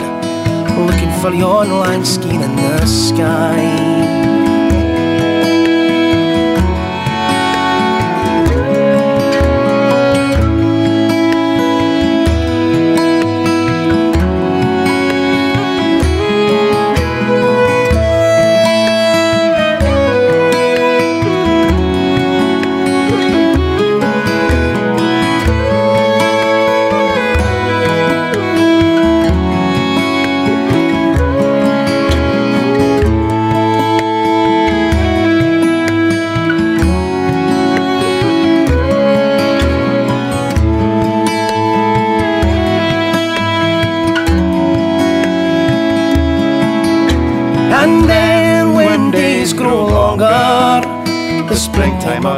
looking 0.76 1.12
for 1.22 1.32
yon 1.32 1.70
land 1.80 2.06
scheme 2.06 2.42
in 2.42 2.54
the 2.54 2.84
sky. 2.84 4.05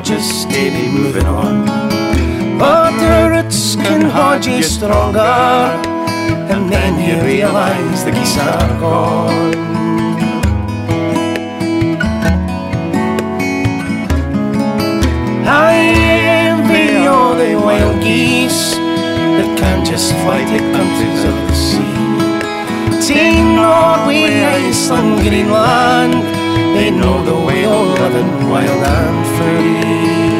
Just 0.02 0.42
steady 0.42 0.88
moving 0.88 1.26
on. 1.26 1.66
But 2.58 2.92
the 2.98 3.30
roots 3.30 3.74
can 3.74 4.02
hold 4.02 4.44
you 4.44 4.62
stronger, 4.62 5.18
and 6.52 6.72
then 6.72 6.94
you 7.02 7.24
realize 7.24 8.04
the 8.04 8.12
geese 8.12 8.38
are 8.38 8.80
gone. 8.80 9.54
I 15.46 15.74
envy 16.46 17.06
all 17.06 17.34
the 17.34 17.54
wild 17.56 18.00
geese 18.02 18.74
that 18.74 19.58
can 19.58 19.84
just 19.84 20.12
fly 20.12 20.44
to 20.44 20.58
countries 20.76 21.24
of 21.24 21.36
the 21.48 21.54
sea. 21.54 23.00
See 23.00 23.42
Norway, 23.42 24.44
Iceland, 24.44 25.20
Greenland, 25.22 26.37
they 26.78 26.90
know 26.92 27.24
the 27.24 27.34
way 27.46 27.64
of 27.64 27.98
living 27.98 28.48
wild 28.48 28.84
and 28.84 29.26
free. 29.36 30.37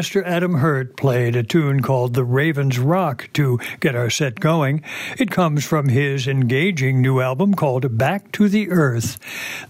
Master 0.00 0.24
Adam 0.24 0.54
Hurt 0.54 0.96
played 0.96 1.36
a 1.36 1.42
tune 1.42 1.82
called 1.82 2.14
The 2.14 2.24
Raven's 2.24 2.78
Rock 2.78 3.28
to 3.34 3.60
get 3.80 3.94
our 3.94 4.08
set 4.08 4.40
going. 4.40 4.82
It 5.18 5.30
comes 5.30 5.62
from 5.62 5.90
his 5.90 6.26
engaging 6.26 7.02
new 7.02 7.20
album 7.20 7.52
called 7.52 7.98
Back 7.98 8.32
to 8.32 8.48
the 8.48 8.70
Earth. 8.70 9.18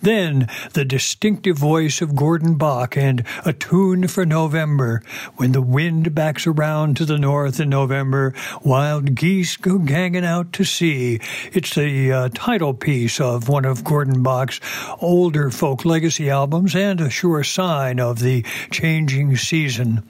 Then, 0.02 0.48
the 0.72 0.84
distinctive 0.84 1.58
voice 1.58 2.00
of 2.00 2.16
Gordon 2.16 2.54
Bok 2.54 2.96
and 2.96 3.24
A 3.44 3.52
Tune 3.52 4.08
for 4.08 4.24
November. 4.24 5.02
When 5.36 5.52
the 5.52 5.62
wind 5.62 6.14
backs 6.14 6.46
around 6.46 6.96
to 6.96 7.04
the 7.04 7.18
north 7.18 7.60
in 7.60 7.68
November, 7.68 8.34
wild 8.62 9.14
geese 9.14 9.56
go 9.56 9.78
ganging 9.78 10.24
out 10.24 10.52
to 10.54 10.64
sea. 10.64 11.20
It's 11.52 11.74
the 11.74 12.12
uh, 12.12 12.28
title 12.32 12.74
piece 12.74 13.20
of 13.20 13.48
one 13.48 13.64
of 13.64 13.84
Gordon 13.84 14.22
Bok's 14.22 14.60
older 15.00 15.50
folk 15.50 15.84
legacy 15.84 16.30
albums 16.30 16.74
and 16.74 17.00
a 17.00 17.10
sure 17.10 17.44
sign 17.44 18.00
of 18.00 18.20
the 18.20 18.42
changing 18.70 19.36
season. 19.36 20.02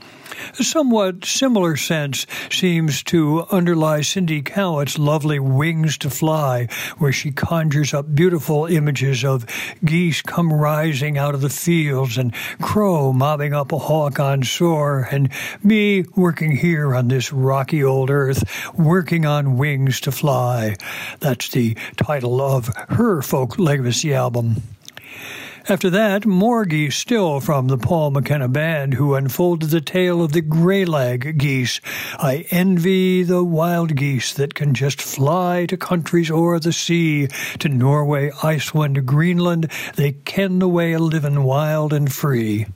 A 0.60 0.62
somewhat 0.62 1.24
similar 1.24 1.74
sense 1.74 2.26
seems 2.50 3.02
to 3.04 3.46
underlie 3.50 4.02
Cindy 4.02 4.42
Kallet's 4.42 4.98
lovely 4.98 5.38
Wings 5.38 5.96
to 5.96 6.10
Fly, 6.10 6.66
where 6.98 7.12
she 7.12 7.32
conjures 7.32 7.94
up 7.94 8.14
beautiful 8.14 8.66
images 8.66 9.24
of 9.24 9.46
geese 9.82 10.20
come 10.20 10.52
rising 10.52 11.16
out 11.16 11.34
of 11.34 11.40
the 11.40 11.48
fields 11.48 12.18
and 12.18 12.34
crow 12.60 13.10
mobbing 13.10 13.54
up 13.54 13.72
a 13.72 13.78
hawk 13.78 14.20
on 14.20 14.42
shore, 14.42 15.08
and 15.10 15.30
me 15.64 16.04
working 16.14 16.54
here 16.54 16.94
on 16.94 17.08
this 17.08 17.32
rocky 17.32 17.82
old 17.82 18.10
earth, 18.10 18.44
working 18.74 19.24
on 19.24 19.56
wings 19.56 19.98
to 20.02 20.12
fly. 20.12 20.76
That's 21.20 21.48
the 21.48 21.74
title 21.96 22.38
of 22.38 22.66
her 22.90 23.22
folk 23.22 23.58
legacy 23.58 24.12
album. 24.12 24.56
After 25.70 25.88
that, 25.90 26.26
more 26.26 26.66
still 26.90 27.38
from 27.38 27.68
the 27.68 27.78
Paul 27.78 28.10
McKenna 28.10 28.48
Band, 28.48 28.94
who 28.94 29.14
unfolded 29.14 29.70
the 29.70 29.80
tale 29.80 30.20
of 30.20 30.32
the 30.32 30.42
greylag 30.42 31.38
geese. 31.38 31.80
I 32.18 32.44
envy 32.50 33.22
the 33.22 33.44
wild 33.44 33.94
geese 33.94 34.32
that 34.34 34.56
can 34.56 34.74
just 34.74 35.00
fly 35.00 35.66
to 35.66 35.76
countries 35.76 36.28
o'er 36.28 36.58
the 36.58 36.72
sea, 36.72 37.28
to 37.60 37.68
Norway, 37.68 38.32
Iceland, 38.42 39.06
Greenland. 39.06 39.70
They 39.94 40.10
ken 40.10 40.58
the 40.58 40.68
way 40.68 40.92
of 40.94 41.02
living 41.02 41.44
wild 41.44 41.92
and 41.92 42.12
free. 42.12 42.66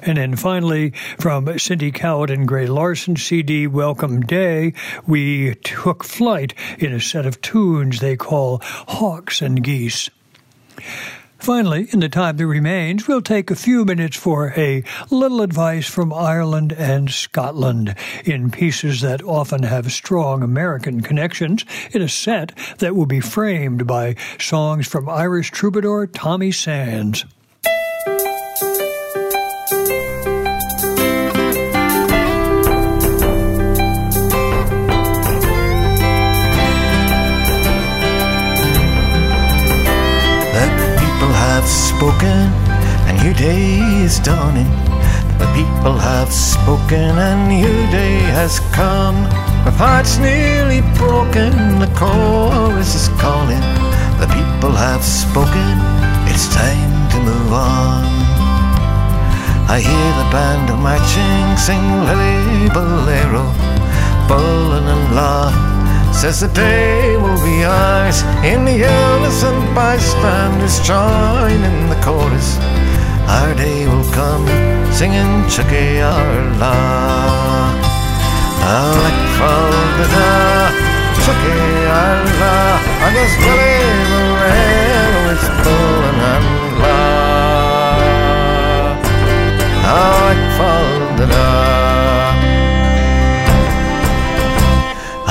And 0.00 0.16
then 0.16 0.34
finally, 0.34 0.92
from 1.18 1.58
Cindy 1.58 1.92
Kallet 1.92 2.30
and 2.30 2.48
Grey 2.48 2.66
Larsen 2.66 3.16
CD 3.16 3.66
Welcome 3.66 4.22
Day, 4.22 4.72
we 5.06 5.54
took 5.56 6.02
flight 6.02 6.54
in 6.78 6.94
a 6.94 7.00
set 7.00 7.26
of 7.26 7.42
tunes 7.42 8.00
they 8.00 8.16
call 8.16 8.62
Hawks 8.62 9.42
and 9.42 9.62
Geese. 9.62 10.08
Finally, 11.42 11.88
in 11.90 11.98
the 11.98 12.08
time 12.08 12.36
that 12.36 12.46
remains, 12.46 13.08
we'll 13.08 13.20
take 13.20 13.50
a 13.50 13.56
few 13.56 13.84
minutes 13.84 14.16
for 14.16 14.52
a 14.56 14.84
little 15.10 15.42
advice 15.42 15.88
from 15.88 16.12
Ireland 16.12 16.72
and 16.72 17.10
Scotland 17.10 17.96
in 18.24 18.52
pieces 18.52 19.00
that 19.00 19.24
often 19.24 19.64
have 19.64 19.90
strong 19.90 20.44
American 20.44 21.00
connections 21.00 21.64
in 21.90 22.00
a 22.00 22.08
set 22.08 22.56
that 22.78 22.94
will 22.94 23.06
be 23.06 23.18
framed 23.18 23.88
by 23.88 24.14
songs 24.38 24.86
from 24.86 25.08
Irish 25.08 25.50
troubadour 25.50 26.06
Tommy 26.06 26.52
Sands. 26.52 27.24
Spoken 42.22 42.52
and 43.10 43.20
your 43.24 43.34
day 43.34 43.80
is 44.04 44.20
dawning. 44.20 44.70
The 45.42 45.50
people 45.58 45.98
have 45.98 46.32
spoken 46.32 47.18
and 47.18 47.50
your 47.50 47.82
day 47.90 48.18
has 48.38 48.60
come. 48.70 49.24
With 49.64 49.74
hearts 49.74 50.18
nearly 50.18 50.82
broken, 50.94 51.80
the 51.80 51.90
chorus 51.98 52.94
is 52.94 53.08
calling. 53.18 53.64
The 54.22 54.30
people 54.30 54.70
have 54.70 55.02
spoken, 55.02 55.74
it's 56.30 56.46
time 56.54 57.10
to 57.10 57.18
move 57.18 57.52
on. 57.52 58.06
I 59.66 59.80
hear 59.82 60.10
the 60.22 60.28
band 60.30 60.70
of 60.70 60.78
marching 60.78 61.56
sing 61.58 61.82
Lillibullero, 62.06 63.50
Bullen 64.28 64.86
and 64.86 65.16
Law. 65.16 65.71
Says 66.12 66.40
the 66.40 66.48
day 66.48 67.16
will 67.16 67.42
be 67.42 67.64
ours 67.64 68.22
in 68.44 68.64
the 68.64 68.72
unison 68.72 69.74
bystanders 69.74 70.78
join 70.80 71.58
in 71.70 71.88
the 71.88 71.98
chorus. 72.04 72.58
Our 73.26 73.54
day 73.54 73.86
will 73.88 74.08
come 74.12 74.46
singing 74.92 75.48
Chucky 75.48 76.00
our 76.00 76.34
la. 76.60 76.76
Alec 78.62 79.18
fall 79.38 79.72
the 79.98 80.06
da, 80.14 80.70
Chucky 81.24 81.58
la. 82.40 82.56
I 83.06 83.08
guess 83.16 83.32
Billy 83.42 83.82
Moreno 84.12 85.32
is 85.34 85.44
pulling 85.64 86.20
and 86.34 86.48
la. 86.82 86.98
Alec 89.98 90.40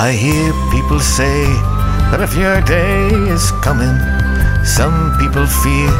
I 0.01 0.13
hear 0.13 0.49
people 0.73 0.99
say 0.99 1.45
that 2.09 2.25
if 2.25 2.33
your 2.33 2.59
day 2.65 3.13
is 3.29 3.53
coming, 3.61 3.93
some 4.65 5.13
people 5.21 5.45
fear 5.45 5.93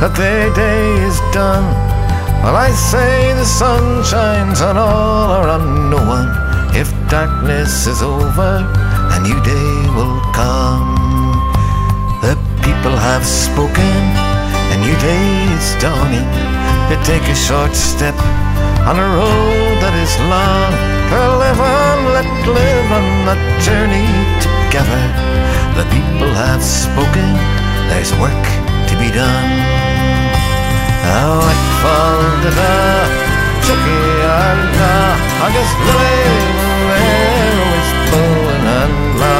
that 0.00 0.16
their 0.16 0.48
day 0.56 0.88
is 1.04 1.20
done. 1.28 1.68
Well, 2.40 2.56
I 2.56 2.72
say 2.72 3.36
the 3.36 3.44
sun 3.44 4.00
shines 4.02 4.62
on 4.62 4.78
all 4.78 5.28
or 5.36 5.44
on 5.52 5.90
no 5.92 6.00
one. 6.08 6.32
If 6.72 6.88
darkness 7.12 7.86
is 7.86 8.00
over, 8.00 8.64
a 9.12 9.18
new 9.20 9.36
day 9.44 9.76
will 9.92 10.24
come. 10.32 10.96
The 12.24 12.40
people 12.64 12.96
have 12.96 13.26
spoken, 13.28 14.00
a 14.72 14.76
new 14.80 14.96
day 15.04 15.28
is 15.52 15.76
dawning. 15.84 16.32
They 16.88 16.96
take 17.04 17.28
a 17.28 17.36
short 17.36 17.76
step 17.76 18.16
on 18.88 18.96
a 18.96 19.08
road 19.20 19.84
that 19.84 19.92
is 20.00 20.16
long 20.32 20.93
to 21.14 21.26
live 21.38 21.60
on, 21.60 21.98
let 22.16 22.28
live 22.58 22.90
on 22.98 23.06
that 23.28 23.42
journey 23.66 24.08
together. 24.42 25.04
The 25.78 25.86
people 25.94 26.30
have 26.42 26.62
spoken, 26.62 27.28
there's 27.90 28.10
work 28.18 28.44
to 28.90 28.94
be 28.98 29.08
done. 29.14 29.50
Alec 31.22 31.62
fall 31.82 32.20
da 32.42 32.50
da, 32.58 32.74
Chucky 33.62 34.00
da, 34.78 34.94
Agus 35.46 35.70
Lily 35.86 36.18
is 36.98 37.88
blowing 38.10 38.66
and 38.82 38.98
la. 39.22 39.38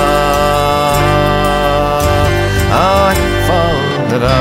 Alec 2.86 3.20
fall 3.46 3.82
da 4.10 4.18
da. 4.26 4.38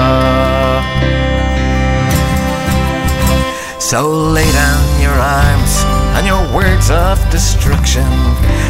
So 3.80 4.00
lay 4.38 4.50
down 4.52 4.84
your 5.02 5.18
arms 5.18 5.93
and 6.16 6.26
your 6.28 6.44
words 6.54 6.90
of 6.90 7.18
destruction. 7.32 8.06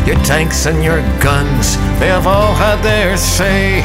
Your 0.06 0.18
tanks 0.24 0.66
and 0.66 0.84
your 0.84 1.02
guns, 1.20 1.76
they 2.00 2.08
have 2.08 2.28
all 2.28 2.54
had 2.54 2.82
their 2.82 3.18
say. 3.18 3.82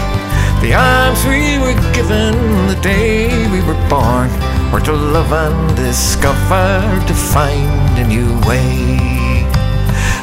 The 0.61 0.75
arms 0.75 1.23
we 1.25 1.59
were 1.59 1.79
given 1.93 2.35
the 2.67 2.79
day 2.83 3.29
we 3.51 3.61
were 3.63 3.79
born 3.89 4.29
were 4.73 4.81
to 4.81 4.93
love 4.93 5.33
and 5.33 5.77
discover, 5.77 6.83
to 7.07 7.15
find 7.15 7.99
a 7.99 8.07
new 8.07 8.35
way. 8.47 8.99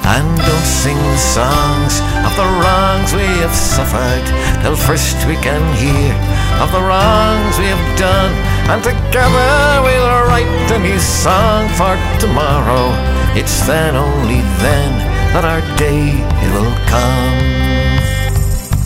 And 0.06 0.38
don't 0.38 0.70
sing 0.84 0.98
the 0.98 1.18
songs 1.18 1.98
of 2.28 2.36
the 2.36 2.46
wrongs 2.62 3.14
we 3.14 3.26
have 3.42 3.56
suffered 3.56 4.26
till 4.62 4.76
first 4.76 5.18
we 5.26 5.36
can 5.38 5.64
hear 5.82 6.14
of 6.62 6.72
the 6.72 6.82
wrongs 6.82 7.58
we 7.58 7.66
have 7.66 7.98
done. 7.98 8.34
And 8.70 8.84
together 8.84 9.82
we'll 9.82 10.28
write 10.28 10.72
a 10.72 10.80
new 10.80 11.00
song 11.00 11.68
for 11.80 11.96
tomorrow. 12.20 13.15
It's 13.38 13.68
then, 13.68 13.98
only 13.98 14.40
then, 14.64 14.92
that 15.34 15.44
our 15.44 15.60
day 15.76 16.08
it 16.44 16.50
will 16.56 16.76
come. 16.88 17.36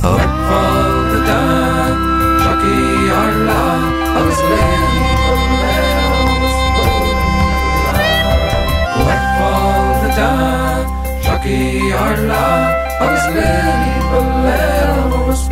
Oh. 0.01 0.17
Fall 0.49 0.97
the 1.13 1.21
dawn, 1.29 1.93
our 3.13 3.31
law, 3.45 3.77
I 4.17 4.21
was 4.25 4.39
laying 4.49 4.89
Fall 9.37 9.87
the 10.01 10.09
dawn, 10.17 10.81
our 12.01 12.15
law, 12.31 12.57
I 12.99 13.07
was 13.13 13.25
laying 13.37 13.99
Bolero 14.09 15.27
was 15.27 15.43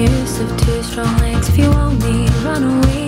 use 0.00 0.40
of 0.40 0.48
two 0.56 0.82
strong 0.82 1.18
legs 1.18 1.48
if 1.50 1.58
you 1.58 1.66
only 1.66 2.26
run 2.42 2.64
away? 2.64 2.99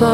Between 0.00 0.08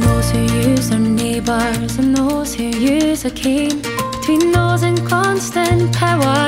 those 0.00 0.30
who 0.32 0.40
use 0.40 0.90
their 0.90 0.98
neighbors 0.98 1.96
and 1.98 2.14
those 2.14 2.54
who 2.54 2.64
use 2.64 3.24
a 3.24 3.30
cane. 3.30 3.80
Between 3.80 4.52
those 4.52 4.82
in 4.82 5.02
constant 5.06 5.94
power 5.94 6.43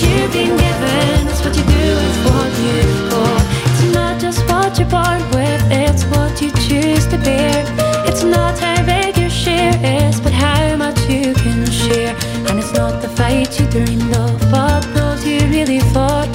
it's 0.00 1.44
what 1.44 1.56
you 1.56 1.64
do 1.64 1.94
with 1.96 2.24
what 2.26 2.50
you've 2.64 3.10
got. 3.10 3.42
It's 3.66 3.94
not 3.94 4.20
just 4.20 4.40
what 4.48 4.78
you're 4.78 4.88
born 4.88 5.20
with, 5.30 5.62
it's 5.70 6.04
what 6.04 6.40
you 6.40 6.50
choose 6.66 7.06
to 7.06 7.18
bear. 7.18 7.64
It's 8.06 8.22
not 8.22 8.58
how 8.58 8.84
big 8.84 9.16
your 9.16 9.30
share 9.30 9.74
is, 9.82 10.20
but 10.20 10.32
how 10.32 10.76
much 10.76 10.98
you 11.08 11.34
can 11.34 11.66
share. 11.70 12.14
And 12.48 12.58
it's 12.58 12.72
not 12.72 13.02
the 13.02 13.08
fight 13.08 13.58
you 13.58 13.66
dreamed 13.70 14.14
of, 14.16 14.40
but 14.50 14.82
those 14.94 15.26
you 15.26 15.40
really 15.48 15.80
fought. 15.92 16.28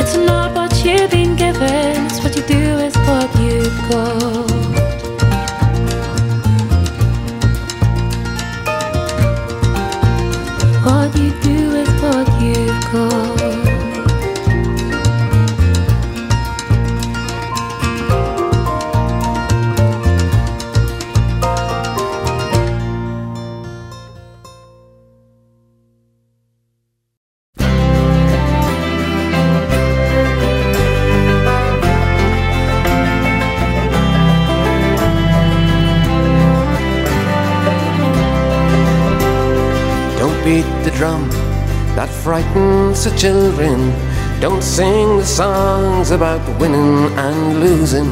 It's 0.00 0.16
not 0.16 0.54
what 0.54 0.72
you've 0.84 1.10
been 1.10 1.36
given, 1.36 1.95
the 43.10 43.16
children. 43.16 43.92
Don't 44.40 44.62
sing 44.62 45.18
the 45.18 45.24
songs 45.24 46.10
about 46.10 46.42
winning 46.58 47.06
and 47.16 47.60
losing. 47.60 48.10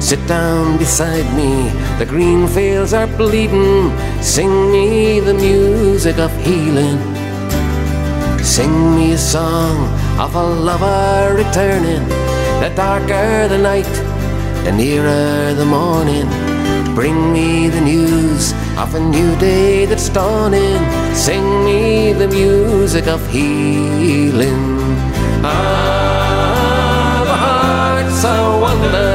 Sit 0.00 0.18
down 0.26 0.78
beside 0.78 1.28
me, 1.36 1.70
the 2.00 2.06
green 2.06 2.48
fields 2.48 2.92
are 2.92 3.06
bleeding. 3.06 3.92
Sing 4.20 4.72
me 4.72 5.20
the 5.20 5.34
music 5.34 6.18
of 6.18 6.32
healing. 6.44 6.98
Sing 8.42 8.74
me 8.96 9.12
a 9.12 9.18
song 9.18 9.76
of 10.18 10.34
a 10.34 10.42
lover 10.42 11.36
returning. 11.36 12.04
The 12.62 12.72
darker 12.74 13.46
the 13.46 13.58
night, 13.58 13.94
the 14.64 14.72
nearer 14.72 15.54
the 15.54 15.66
morning. 15.66 16.28
Bring 16.96 17.32
me 17.32 17.68
the 17.68 17.80
news 17.80 18.52
of 18.82 18.96
a 18.96 19.00
new 19.00 19.36
day 19.36 19.84
that's 19.84 20.08
dawning. 20.08 20.82
Sing 21.14 21.44
me 21.64 22.12
the 22.12 22.26
music 22.26 23.06
of 23.06 23.20
healing. 23.28 24.64
Ah, 25.44 27.22
the 27.30 27.36
heart's 27.44 28.22
a 28.34 28.38
wonder, 28.64 29.14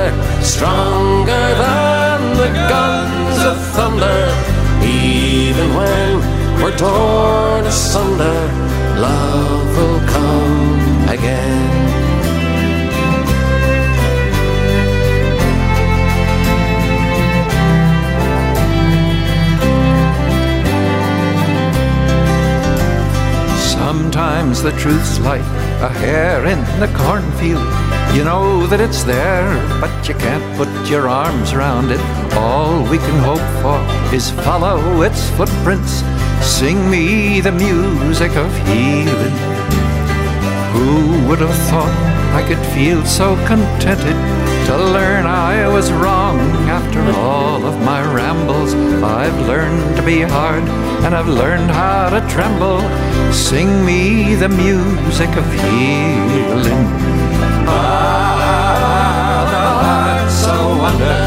stronger 0.53 1.45
than 1.63 2.19
the 2.41 2.51
guns 2.73 3.39
of 3.51 3.57
thunder. 3.75 4.21
Even 4.81 5.67
when 5.79 6.11
we're 6.61 6.77
torn 6.77 7.65
asunder, 7.65 8.39
love 9.05 9.67
will 9.77 10.01
come 10.15 11.09
again. 11.09 11.66
Sometimes 24.17 24.63
the 24.63 24.71
truth's 24.71 25.19
like 25.19 25.45
a 25.79 25.89
hair 25.89 26.47
in 26.47 26.59
the 26.79 26.91
cornfield. 26.97 27.61
You 28.15 28.23
know 28.23 28.65
that 28.65 28.81
it's 28.81 29.03
there, 29.03 29.45
but 29.79 29.93
you 30.09 30.15
can't 30.15 30.57
put 30.57 30.89
your 30.89 31.07
arms 31.07 31.53
around 31.53 31.91
it. 31.91 32.01
All 32.33 32.81
we 32.89 32.97
can 32.97 33.19
hope 33.21 33.47
for 33.61 33.77
is 34.11 34.31
follow 34.41 35.03
its 35.03 35.29
footprints. 35.37 36.01
Sing 36.41 36.89
me 36.89 37.41
the 37.41 37.51
music 37.51 38.35
of 38.35 38.49
healing. 38.65 39.37
Who 40.73 41.29
would 41.29 41.37
have 41.37 41.57
thought 41.69 41.93
I 42.33 42.41
could 42.41 42.63
feel 42.73 43.05
so 43.05 43.35
contented 43.45 44.17
to 44.65 44.77
learn 44.77 45.27
I 45.27 45.67
was 45.67 45.91
wrong 45.91 46.39
after 46.65 47.01
all 47.19 47.63
of 47.63 47.79
my 47.85 48.01
rambles? 48.11 48.73
I've 48.73 49.39
learned 49.45 49.95
to 49.95 50.01
be 50.01 50.21
hard 50.21 50.63
and 51.05 51.13
I've 51.13 51.29
learned 51.29 51.69
how 51.69 52.09
to 52.09 52.27
tremble. 52.33 52.81
Sing 53.31 53.85
me 53.85 54.35
the 54.35 54.49
music 54.49 55.29
of 55.35 55.45
healing. 55.53 56.85
Ah, 57.67 59.43
the 59.53 59.65
heart's 59.83 60.43
a 60.47 60.59
wonder, 60.81 61.21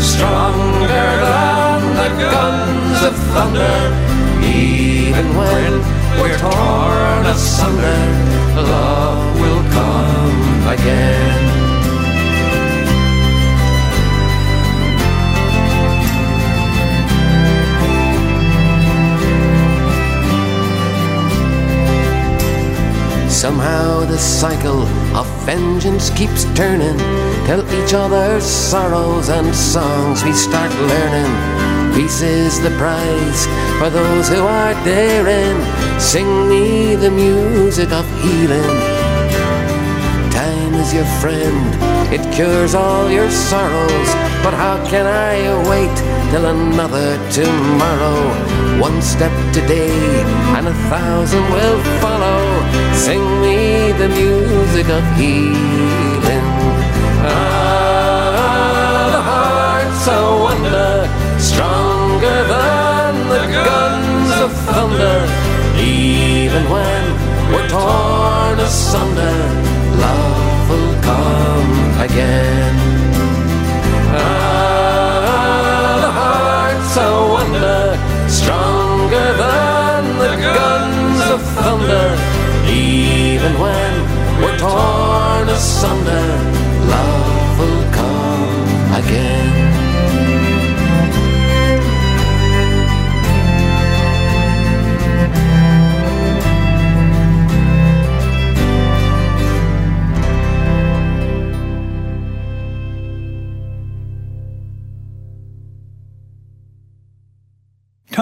stronger 0.00 1.08
than 1.26 1.80
the 2.00 2.10
guns 2.30 3.00
of 3.08 3.14
thunder. 3.32 3.78
Even 4.44 5.26
when 5.36 5.72
we're 6.20 6.38
torn 6.38 7.26
asunder, 7.26 8.02
love 8.56 9.40
will 9.40 9.62
come 9.72 10.68
again. 10.68 11.51
Now 23.42 24.04
the 24.04 24.18
cycle 24.18 24.82
of 25.16 25.26
vengeance 25.44 26.10
keeps 26.10 26.44
turning 26.54 26.96
till 27.44 27.62
each 27.74 27.92
other's 27.92 28.44
sorrows 28.44 29.30
and 29.30 29.52
songs 29.52 30.22
we 30.22 30.32
start 30.32 30.70
learning. 30.70 31.92
Peace 31.92 32.22
is 32.22 32.60
the 32.62 32.70
prize 32.78 33.46
for 33.78 33.90
those 33.90 34.28
who 34.28 34.42
are 34.42 34.74
daring. 34.84 35.58
Sing 35.98 36.48
me 36.48 36.94
the 36.94 37.10
music 37.10 37.90
of 37.90 38.06
healing. 38.22 38.78
Time 40.30 40.74
is 40.74 40.94
your 40.94 41.08
friend, 41.20 42.14
it 42.14 42.22
cures 42.32 42.76
all 42.76 43.10
your 43.10 43.28
sorrows. 43.28 44.10
But 44.44 44.54
how 44.54 44.78
can 44.88 45.04
I 45.04 45.36
wait 45.68 45.96
till 46.30 46.46
another 46.46 47.18
tomorrow? 47.32 48.61
One 48.80 49.00
step 49.02 49.32
today, 49.52 50.22
and 50.56 50.66
a 50.68 50.74
thousand 50.90 51.44
will 51.52 51.80
follow. 52.00 52.40
Sing 52.94 53.22
me 53.40 53.92
the 53.92 54.08
music 54.08 54.88
of 54.88 55.02
healing. 55.16 56.46
Ah, 57.24 59.10
the 59.14 59.22
heart's 59.30 60.06
a 60.08 60.20
wonder, 60.46 61.08
stronger 61.38 62.38
than 62.54 63.12
the 63.34 63.44
guns 63.68 64.32
of 64.44 64.50
thunder. 64.74 65.18
Even 65.78 66.64
when 66.74 67.04
we're 67.52 67.68
torn 67.68 68.58
asunder, 68.58 69.36
love 70.04 70.70
will 70.70 70.94
come 71.02 71.70
again. 72.06 72.74
Ah, 74.14 75.98
the 76.04 76.12
heart's 76.20 76.96
a 76.96 77.08
wonder, 77.34 77.82
stronger 79.12 79.36
than 79.36 80.18
the 80.18 80.36
guns 80.54 81.30
of 81.30 81.42
thunder. 81.56 82.16
Even 82.70 83.52
when 83.60 83.92
we're 84.42 84.58
torn 84.58 85.48
asunder, 85.48 86.26
love 86.88 87.58
will 87.58 87.92
come 87.92 89.04
again. 89.04 89.61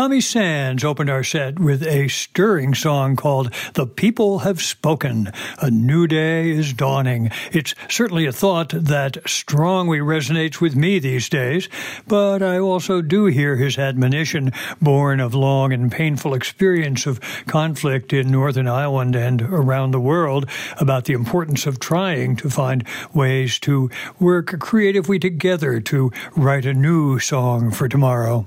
Tommy 0.00 0.22
Sands 0.22 0.82
opened 0.82 1.10
our 1.10 1.22
set 1.22 1.58
with 1.58 1.82
a 1.82 2.08
stirring 2.08 2.72
song 2.72 3.16
called 3.16 3.52
The 3.74 3.86
People 3.86 4.38
Have 4.38 4.62
Spoken. 4.62 5.30
A 5.58 5.70
new 5.70 6.06
day 6.06 6.52
is 6.52 6.72
dawning. 6.72 7.30
It's 7.52 7.74
certainly 7.90 8.24
a 8.24 8.32
thought 8.32 8.70
that 8.70 9.18
strongly 9.28 9.98
resonates 9.98 10.58
with 10.58 10.74
me 10.74 11.00
these 11.00 11.28
days, 11.28 11.68
but 12.08 12.42
I 12.42 12.58
also 12.58 13.02
do 13.02 13.26
hear 13.26 13.56
his 13.56 13.76
admonition, 13.76 14.54
born 14.80 15.20
of 15.20 15.34
long 15.34 15.70
and 15.70 15.92
painful 15.92 16.32
experience 16.32 17.04
of 17.04 17.20
conflict 17.44 18.14
in 18.14 18.30
Northern 18.30 18.68
Ireland 18.68 19.14
and 19.14 19.42
around 19.42 19.90
the 19.90 20.00
world, 20.00 20.48
about 20.78 21.04
the 21.04 21.12
importance 21.12 21.66
of 21.66 21.78
trying 21.78 22.36
to 22.36 22.48
find 22.48 22.88
ways 23.12 23.58
to 23.58 23.90
work 24.18 24.60
creatively 24.60 25.18
together 25.18 25.78
to 25.78 26.10
write 26.34 26.64
a 26.64 26.72
new 26.72 27.18
song 27.18 27.70
for 27.70 27.86
tomorrow. 27.86 28.46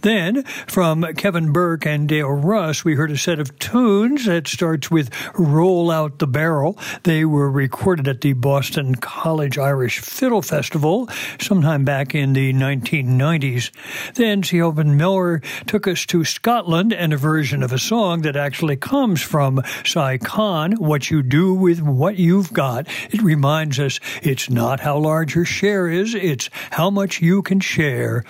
Then, 0.00 0.44
from 0.66 1.02
Kevin 1.14 1.52
Burke 1.52 1.86
and 1.86 2.08
Dale 2.08 2.30
Russ, 2.30 2.84
we 2.84 2.94
heard 2.94 3.10
a 3.10 3.18
set 3.18 3.38
of 3.38 3.58
tunes 3.58 4.26
that 4.26 4.48
starts 4.48 4.90
with 4.90 5.10
Roll 5.34 5.90
Out 5.90 6.18
the 6.18 6.26
Barrel. 6.26 6.78
They 7.02 7.24
were 7.24 7.50
recorded 7.50 8.08
at 8.08 8.20
the 8.20 8.32
Boston 8.32 8.94
College 8.94 9.58
Irish 9.58 9.98
Fiddle 10.00 10.42
Festival 10.42 11.08
sometime 11.38 11.84
back 11.84 12.14
in 12.14 12.32
the 12.32 12.52
1990s. 12.52 13.70
Then, 14.14 14.42
Siobhan 14.42 14.96
Miller 14.96 15.40
took 15.66 15.86
us 15.86 16.06
to 16.06 16.24
Scotland 16.24 16.92
and 16.92 17.12
a 17.12 17.16
version 17.16 17.62
of 17.62 17.72
a 17.72 17.78
song 17.78 18.22
that 18.22 18.36
actually 18.36 18.76
comes 18.76 19.22
from 19.22 19.62
Si 19.84 20.18
Kahn, 20.18 20.72
What 20.72 21.10
You 21.10 21.22
Do 21.22 21.54
With 21.54 21.80
What 21.80 22.16
You've 22.16 22.52
Got. 22.52 22.88
It 23.10 23.22
reminds 23.22 23.78
us 23.78 24.00
it's 24.22 24.48
not 24.50 24.80
how 24.80 24.98
large 24.98 25.34
your 25.34 25.44
share 25.44 25.88
is, 25.88 26.14
it's 26.14 26.50
how 26.70 26.90
much 26.90 27.20
you 27.20 27.42
can 27.42 27.60
share. 27.60 28.24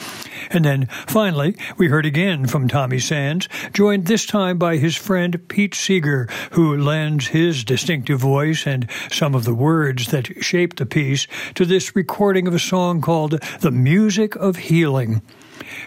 And 0.50 0.64
then, 0.64 0.88
Finally, 1.20 1.54
we 1.76 1.88
heard 1.88 2.06
again 2.06 2.46
from 2.46 2.66
Tommy 2.66 2.98
Sands, 2.98 3.46
joined 3.74 4.06
this 4.06 4.24
time 4.24 4.56
by 4.56 4.78
his 4.78 4.96
friend 4.96 5.46
Pete 5.48 5.74
Seeger, 5.74 6.26
who 6.52 6.74
lends 6.74 7.26
his 7.26 7.62
distinctive 7.62 8.18
voice 8.18 8.66
and 8.66 8.88
some 9.10 9.34
of 9.34 9.44
the 9.44 9.54
words 9.54 10.06
that 10.12 10.42
shape 10.42 10.76
the 10.76 10.86
piece 10.86 11.26
to 11.56 11.66
this 11.66 11.94
recording 11.94 12.48
of 12.48 12.54
a 12.54 12.58
song 12.58 13.02
called 13.02 13.38
The 13.60 13.70
Music 13.70 14.34
of 14.34 14.56
Healing. 14.56 15.20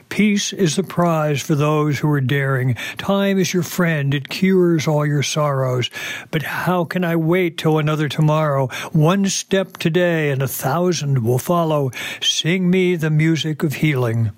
Peace 0.10 0.54
is 0.54 0.76
the 0.76 0.84
prize 0.84 1.42
for 1.42 1.56
those 1.56 1.98
who 1.98 2.12
are 2.12 2.22
daring. 2.22 2.76
Time 3.00 3.40
is 3.40 3.56
your 3.56 3.64
friend. 3.64 4.14
It 4.14 4.30
cures 4.30 4.88
all 4.88 5.04
your 5.04 5.24
sorrows. 5.24 5.90
But 6.30 6.44
how 6.44 6.86
can 6.86 7.04
I 7.04 7.16
wait 7.16 7.58
till 7.58 7.80
another 7.80 8.08
tomorrow? 8.08 8.68
One 8.92 9.26
step 9.26 9.78
today 9.78 10.30
and 10.30 10.44
a 10.44 10.48
thousand 10.48 11.24
will 11.24 11.40
follow. 11.40 11.90
Sing 12.22 12.70
me 12.70 12.96
the 12.96 13.10
music 13.10 13.64
of 13.64 13.74
healing. 13.74 14.30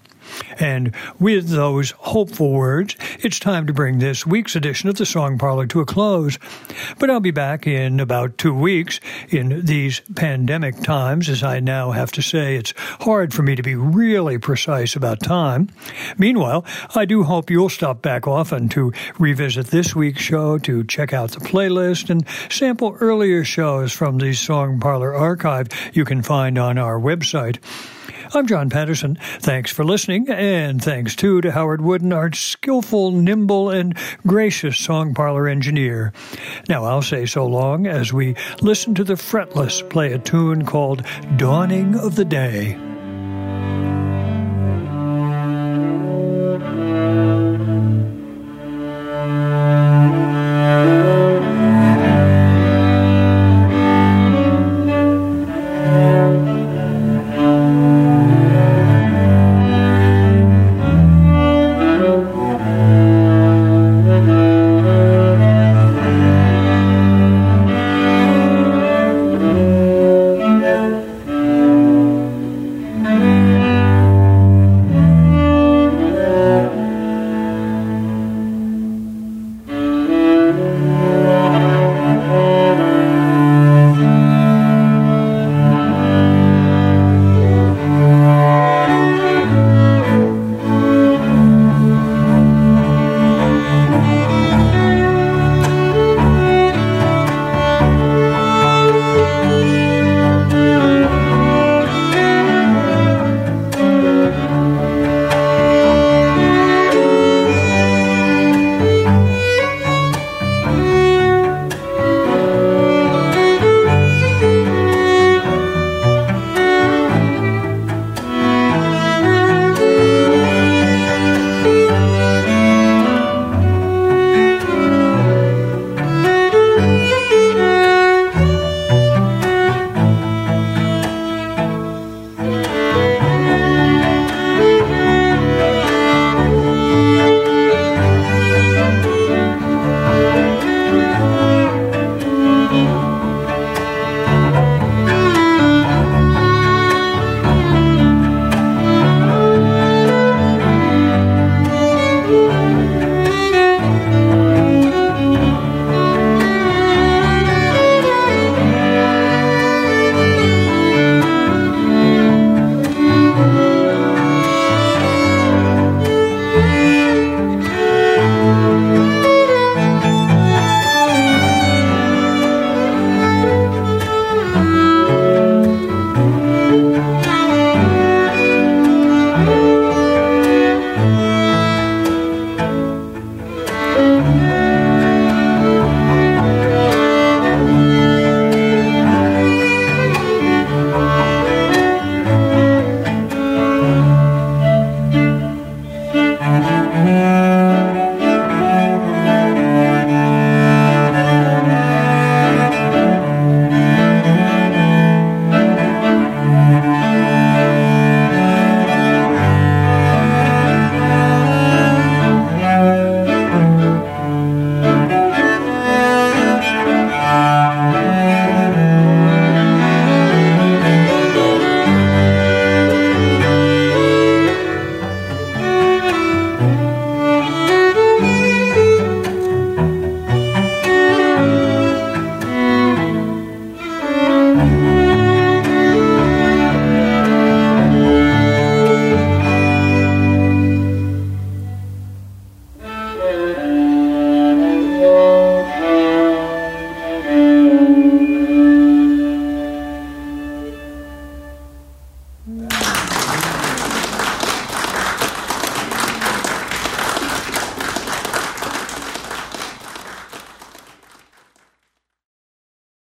And 0.60 0.93
with 1.19 1.49
those 1.49 1.91
hopeful 1.91 2.52
words, 2.52 2.95
it's 3.19 3.39
time 3.39 3.68
to 3.68 3.73
bring 3.73 3.99
this 3.99 4.26
week's 4.26 4.56
edition 4.56 4.89
of 4.89 4.95
the 4.95 5.06
Song 5.06 5.38
Parlor 5.38 5.68
to 5.68 5.81
a 5.81 5.85
close. 5.85 6.38
But 6.99 7.10
I'll 7.10 7.19
be 7.19 7.31
back 7.31 7.68
in 7.68 7.99
about 7.99 8.38
two 8.38 8.53
weeks 8.53 8.99
in 9.30 9.65
these 9.65 10.02
pandemic 10.15 10.81
times, 10.81 11.30
as 11.30 11.43
I 11.43 11.60
now 11.60 11.91
have 11.91 12.11
to 12.14 12.22
say 12.22 12.56
it's 12.56 12.73
hard 12.77 13.34
for 13.34 13.43
me 13.43 13.56
to 13.56 13.64
be 13.64 13.76
really 13.76 14.38
precise 14.38 14.95
about 14.95 15.22
time. 15.22 15.69
Meanwhile, 16.18 16.65
I 16.95 17.06
do 17.06 17.23
hope 17.23 17.49
you'll 17.49 17.69
stop 17.69 18.02
back 18.02 18.27
often 18.27 18.69
to 18.69 18.93
revisit 19.19 19.68
this 19.68 19.95
week's 19.95 20.22
show, 20.22 20.57
to 20.60 20.84
check 20.84 21.14
out 21.14 21.31
the 21.31 21.39
playlist, 21.39 22.10
and 22.10 22.26
sample 22.49 22.97
earlier 22.99 23.43
shows 23.43 23.91
from 23.91 24.18
the 24.18 24.34
Song 24.34 24.80
Parlor 24.80 25.14
archive 25.14 25.68
you 25.93 26.06
can 26.06 26.22
find 26.22 26.57
on 26.57 26.77
our 26.77 26.99
website. 26.99 27.57
I'm 28.34 28.47
John 28.47 28.69
Patterson. 28.69 29.18
Thanks 29.39 29.72
for 29.72 29.84
listening, 29.84 30.30
and 30.30 30.84
thanks 30.84 31.15
too 31.15 31.41
to 31.41 31.52
Howard 31.52 31.81
Wooden, 31.81 32.11
our 32.11 32.31
skillful, 32.34 33.11
nimble, 33.11 33.69
and 33.69 33.95
gracious 34.26 34.77
song 34.77 35.14
parlor 35.14 35.47
engineer. 35.47 36.11
Now 36.68 36.85
I'll 36.85 37.02
say 37.02 37.26
so 37.26 37.45
long 37.45 37.88
as 37.88 38.11
we 38.11 38.35
listen 38.61 38.95
to 38.95 39.03
the 39.03 39.14
Fretless 39.14 39.88
play 39.89 40.14
a 40.14 40.19
tune 40.19 40.65
called 40.65 41.06
Dawning 41.38 41.95
of 41.95 42.15
the 42.15 42.26
Day. 42.26 42.95